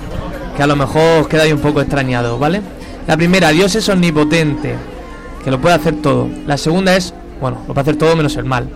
que 0.54 0.62
a 0.62 0.66
lo 0.66 0.76
mejor 0.76 1.22
os 1.22 1.28
quedáis 1.28 1.54
un 1.54 1.60
poco 1.60 1.80
extrañados, 1.80 2.38
¿vale? 2.38 2.60
La 3.06 3.16
primera, 3.16 3.48
Dios 3.48 3.74
es 3.76 3.88
omnipotente, 3.88 4.74
que 5.42 5.50
lo 5.50 5.58
puede 5.58 5.74
hacer 5.74 6.02
todo. 6.02 6.28
La 6.46 6.58
segunda 6.58 6.94
es, 6.94 7.14
bueno, 7.40 7.62
lo 7.66 7.72
puede 7.72 7.80
hacer 7.80 7.96
todo 7.96 8.14
menos 8.14 8.36
el 8.36 8.44
mal. 8.44 8.68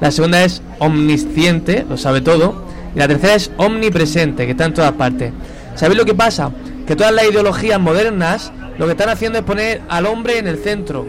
La 0.00 0.12
segunda 0.12 0.44
es 0.44 0.62
omnisciente, 0.78 1.84
lo 1.88 1.96
sabe 1.96 2.20
todo. 2.20 2.62
Y 2.94 3.00
la 3.00 3.08
tercera 3.08 3.34
es 3.34 3.50
omnipresente, 3.56 4.44
que 4.44 4.52
está 4.52 4.66
en 4.66 4.74
todas 4.74 4.92
partes. 4.92 5.32
¿Sabéis 5.74 5.98
lo 5.98 6.04
que 6.04 6.14
pasa? 6.14 6.52
Que 6.86 6.94
todas 6.94 7.12
las 7.12 7.28
ideologías 7.28 7.80
modernas 7.80 8.52
lo 8.78 8.86
que 8.86 8.92
están 8.92 9.08
haciendo 9.08 9.40
es 9.40 9.44
poner 9.44 9.82
al 9.88 10.06
hombre 10.06 10.38
en 10.38 10.46
el 10.46 10.58
centro, 10.58 11.04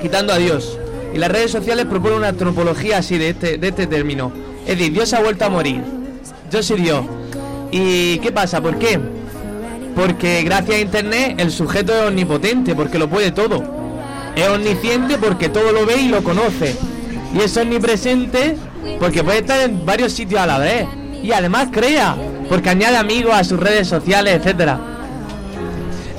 quitando 0.00 0.32
a 0.32 0.38
Dios. 0.38 0.78
Y 1.14 1.18
las 1.18 1.30
redes 1.30 1.50
sociales 1.50 1.86
proponen 1.86 2.18
una 2.18 2.28
antropología 2.28 2.98
así 2.98 3.18
de 3.18 3.30
este, 3.30 3.58
de 3.58 3.68
este 3.68 3.86
término. 3.86 4.32
Es 4.66 4.78
decir, 4.78 4.92
Dios 4.92 5.12
ha 5.12 5.20
vuelto 5.20 5.44
a 5.44 5.48
morir. 5.48 5.82
Yo 6.50 6.62
soy 6.62 6.80
Dios. 6.80 7.04
¿Y 7.70 8.18
qué 8.18 8.32
pasa? 8.32 8.60
¿Por 8.60 8.78
qué? 8.78 9.00
Porque 9.94 10.42
gracias 10.42 10.76
a 10.76 10.80
Internet 10.80 11.34
el 11.38 11.50
sujeto 11.50 11.92
es 11.92 12.08
omnipotente, 12.08 12.74
porque 12.74 12.98
lo 12.98 13.08
puede 13.08 13.32
todo. 13.32 13.62
Es 14.36 14.48
omnisciente 14.48 15.18
porque 15.18 15.48
todo 15.48 15.72
lo 15.72 15.84
ve 15.86 15.96
y 15.96 16.08
lo 16.08 16.22
conoce. 16.22 16.76
Y 17.34 17.40
es 17.40 17.56
omnipresente 17.56 18.56
porque 18.98 19.22
puede 19.22 19.38
estar 19.38 19.60
en 19.60 19.84
varios 19.84 20.12
sitios 20.12 20.40
a 20.40 20.46
la 20.46 20.58
vez. 20.58 20.86
Y 21.22 21.32
además 21.32 21.68
crea, 21.70 22.16
porque 22.48 22.70
añade 22.70 22.96
amigos 22.96 23.34
a 23.34 23.44
sus 23.44 23.60
redes 23.60 23.88
sociales, 23.88 24.36
etcétera. 24.36 24.78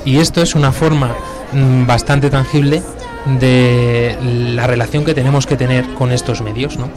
Y 0.04 0.18
esto 0.18 0.42
es 0.42 0.54
una 0.54 0.72
forma 0.72 1.14
mm, 1.52 1.86
bastante 1.86 2.30
tangible 2.30 2.82
de 3.26 4.16
la 4.54 4.66
relación 4.66 5.04
que 5.04 5.14
tenemos 5.14 5.46
que 5.46 5.56
tener 5.56 5.84
con 5.94 6.10
estos 6.12 6.40
medios, 6.42 6.76
¿no? 6.76 6.88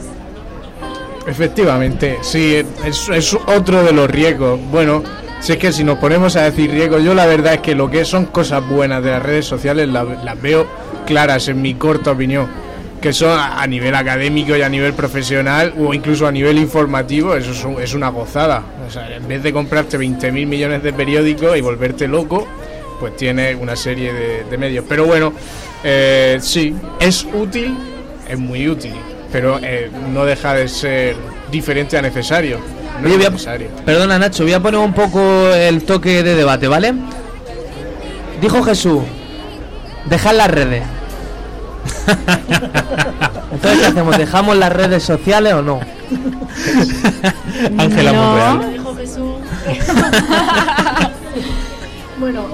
Efectivamente, 1.26 2.18
sí, 2.22 2.62
es, 2.84 3.08
es 3.08 3.34
otro 3.34 3.82
de 3.82 3.92
los 3.92 4.08
riesgos. 4.08 4.60
Bueno, 4.70 5.02
si 5.40 5.52
es 5.52 5.58
que 5.58 5.72
si 5.72 5.82
nos 5.82 5.98
ponemos 5.98 6.36
a 6.36 6.42
decir 6.42 6.70
riesgos, 6.70 7.02
yo 7.02 7.14
la 7.14 7.26
verdad 7.26 7.54
es 7.54 7.60
que 7.60 7.74
lo 7.74 7.90
que 7.90 8.04
son 8.04 8.26
cosas 8.26 8.66
buenas 8.68 9.02
de 9.02 9.10
las 9.10 9.22
redes 9.22 9.44
sociales 9.46 9.88
las, 9.88 10.06
veo 10.40 10.66
claras 11.04 11.48
en 11.48 11.60
mi 11.62 11.74
corta 11.74 12.12
opinión. 12.12 12.46
Que 13.00 13.12
son 13.12 13.38
a 13.38 13.64
nivel 13.66 13.94
académico 13.94 14.56
y 14.56 14.62
a 14.62 14.68
nivel 14.68 14.94
profesional 14.94 15.74
o 15.78 15.92
incluso 15.92 16.26
a 16.26 16.32
nivel 16.32 16.58
informativo, 16.58 17.36
eso 17.36 17.50
es, 17.52 17.64
un- 17.64 17.80
es 17.80 17.92
una 17.94 18.08
gozada. 18.08 18.62
O 18.86 18.90
sea, 18.90 19.14
en 19.14 19.28
vez 19.28 19.42
de 19.42 19.52
comprarte 19.52 19.98
20.000 19.98 20.46
millones 20.46 20.82
de 20.82 20.92
periódicos 20.92 21.56
y 21.56 21.60
volverte 21.60 22.08
loco, 22.08 22.46
pues 22.98 23.14
tienes 23.16 23.56
una 23.60 23.76
serie 23.76 24.12
de, 24.12 24.44
de 24.44 24.58
medios. 24.58 24.84
Pero 24.88 25.04
bueno, 25.04 25.32
eh, 25.88 26.38
sí, 26.42 26.74
es 27.00 27.24
útil, 27.32 27.76
es 28.28 28.36
muy 28.38 28.68
útil, 28.68 28.92
pero 29.30 29.58
eh, 29.62 29.88
no 30.12 30.24
deja 30.24 30.54
de 30.54 30.66
ser 30.68 31.16
diferente 31.50 31.96
a 31.96 32.02
necesario. 32.02 32.58
No 33.00 33.06
Oye, 33.06 33.12
es 33.12 33.16
voy 33.18 33.26
a- 33.26 33.30
necesario. 33.30 33.68
Perdona 33.84 34.18
Nacho, 34.18 34.42
voy 34.42 34.52
a 34.54 34.60
poner 34.60 34.80
un 34.80 34.92
poco 34.92 35.20
el 35.52 35.84
toque 35.84 36.22
de 36.22 36.34
debate, 36.34 36.66
¿vale? 36.66 36.92
Dijo 38.40 38.62
Jesús, 38.62 39.02
dejad 40.06 40.34
las 40.34 40.50
redes. 40.50 40.82
Entonces, 43.52 43.80
¿qué 43.80 43.86
hacemos? 43.86 44.18
¿Dejamos 44.18 44.56
las 44.56 44.72
redes 44.72 45.02
sociales 45.04 45.52
o 45.54 45.62
no? 45.62 45.80
Ángela 47.78 48.12
No. 48.12 48.22
Monreal. 48.22 48.72
Dijo 48.72 48.94
Jesús. 48.96 49.34
Bueno, 52.18 52.46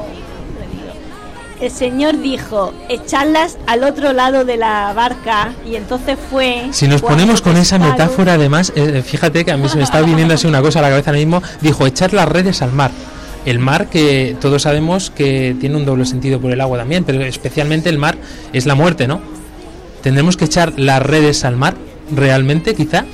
el 1.63 1.71
Señor 1.71 2.21
dijo, 2.21 2.75
echarlas 2.89 3.57
al 3.67 3.85
otro 3.85 4.13
lado 4.13 4.45
de 4.45 4.57
la 4.57 4.93
barca 4.95 5.53
y 5.65 5.77
entonces 5.77 6.19
fue... 6.29 6.69
Si 6.73 6.89
nos 6.89 7.03
ponemos 7.03 7.41
con 7.41 7.57
esa 7.57 7.79
metáfora, 7.79 8.35
además, 8.35 8.73
eh, 8.75 9.03
fíjate 9.07 9.45
que 9.45 9.53
a 9.53 9.57
mí 9.57 9.69
se 9.69 9.77
me 9.77 9.85
está 9.85 10.03
viniendo 10.03 10.35
así 10.35 10.49
una 10.49 10.61
cosa 10.61 10.81
a 10.81 10.83
la 10.83 10.91
cabeza 10.91 11.11
ahora 11.11 11.21
mismo. 11.21 11.41
Dijo, 11.61 11.87
echar 11.87 12.13
las 12.13 12.29
redes 12.29 12.63
al 12.63 12.73
mar. 12.73 12.91
El 13.45 13.61
mar 13.61 13.89
que 13.89 14.37
todos 14.41 14.63
sabemos 14.63 15.11
que 15.11 15.57
tiene 15.61 15.77
un 15.77 15.85
doble 15.85 16.05
sentido 16.05 16.41
por 16.41 16.51
el 16.51 16.61
agua 16.61 16.79
también, 16.79 17.05
pero 17.05 17.23
especialmente 17.23 17.89
el 17.89 17.99
mar 17.99 18.17
es 18.53 18.67
la 18.67 18.75
muerte, 18.75 19.07
¿no? 19.07 19.21
¿Tendremos 20.03 20.37
que 20.37 20.47
echar 20.47 20.73
las 20.77 21.01
redes 21.01 21.45
al 21.45 21.57
mar? 21.57 21.75
¿Realmente, 22.13 22.75
quizá? 22.75 23.05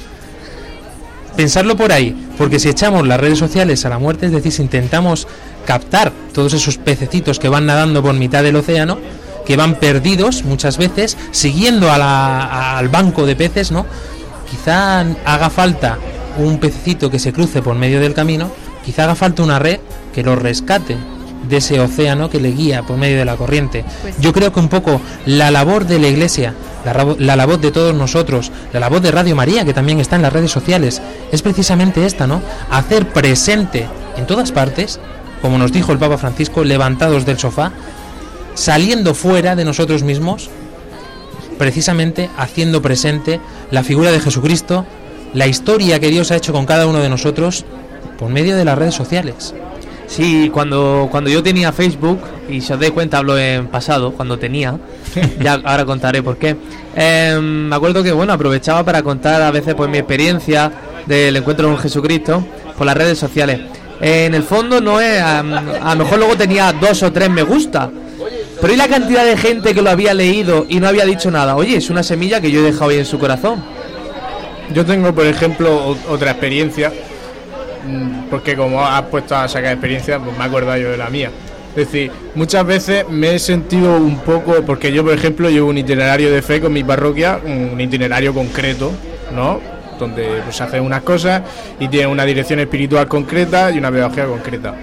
Pensarlo 1.39 1.77
por 1.77 1.93
ahí, 1.93 2.17
porque 2.37 2.59
si 2.59 2.69
echamos 2.69 3.07
las 3.07 3.21
redes 3.21 3.39
sociales 3.39 3.85
a 3.85 3.89
la 3.89 4.01
muerte, 4.01 4.27
es 4.27 4.33
decir, 4.33 4.51
si 4.51 4.61
intentamos 4.61 5.29
captar 5.65 6.13
todos 6.35 6.53
esos 6.53 6.79
pececitos 6.79 7.39
que 7.39 7.49
van 7.49 7.65
nadando 7.65 8.03
por 8.03 8.13
mitad 8.15 8.43
del 8.43 8.57
océano, 8.57 8.99
que 9.47 9.57
van 9.57 9.77
perdidos 9.77 10.43
muchas 10.43 10.79
veces, 10.79 11.17
siguiendo 11.31 11.93
al 11.93 12.89
banco 12.89 13.25
de 13.25 13.37
peces, 13.37 13.71
¿no? 13.71 13.87
Quizá 14.51 15.07
haga 15.25 15.49
falta 15.49 15.97
un 16.39 16.59
pececito 16.59 17.09
que 17.09 17.21
se 17.21 17.33
cruce 17.33 17.63
por 17.63 17.77
medio 17.77 18.01
del 18.01 18.15
camino, 18.15 18.51
quizá 18.85 19.05
haga 19.05 19.15
falta 19.15 19.45
una 19.45 19.61
red 19.61 19.79
que 20.13 20.25
lo 20.25 20.35
rescate 20.35 20.97
de 21.49 21.59
ese 21.59 21.81
océano 21.81 22.31
que 22.31 22.41
le 22.41 22.53
guía 22.53 22.83
por 22.83 22.97
medio 22.97 23.19
de 23.19 23.25
la 23.25 23.37
corriente. 23.37 23.85
Yo 24.21 24.33
creo 24.33 24.53
que 24.53 24.61
un 24.61 24.69
poco 24.69 25.01
la 25.27 25.51
labor 25.51 25.87
de 25.87 25.99
la 25.99 26.09
Iglesia, 26.09 26.55
la, 26.85 27.15
la 27.19 27.37
labor 27.37 27.61
de 27.61 27.71
todos 27.71 27.95
nosotros, 27.95 28.51
la 28.73 28.81
labor 28.81 29.01
de 29.01 29.11
Radio 29.11 29.37
María, 29.37 29.65
que 29.65 29.75
también 29.75 30.01
está 30.01 30.17
en 30.17 30.23
las 30.23 30.33
redes 30.33 30.51
sociales, 30.51 31.01
es 31.33 31.43
precisamente 31.43 32.05
esta, 32.05 32.27
¿no? 32.27 32.43
Hacer 32.71 33.09
presente 33.09 33.87
en 34.17 34.27
todas 34.27 34.53
partes, 34.53 35.01
como 35.41 35.59
nos 35.59 35.73
dijo 35.73 35.93
el 35.93 35.99
Papa 35.99 36.19
Francisco, 36.19 36.65
levantados 36.65 37.25
del 37.25 37.39
sofá, 37.39 37.73
saliendo 38.55 39.15
fuera 39.15 39.55
de 39.55 39.65
nosotros 39.65 40.03
mismos, 40.03 40.51
precisamente 41.59 42.29
haciendo 42.37 42.83
presente 42.83 43.41
la 43.71 43.85
figura 43.85 44.11
de 44.11 44.21
Jesucristo, 44.21 44.85
la 45.35 45.47
historia 45.47 46.01
que 46.01 46.09
Dios 46.09 46.31
ha 46.31 46.37
hecho 46.37 46.53
con 46.53 46.67
cada 46.67 46.87
uno 46.87 46.99
de 46.99 47.09
nosotros 47.09 47.65
por 48.19 48.31
medio 48.31 48.57
de 48.57 48.65
las 48.65 48.79
redes 48.79 48.95
sociales. 48.95 49.55
Sí, 50.09 50.51
cuando, 50.53 51.07
cuando 51.11 51.29
yo 51.29 51.43
tenía 51.43 51.71
Facebook, 51.71 52.19
y 52.49 52.61
si 52.63 52.73
os 52.73 52.81
dais 52.81 52.93
cuenta 52.93 53.19
hablo 53.19 53.39
en 53.39 53.69
pasado, 53.69 54.13
cuando 54.13 54.39
tenía, 54.39 54.77
ya 55.41 55.61
ahora 55.63 55.85
contaré 55.85 56.23
por 56.23 56.39
qué, 56.39 56.57
eh, 56.97 57.39
me 57.41 57.77
acuerdo 57.77 58.03
que 58.03 58.11
bueno, 58.11 58.33
aprovechaba 58.33 58.83
para 58.85 59.03
contar 59.03 59.43
a 59.43 59.51
veces 59.51 59.75
pues 59.75 59.89
mi 59.91 59.99
experiencia 59.99 60.73
del 61.07 61.37
encuentro 61.37 61.69
con 61.69 61.79
Jesucristo 61.79 62.45
por 62.77 62.87
las 62.87 62.97
redes 62.97 63.19
sociales. 63.19 63.61
Eh, 64.01 64.27
en 64.27 64.35
el 64.35 64.43
fondo 64.43 64.81
no 64.81 65.01
es, 65.01 65.21
a, 65.21 65.41
a 65.41 65.95
lo 65.95 66.05
mejor 66.05 66.19
luego 66.19 66.37
tenía 66.37 66.73
dos 66.73 67.03
o 67.03 67.13
tres 67.13 67.29
me 67.29 67.43
gusta, 67.43 67.91
pero 68.61 68.73
¿y 68.73 68.77
la 68.77 68.89
cantidad 68.89 69.25
de 69.25 69.37
gente 69.37 69.75
que 69.75 69.83
lo 69.83 69.91
había 69.91 70.15
leído 70.15 70.67
y 70.69 70.81
no 70.81 70.89
había 70.89 71.05
dicho 71.05 71.31
nada? 71.31 71.55
Oye, 71.55 71.77
es 71.77 71.91
una 71.91 72.03
semilla 72.03 72.41
que 72.41 72.51
yo 72.51 72.61
he 72.61 72.65
dejado 72.65 72.91
ahí 72.91 72.99
en 72.99 73.05
su 73.05 73.19
corazón. 73.19 73.63
Yo 74.75 74.85
tengo, 74.85 75.15
por 75.15 75.27
ejemplo, 75.27 75.97
otra 76.11 76.33
experiencia, 76.33 76.93
porque 78.31 78.57
como 78.57 78.85
has 78.85 79.03
puesto 79.03 79.37
a 79.37 79.49
sacar 79.49 79.73
experiencia, 79.73 80.19
pues 80.19 80.37
me 80.37 80.45
he 80.45 80.47
acordado 80.47 80.77
yo 80.79 80.91
de 80.91 80.97
la 80.97 81.11
mía. 81.11 81.31
Es 81.71 81.93
decir, 81.93 82.11
muchas 82.35 82.67
veces 82.67 83.09
me 83.09 83.35
he 83.35 83.39
sentido 83.39 83.97
un 83.97 84.19
poco, 84.19 84.63
porque 84.67 84.91
yo, 84.91 85.05
por 85.05 85.13
ejemplo, 85.13 85.49
llevo 85.49 85.69
un 85.69 85.79
itinerario 85.79 86.33
de 86.33 86.43
fe 86.43 86.61
con 86.61 86.73
mi 86.73 86.83
parroquia, 86.83 87.39
un 87.45 87.81
itinerario 87.81 88.35
concreto, 88.35 88.91
¿no? 89.35 89.61
Donde 89.99 90.41
pues 90.45 90.61
hace 90.61 90.81
unas 90.81 91.03
cosas 91.03 91.43
y 91.79 91.89
tiene 91.89 92.07
una 92.07 92.25
dirección 92.25 92.59
espiritual 92.61 93.07
concreta 93.07 93.71
y 93.71 93.79
una 93.79 93.91
pedagogía 93.91 94.27
concreta. 94.27 94.75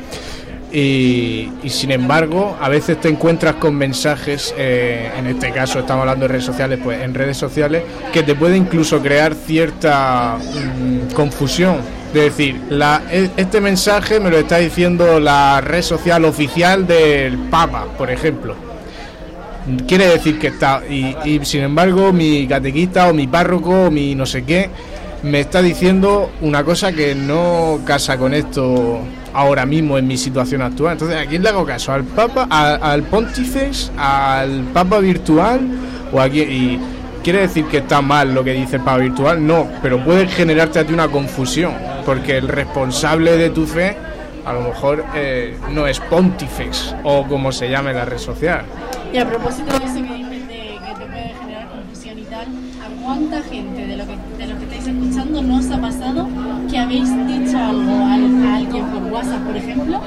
Y, 0.71 1.51
y 1.63 1.69
sin 1.69 1.91
embargo, 1.91 2.57
a 2.61 2.69
veces 2.69 2.99
te 2.99 3.07
encuentras 3.07 3.55
con 3.55 3.75
mensajes, 3.75 4.53
eh, 4.57 5.09
en 5.17 5.27
este 5.27 5.51
caso 5.51 5.79
estamos 5.79 6.01
hablando 6.01 6.23
de 6.23 6.29
redes 6.29 6.45
sociales, 6.45 6.79
pues 6.83 7.01
en 7.01 7.13
redes 7.13 7.37
sociales, 7.37 7.83
que 8.11 8.23
te 8.23 8.35
puede 8.35 8.57
incluso 8.57 9.01
crear 9.01 9.33
cierta 9.33 10.37
mm, 10.37 11.13
confusión. 11.13 11.77
De 12.15 12.21
decir, 12.21 12.61
la, 12.69 13.01
e- 13.11 13.29
este 13.35 13.59
mensaje 13.59 14.21
me 14.21 14.29
lo 14.29 14.37
está 14.37 14.57
diciendo 14.59 15.19
la 15.19 15.59
red 15.59 15.81
social 15.81 16.23
oficial 16.23 16.87
del 16.87 17.37
Papa, 17.49 17.87
por 17.97 18.09
ejemplo. 18.09 18.55
Quiere 19.85 20.07
decir 20.07 20.39
que 20.39 20.47
está, 20.47 20.81
y, 20.89 21.13
y 21.25 21.43
sin 21.43 21.61
embargo 21.63 22.13
mi 22.13 22.47
catequista 22.47 23.09
o 23.09 23.13
mi 23.13 23.27
párroco 23.27 23.87
o 23.87 23.91
mi 23.91 24.15
no 24.15 24.25
sé 24.25 24.43
qué 24.45 24.69
me 25.23 25.41
está 25.41 25.61
diciendo 25.61 26.31
una 26.41 26.63
cosa 26.63 26.93
que 26.93 27.15
no 27.15 27.79
casa 27.83 28.15
con 28.17 28.33
esto 28.33 28.99
ahora 29.33 29.65
mismo 29.65 29.97
en 29.97 30.07
mi 30.07 30.17
situación 30.17 30.61
actual. 30.61 30.93
Entonces, 30.93 31.17
¿a 31.17 31.25
quién 31.25 31.43
le 31.43 31.49
hago 31.49 31.65
caso? 31.65 31.91
¿Al 31.91 32.03
Papa, 32.05 32.47
a- 32.49 32.75
al 32.93 33.03
Pontífex, 33.03 33.91
al 33.97 34.61
Papa 34.73 34.99
virtual 34.99 35.59
o 36.13 36.21
a 36.21 36.29
quién? 36.29 36.49
Y 36.49 36.79
quiere 37.23 37.39
decir 37.41 37.65
que 37.65 37.77
está 37.79 38.01
mal 38.01 38.33
lo 38.33 38.43
que 38.43 38.53
dice 38.53 38.75
el 38.77 38.83
Papa 38.83 38.99
virtual, 38.99 39.45
no, 39.45 39.67
pero 39.81 40.01
puede 40.05 40.27
generarte 40.27 40.77
a 40.79 40.85
ti 40.85 40.93
una 40.93 41.07
confusión, 41.07 41.73
porque 42.05 42.37
el 42.37 42.47
responsable 42.47 43.37
de 43.37 43.49
tu 43.49 43.65
fe 43.65 43.97
a 44.45 44.53
lo 44.53 44.61
mejor 44.61 45.03
eh, 45.15 45.57
no 45.71 45.87
es 45.87 45.99
Pontifex 45.99 46.95
o 47.03 47.23
como 47.23 47.51
se 47.51 47.69
llame 47.69 47.93
la 47.93 48.05
red 48.05 48.19
social. 48.19 48.63
Y 49.11 49.17
a 49.17 49.27
propósito 49.27 49.77
de 49.79 49.85
eso 49.85 49.95
que 49.95 50.13
dices 50.13 50.47
de 50.47 50.77
que 50.85 50.93
te 50.99 51.05
puede 51.05 51.33
generar 51.41 51.69
confusión 51.69 52.19
y 52.19 52.23
tal, 52.23 52.45
a 52.45 53.03
¿cuánta 53.03 53.41
gente 53.41 53.87
de, 53.87 53.97
lo 53.97 54.05
que, 54.05 54.17
de 54.37 54.47
los 54.47 54.57
que 54.59 54.63
estáis 54.65 54.87
escuchando 54.87 55.41
no 55.41 55.57
os 55.57 55.71
ha 55.71 55.81
pasado 55.81 56.27
que 56.69 56.77
habéis 56.77 57.09
dicho 57.27 57.57
algo 57.57 57.91
a, 57.91 58.13
a 58.13 58.55
alguien 58.57 58.85
por 58.87 59.03
WhatsApp, 59.11 59.41
por 59.41 59.57
ejemplo, 59.57 60.01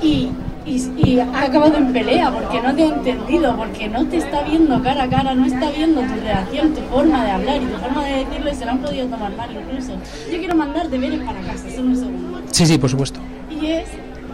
y, 0.00 0.30
y, 0.64 0.76
y 1.04 1.20
ha 1.20 1.42
acabado 1.42 1.76
en 1.76 1.92
pelea 1.92 2.30
porque 2.30 2.60
no 2.62 2.74
te 2.74 2.82
ha 2.82 2.86
entendido, 2.94 3.56
porque 3.56 3.88
no 3.88 4.04
te 4.06 4.18
está 4.18 4.42
viendo 4.42 4.82
cara 4.82 5.04
a 5.04 5.08
cara, 5.08 5.34
no 5.34 5.44
está 5.44 5.70
viendo 5.70 6.00
tu 6.02 6.14
reacción, 6.22 6.72
tu 6.74 6.80
forma 6.82 7.24
de 7.24 7.30
hablar 7.32 7.56
y 7.62 7.66
tu 7.66 7.78
forma 7.78 8.04
de 8.04 8.24
decirlo 8.24 8.50
y 8.50 8.54
se 8.54 8.64
lo 8.64 8.70
han 8.72 8.78
podido 8.78 9.06
tomar 9.08 9.36
mal 9.36 9.50
incluso? 9.50 9.92
Yo 10.30 10.38
quiero 10.38 10.54
mandar 10.56 10.88
deberes 10.88 11.20
para 11.20 11.40
casa, 11.40 11.64
solo 11.74 11.88
un 11.88 11.96
segundo. 11.96 12.42
Sí, 12.50 12.66
sí, 12.66 12.78
por 12.78 12.90
supuesto. 12.90 13.20
Y 13.50 13.66
es 13.66 13.88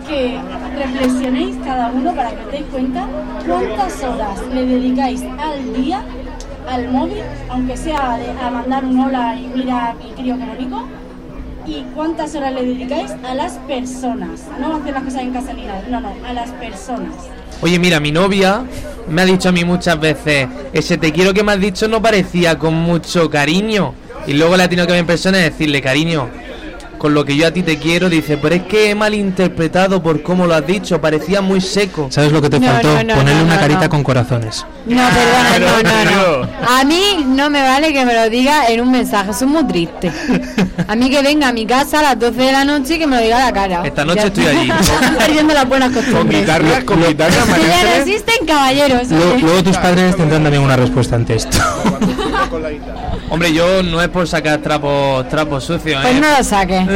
que 0.06 0.38
reflexionéis 0.78 1.56
cada 1.64 1.90
uno 1.90 2.14
para 2.14 2.30
que 2.30 2.44
os 2.44 2.50
deis 2.52 2.64
cuenta 2.72 3.06
cuántas 3.46 4.02
horas 4.04 4.38
le 4.54 4.64
dedicáis 4.66 5.22
al 5.22 5.74
día 5.82 6.02
al 6.70 6.88
móvil, 6.90 7.22
aunque 7.48 7.76
sea 7.76 8.18
de- 8.18 8.30
a 8.30 8.50
mandar 8.50 8.84
un 8.84 9.00
hola 9.00 9.34
y 9.38 9.46
mira 9.56 9.90
a 9.90 9.94
mi 9.94 10.10
crío 10.12 10.36
que 10.36 10.44
y 11.68 11.84
cuántas 11.94 12.34
horas 12.34 12.52
le 12.54 12.64
dedicáis 12.64 13.12
a 13.22 13.34
las 13.34 13.52
personas. 13.68 14.40
No 14.58 14.76
hacer 14.76 14.94
las 14.94 15.02
cosas 15.02 15.22
en 15.22 15.32
casa 15.32 15.52
ni 15.52 15.66
nada, 15.66 15.84
no, 15.88 16.00
no, 16.00 16.12
a 16.26 16.32
las 16.32 16.50
personas. 16.52 17.12
Oye, 17.60 17.78
mira, 17.78 18.00
mi 18.00 18.10
novia 18.10 18.64
me 19.08 19.22
ha 19.22 19.24
dicho 19.26 19.50
a 19.50 19.52
mí 19.52 19.64
muchas 19.64 20.00
veces, 20.00 20.48
ese 20.72 20.96
te 20.96 21.12
quiero 21.12 21.34
que 21.34 21.42
me 21.42 21.52
has 21.52 21.60
dicho 21.60 21.88
no 21.88 22.00
parecía 22.00 22.58
con 22.58 22.74
mucho 22.74 23.28
cariño. 23.28 23.94
Y 24.26 24.32
luego 24.34 24.56
le 24.56 24.62
ha 24.62 24.68
tenido 24.68 24.86
que 24.86 24.92
ver 24.92 25.00
en 25.00 25.06
persona 25.06 25.38
y 25.38 25.42
decirle, 25.42 25.80
cariño, 25.80 26.28
con 26.98 27.14
lo 27.14 27.24
que 27.24 27.36
yo 27.36 27.46
a 27.46 27.50
ti 27.52 27.62
te 27.62 27.78
quiero, 27.78 28.08
dice, 28.10 28.36
pero 28.36 28.54
es 28.56 28.62
que 28.62 28.90
he 28.90 28.94
malinterpretado 28.94 30.02
por 30.02 30.22
cómo 30.22 30.46
lo 30.46 30.54
has 30.54 30.66
dicho, 30.66 31.00
parecía 31.00 31.40
muy 31.40 31.60
seco. 31.60 32.08
¿Sabes 32.10 32.32
lo 32.32 32.42
que 32.42 32.50
te 32.50 32.58
No, 32.60 32.66
faltó? 32.66 32.88
no, 32.94 33.02
no, 33.04 33.14
Ponerle 33.14 33.40
no, 33.40 33.44
una 33.46 33.54
no, 33.54 33.60
carita 33.60 33.80
no. 33.84 33.88
con 33.88 34.02
corazones. 34.02 34.66
No, 34.86 35.02
perdona, 35.08 35.58
no, 35.82 36.04
no, 36.10 36.42
no. 36.42 36.48
A 36.68 36.84
mí 36.84 37.24
no 37.26 37.48
me 37.50 37.62
vale 37.62 37.92
que 37.92 38.04
me 38.04 38.14
lo 38.14 38.28
diga 38.28 38.66
en 38.68 38.80
un 38.80 38.90
mensaje, 38.90 39.30
eso 39.30 39.44
es 39.44 39.50
muy 39.50 39.64
triste. 39.64 40.10
A 40.86 40.96
mí 40.96 41.08
que 41.10 41.22
venga 41.22 41.48
a 41.48 41.52
mi 41.52 41.64
casa 41.66 42.00
a 42.00 42.02
las 42.02 42.18
12 42.18 42.40
de 42.42 42.52
la 42.52 42.64
noche 42.64 42.96
y 42.96 42.98
que 42.98 43.06
me 43.06 43.16
lo 43.16 43.22
diga 43.22 43.36
a 43.42 43.44
la 43.46 43.52
cara. 43.52 43.82
Esta 43.84 44.04
noche 44.04 44.20
Ya 44.20 44.26
estoy 44.26 44.46
allí. 44.46 44.72
Perdiendo 45.18 45.54
las 45.54 45.68
buenas 45.68 45.92
costumbres. 45.92 46.40
guitarra, 46.40 46.84
con 46.84 47.00
guitarra, 47.06 47.34
Que 47.44 47.50
María 47.50 47.82
ya 47.82 47.96
existen 47.98 48.46
caballeros. 48.46 49.08
Luego, 49.10 49.32
oye. 49.34 49.42
luego 49.42 49.62
tus 49.62 49.76
padres 49.78 50.16
tendrán 50.16 50.42
también 50.42 50.62
una 50.62 50.76
respuesta 50.76 51.16
ante 51.16 51.36
esto. 51.36 51.58
Hombre, 53.30 53.52
yo 53.52 53.82
no 53.82 54.00
es 54.00 54.08
por 54.08 54.26
sacar 54.26 54.60
trapos, 54.60 55.28
trapos 55.28 55.64
sucios, 55.64 56.00
Pues 56.02 56.16
¿eh? 56.16 56.20
no 56.20 56.38
lo 56.38 56.44
saques. 56.44 56.88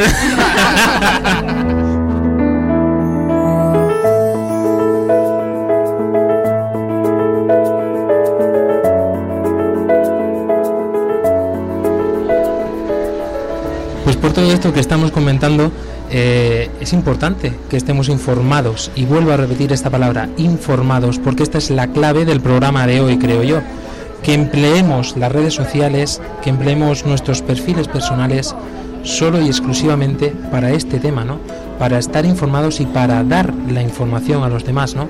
Pues 14.03 14.17
por 14.17 14.33
todo 14.33 14.51
esto 14.51 14.73
que 14.73 14.79
estamos 14.79 15.11
comentando, 15.11 15.71
eh, 16.09 16.69
es 16.81 16.93
importante 16.93 17.53
que 17.69 17.77
estemos 17.77 18.09
informados, 18.09 18.91
y 18.95 19.05
vuelvo 19.05 19.31
a 19.31 19.37
repetir 19.37 19.71
esta 19.71 19.89
palabra, 19.89 20.29
informados, 20.37 21.19
porque 21.19 21.43
esta 21.43 21.57
es 21.57 21.69
la 21.69 21.87
clave 21.87 22.25
del 22.25 22.41
programa 22.41 22.85
de 22.85 23.01
hoy, 23.01 23.17
creo 23.17 23.43
yo. 23.43 23.61
Que 24.23 24.33
empleemos 24.33 25.17
las 25.17 25.31
redes 25.31 25.53
sociales, 25.53 26.21
que 26.41 26.49
empleemos 26.49 27.05
nuestros 27.05 27.41
perfiles 27.41 27.87
personales 27.87 28.55
solo 29.03 29.41
y 29.41 29.47
exclusivamente 29.47 30.33
para 30.49 30.71
este 30.71 30.99
tema, 30.99 31.25
¿no? 31.25 31.39
Para 31.77 31.99
estar 31.99 32.25
informados 32.25 32.79
y 32.79 32.85
para 32.85 33.23
dar 33.23 33.53
la 33.69 33.81
información 33.81 34.43
a 34.43 34.49
los 34.49 34.63
demás, 34.63 34.95
¿no? 34.95 35.07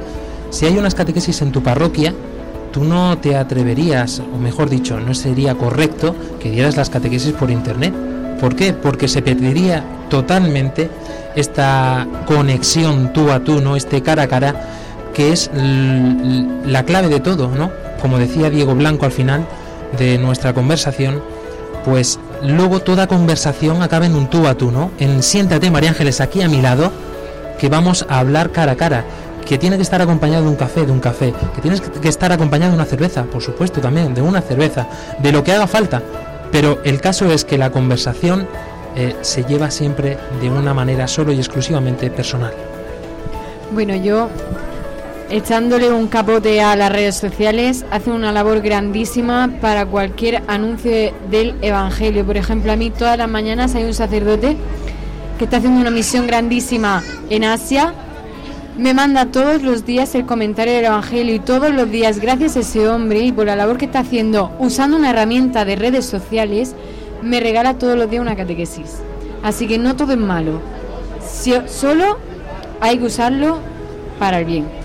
Si 0.49 0.65
hay 0.65 0.77
unas 0.77 0.95
catequesis 0.95 1.41
en 1.41 1.51
tu 1.51 1.61
parroquia, 1.61 2.13
tú 2.71 2.83
no 2.83 3.17
te 3.19 3.35
atreverías, 3.35 4.19
o 4.19 4.37
mejor 4.37 4.69
dicho, 4.69 4.99
no 4.99 5.13
sería 5.13 5.55
correcto 5.55 6.15
que 6.39 6.49
dieras 6.49 6.75
las 6.75 6.89
catequesis 6.89 7.33
por 7.33 7.51
internet. 7.51 7.93
¿Por 8.39 8.55
qué? 8.55 8.73
Porque 8.73 9.07
se 9.07 9.21
perdería 9.21 9.83
totalmente 10.09 10.89
esta 11.35 12.07
conexión 12.25 13.13
tú 13.13 13.31
a 13.31 13.39
tú, 13.39 13.61
¿no? 13.61 13.75
Este 13.75 14.01
cara 14.01 14.23
a 14.23 14.27
cara, 14.27 14.55
que 15.13 15.31
es 15.31 15.51
la 15.53 16.83
clave 16.83 17.09
de 17.09 17.19
todo, 17.19 17.49
¿no? 17.49 17.82
Como 18.03 18.19
decía 18.19 18.49
Diego 18.49 18.75
Blanco 18.75 19.05
al 19.05 19.13
final 19.13 19.47
de 19.97 20.17
nuestra 20.17 20.53
conversación, 20.53 21.23
pues 21.85 22.19
luego 22.43 22.81
toda 22.81 23.07
conversación 23.07 23.81
acaba 23.81 24.05
en 24.05 24.13
un 24.13 24.29
tú 24.29 24.45
a 24.45 24.55
tú, 24.55 24.71
¿no? 24.71 24.91
En 24.99 25.23
siéntate, 25.23 25.71
María 25.71 25.91
Ángeles, 25.91 26.19
aquí 26.19 26.41
a 26.41 26.49
mi 26.49 26.61
lado, 26.61 26.91
que 27.57 27.69
vamos 27.69 28.05
a 28.09 28.19
hablar 28.19 28.51
cara 28.51 28.73
a 28.73 28.75
cara, 28.75 29.05
que 29.47 29.57
tiene 29.57 29.77
que 29.77 29.83
estar 29.83 30.01
acompañado 30.01 30.43
de 30.43 30.49
un 30.49 30.57
café, 30.57 30.85
de 30.85 30.91
un 30.91 30.99
café, 30.99 31.33
que 31.55 31.61
tienes 31.61 31.79
que 31.79 32.09
estar 32.09 32.29
acompañado 32.33 32.71
de 32.71 32.75
una 32.75 32.85
cerveza, 32.85 33.23
por 33.23 33.41
supuesto 33.41 33.79
también, 33.79 34.13
de 34.13 34.21
una 34.21 34.41
cerveza, 34.41 34.85
de 35.19 35.31
lo 35.31 35.41
que 35.41 35.53
haga 35.53 35.65
falta. 35.65 36.01
Pero 36.51 36.81
el 36.83 36.99
caso 36.99 37.31
es 37.31 37.45
que 37.45 37.57
la 37.57 37.69
conversación 37.69 38.49
eh, 38.97 39.15
se 39.21 39.45
lleva 39.45 39.71
siempre 39.71 40.17
de 40.41 40.49
una 40.49 40.73
manera 40.73 41.07
solo 41.07 41.31
y 41.31 41.37
exclusivamente 41.37 42.09
personal. 42.09 42.51
Bueno, 43.71 43.95
yo 43.95 44.27
echándole 45.29 45.91
un 45.91 46.07
capote 46.07 46.61
a 46.61 46.75
las 46.75 46.91
redes 46.91 47.15
sociales 47.15 47.85
hace 47.91 48.11
una 48.11 48.31
labor 48.31 48.61
grandísima 48.61 49.49
para 49.61 49.85
cualquier 49.85 50.43
anuncio 50.47 50.91
de- 50.91 51.13
del 51.31 51.55
Evangelio. 51.61 52.25
Por 52.25 52.37
ejemplo, 52.37 52.71
a 52.71 52.75
mí 52.75 52.89
todas 52.89 53.17
las 53.17 53.29
mañanas 53.29 53.73
hay 53.75 53.83
un 53.85 53.93
sacerdote 53.93 54.55
que 55.37 55.45
está 55.45 55.57
haciendo 55.57 55.81
una 55.81 55.91
misión 55.91 56.27
grandísima 56.27 57.01
en 57.29 57.43
Asia. 57.43 57.93
Me 58.77 58.93
manda 58.93 59.27
todos 59.27 59.61
los 59.61 59.85
días 59.85 60.15
el 60.15 60.25
comentario 60.25 60.73
del 60.73 60.85
Evangelio 60.85 61.35
y 61.35 61.39
todos 61.39 61.71
los 61.73 61.89
días, 61.91 62.19
gracias 62.19 62.57
a 62.57 62.61
ese 62.61 62.87
hombre 62.87 63.19
y 63.21 63.31
por 63.31 63.45
la 63.45 63.55
labor 63.55 63.77
que 63.77 63.85
está 63.85 63.99
haciendo 63.99 64.51
usando 64.59 64.97
una 64.97 65.11
herramienta 65.11 65.63
de 65.65 65.75
redes 65.75 66.05
sociales, 66.05 66.75
me 67.21 67.39
regala 67.39 67.75
todos 67.77 67.97
los 67.97 68.09
días 68.09 68.21
una 68.21 68.35
catequesis. 68.35 68.97
Así 69.43 69.67
que 69.67 69.77
no 69.77 69.95
todo 69.95 70.13
es 70.13 70.19
malo. 70.19 70.59
Solo 71.67 72.17
hay 72.81 72.97
que 72.97 73.05
usarlo 73.05 73.59
para 74.19 74.39
el 74.39 74.45
bien. 74.45 74.82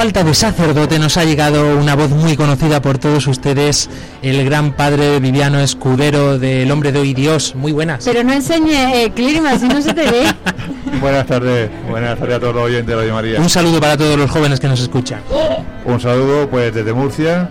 Falta 0.00 0.24
de 0.24 0.32
sacerdote 0.32 0.98
nos 0.98 1.18
ha 1.18 1.24
llegado 1.24 1.76
una 1.76 1.94
voz 1.94 2.08
muy 2.08 2.34
conocida 2.34 2.80
por 2.80 2.96
todos 2.96 3.26
ustedes, 3.26 3.90
el 4.22 4.42
gran 4.46 4.72
padre 4.72 5.20
Viviano 5.20 5.60
Escudero 5.60 6.38
del 6.38 6.70
Hombre 6.70 6.90
de 6.90 7.00
Hoy 7.00 7.12
Dios. 7.12 7.54
Muy 7.54 7.70
buenas. 7.70 8.02
Pero 8.06 8.24
no 8.24 8.32
enseñe 8.32 9.04
el 9.04 9.12
clima, 9.12 9.58
si 9.58 9.68
no 9.68 9.82
se 9.82 9.92
te 9.92 10.10
ve. 10.10 10.22
Buenas 11.02 11.26
tardes, 11.26 11.68
buenas 11.86 12.18
tardes 12.18 12.36
a 12.36 12.40
todos 12.40 12.54
los 12.54 12.64
oyentes 12.64 12.86
de 12.86 12.96
Radio 12.96 13.12
María. 13.12 13.40
Un 13.40 13.50
saludo 13.50 13.78
para 13.78 13.98
todos 13.98 14.16
los 14.16 14.30
jóvenes 14.30 14.58
que 14.58 14.68
nos 14.68 14.80
escuchan. 14.80 15.20
Un 15.84 16.00
saludo 16.00 16.48
pues 16.48 16.74
desde 16.74 16.94
Murcia, 16.94 17.50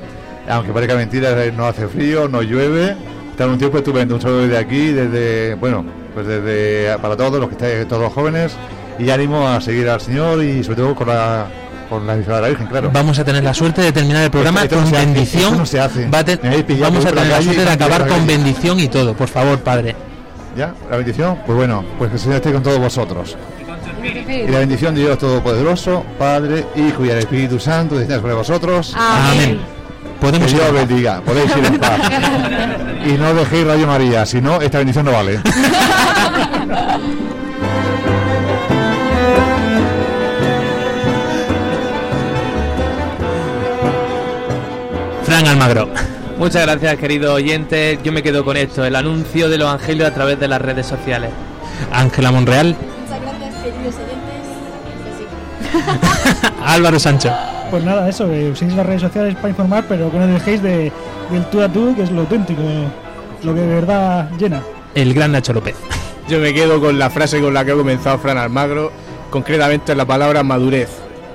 aunque 0.49 0.71
parezca 0.71 0.95
mentira, 0.95 1.45
eh, 1.45 1.53
no 1.55 1.67
hace 1.67 1.87
frío, 1.87 2.27
no 2.27 2.41
llueve, 2.41 2.95
está 3.29 3.43
en 3.43 3.51
un 3.51 3.57
tiempo 3.59 3.77
estupendo. 3.77 4.15
Un 4.15 4.21
saludo 4.21 4.41
desde 4.41 4.57
aquí, 4.57 4.87
desde, 4.87 5.53
bueno, 5.53 5.85
pues 6.15 6.25
desde 6.25 6.97
para 6.97 7.15
todos 7.15 7.39
los 7.39 7.47
que 7.47 7.53
estáis, 7.53 7.87
todos 7.87 8.01
los 8.01 8.11
jóvenes, 8.11 8.53
y 8.97 9.07
ánimo 9.11 9.47
a 9.47 9.61
seguir 9.61 9.87
al 9.87 10.01
Señor 10.01 10.43
y 10.43 10.63
sobre 10.63 10.77
todo 10.77 10.95
con 10.95 11.09
la 11.09 11.45
con 11.89 12.05
la 12.05 12.15
de 12.15 12.25
la 12.27 12.47
Virgen, 12.47 12.67
claro. 12.67 12.91
Vamos 12.93 13.17
a 13.19 13.25
tener 13.25 13.43
la 13.43 13.53
suerte 13.53 13.81
de 13.81 13.91
terminar 13.91 14.23
el 14.23 14.31
programa 14.31 14.63
Esto 14.63 14.75
con 14.75 14.91
bendición. 14.91 15.57
no 15.57 15.65
se 15.65 15.79
hace. 15.79 16.07
Va 16.07 16.19
a 16.19 16.23
vamos 16.23 17.05
a 17.05 17.09
por 17.09 17.15
la 17.15 17.21
tener 17.23 17.37
la 17.37 17.41
suerte 17.41 17.65
de 17.65 17.71
acabar 17.71 18.07
con 18.07 18.27
bendición 18.27 18.79
y 18.79 18.87
todo, 18.87 19.13
por 19.15 19.27
favor, 19.27 19.59
padre. 19.59 19.95
¿Ya? 20.55 20.73
¿La 20.89 20.97
bendición? 20.97 21.39
Pues 21.45 21.57
bueno, 21.57 21.83
pues 21.97 22.09
que 22.09 22.15
el 22.15 22.21
Señor 22.21 22.35
esté 22.37 22.51
con 22.51 22.63
todos 22.63 22.79
vosotros. 22.79 23.37
Y 24.03 24.47
la 24.47 24.59
bendición 24.59 24.95
de 24.95 25.01
Dios 25.01 25.17
Todopoderoso, 25.17 26.05
Padre, 26.17 26.65
Hijo 26.75 27.05
y 27.05 27.09
el 27.09 27.17
Espíritu 27.17 27.59
Santo, 27.59 27.95
descienda 27.95 28.21
sobre 28.21 28.33
vosotros. 28.33 28.95
Amén. 28.97 29.59
Podemos 30.21 30.47
que 30.47 30.57
ir 30.57 30.61
Dios 30.61 30.73
bendiga, 30.73 31.21
podéis 31.21 31.55
ir 31.55 31.65
en 31.65 31.79
paz. 31.79 31.99
y 33.05 33.11
no 33.13 33.33
dejéis 33.33 33.67
Radio 33.67 33.87
María, 33.87 34.25
si 34.25 34.41
no, 34.41 34.61
esta 34.61 34.77
bendición 34.79 35.05
no 35.05 35.11
vale. 35.13 35.41
Fran 45.39 45.51
Almagro. 45.51 45.87
Muchas 46.37 46.63
gracias, 46.63 46.97
querido 46.97 47.33
oyente. 47.33 47.97
Yo 48.03 48.11
me 48.11 48.21
quedo 48.21 48.43
con 48.43 48.57
esto, 48.57 48.83
el 48.83 48.93
anuncio 48.93 49.47
del 49.47 49.61
Evangelio 49.61 50.05
a 50.05 50.11
través 50.11 50.37
de 50.37 50.49
las 50.49 50.61
redes 50.61 50.85
sociales. 50.85 51.29
Ángela 51.93 52.29
Monreal. 52.29 52.75
Muchas 52.75 53.21
gracias, 53.21 53.55
queridos 53.63 53.95
oyentes. 55.71 56.51
Álvaro 56.61 56.99
Sancho. 56.99 57.33
Pues 57.71 57.85
nada, 57.85 58.09
eso, 58.09 58.27
que 58.27 58.49
uséis 58.49 58.73
las 58.73 58.85
redes 58.85 59.01
sociales 59.01 59.35
para 59.35 59.47
informar, 59.47 59.85
pero 59.87 60.11
que 60.11 60.17
no 60.17 60.27
dejéis 60.27 60.61
de, 60.61 60.91
del 61.31 61.45
tú 61.45 61.61
a 61.61 61.69
tú, 61.69 61.95
que 61.95 62.03
es 62.03 62.11
lo 62.11 62.21
auténtico, 62.21 62.61
lo 63.43 63.55
que 63.55 63.61
de 63.61 63.75
verdad 63.75 64.29
llena. 64.37 64.61
El 64.93 65.13
gran 65.13 65.31
Nacho 65.31 65.53
López. 65.53 65.77
Yo 66.27 66.39
me 66.39 66.53
quedo 66.53 66.81
con 66.81 66.99
la 66.99 67.09
frase 67.09 67.39
con 67.39 67.53
la 67.53 67.63
que 67.63 67.71
ha 67.71 67.75
comenzado 67.75 68.19
Fran 68.19 68.37
Almagro, 68.37 68.91
concretamente 69.29 69.95
la 69.95 70.03
palabra 70.03 70.43
madurez. 70.43 70.89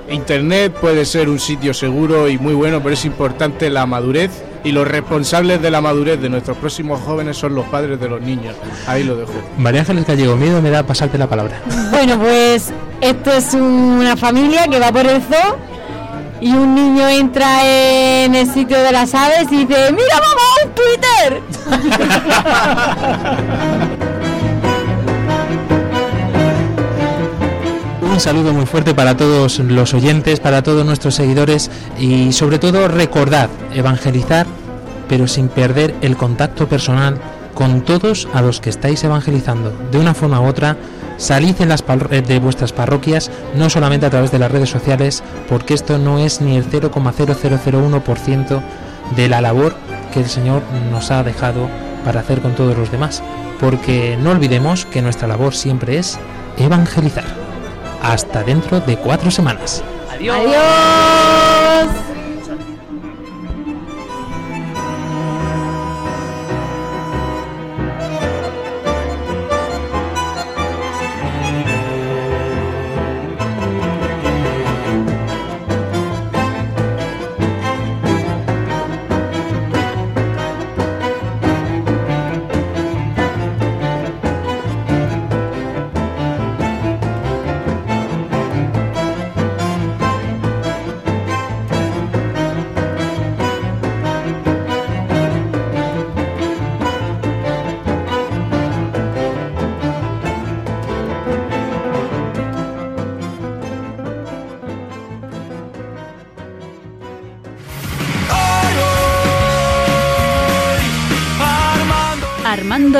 Internet 0.09 0.73
puede 0.73 1.05
ser 1.05 1.29
un 1.29 1.39
sitio 1.39 1.73
seguro 1.73 2.29
y 2.29 2.37
muy 2.37 2.53
bueno, 2.53 2.81
pero 2.81 2.93
es 2.93 3.05
importante 3.05 3.69
la 3.69 3.85
madurez 3.85 4.31
y 4.63 4.71
los 4.71 4.87
responsables 4.87 5.61
de 5.61 5.71
la 5.71 5.81
madurez 5.81 6.19
de 6.19 6.29
nuestros 6.29 6.57
próximos 6.57 6.99
jóvenes 7.01 7.37
son 7.37 7.55
los 7.55 7.65
padres 7.65 7.99
de 7.99 8.09
los 8.09 8.21
niños. 8.21 8.55
Ahí 8.87 9.03
lo 9.03 9.15
dejo. 9.15 9.33
María 9.57 9.81
Ángeles 9.81 10.05
Gallego, 10.07 10.35
miedo 10.35 10.61
me 10.61 10.69
da 10.69 10.83
pasarte 10.83 11.17
la 11.17 11.27
palabra. 11.27 11.61
Bueno, 11.91 12.19
pues 12.19 12.71
esto 13.01 13.31
es 13.31 13.53
una 13.53 14.17
familia 14.17 14.67
que 14.67 14.79
va 14.79 14.91
por 14.91 15.05
el 15.05 15.21
zoo 15.21 15.57
y 16.41 16.51
un 16.51 16.75
niño 16.75 17.07
entra 17.07 17.65
en 18.23 18.35
el 18.35 18.51
sitio 18.51 18.81
de 18.81 18.91
las 18.91 19.13
aves 19.13 19.47
y 19.51 19.65
dice, 19.65 19.91
mira 19.91 20.19
mamá, 20.19 20.41
un 20.65 20.71
Twitter. 20.73 21.41
Un 28.15 28.21
saludo 28.21 28.53
muy 28.53 28.65
fuerte 28.65 28.95
para 28.95 29.17
todos 29.17 29.59
los 29.59 29.93
oyentes, 29.93 30.39
para 30.39 30.63
todos 30.63 30.85
nuestros 30.85 31.15
seguidores 31.15 31.69
y 31.99 32.31
sobre 32.31 32.59
todo 32.59 32.87
recordad, 32.87 33.49
evangelizar, 33.73 34.47
pero 35.09 35.27
sin 35.27 35.49
perder 35.49 35.93
el 35.99 36.15
contacto 36.15 36.69
personal 36.69 37.17
con 37.53 37.81
todos 37.81 38.29
a 38.33 38.41
los 38.41 38.61
que 38.61 38.69
estáis 38.69 39.03
evangelizando. 39.03 39.73
De 39.91 39.99
una 39.99 40.13
forma 40.13 40.39
u 40.39 40.45
otra, 40.45 40.77
salid 41.17 41.55
en 41.59 41.67
las 41.67 41.83
eh, 42.11 42.21
de 42.21 42.39
vuestras 42.39 42.71
parroquias, 42.71 43.29
no 43.53 43.69
solamente 43.69 44.05
a 44.05 44.11
través 44.11 44.31
de 44.31 44.39
las 44.39 44.49
redes 44.49 44.69
sociales, 44.69 45.21
porque 45.49 45.73
esto 45.73 45.97
no 45.97 46.17
es 46.17 46.39
ni 46.39 46.55
el 46.55 46.71
0,0001% 46.71 48.61
de 49.17 49.27
la 49.27 49.41
labor 49.41 49.75
que 50.13 50.21
el 50.21 50.29
Señor 50.29 50.61
nos 50.89 51.11
ha 51.11 51.21
dejado 51.21 51.67
para 52.05 52.21
hacer 52.21 52.39
con 52.39 52.55
todos 52.55 52.77
los 52.77 52.93
demás. 52.93 53.21
Porque 53.59 54.17
no 54.17 54.31
olvidemos 54.31 54.85
que 54.85 55.01
nuestra 55.01 55.27
labor 55.27 55.53
siempre 55.53 55.97
es 55.97 56.17
evangelizar. 56.57 57.44
Hasta 58.05 58.43
dentro 58.43 58.79
de 58.81 58.97
cuatro 58.97 59.31
semanas. 59.31 59.83
Adiós. 60.11 60.37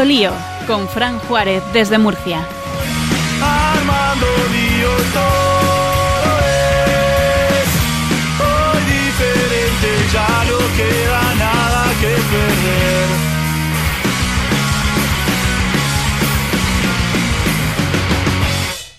Lío, 0.03 0.31
con 0.67 0.87
Fran 0.89 1.19
Juárez 1.19 1.63
desde 1.71 1.97
Murcia. 1.97 2.45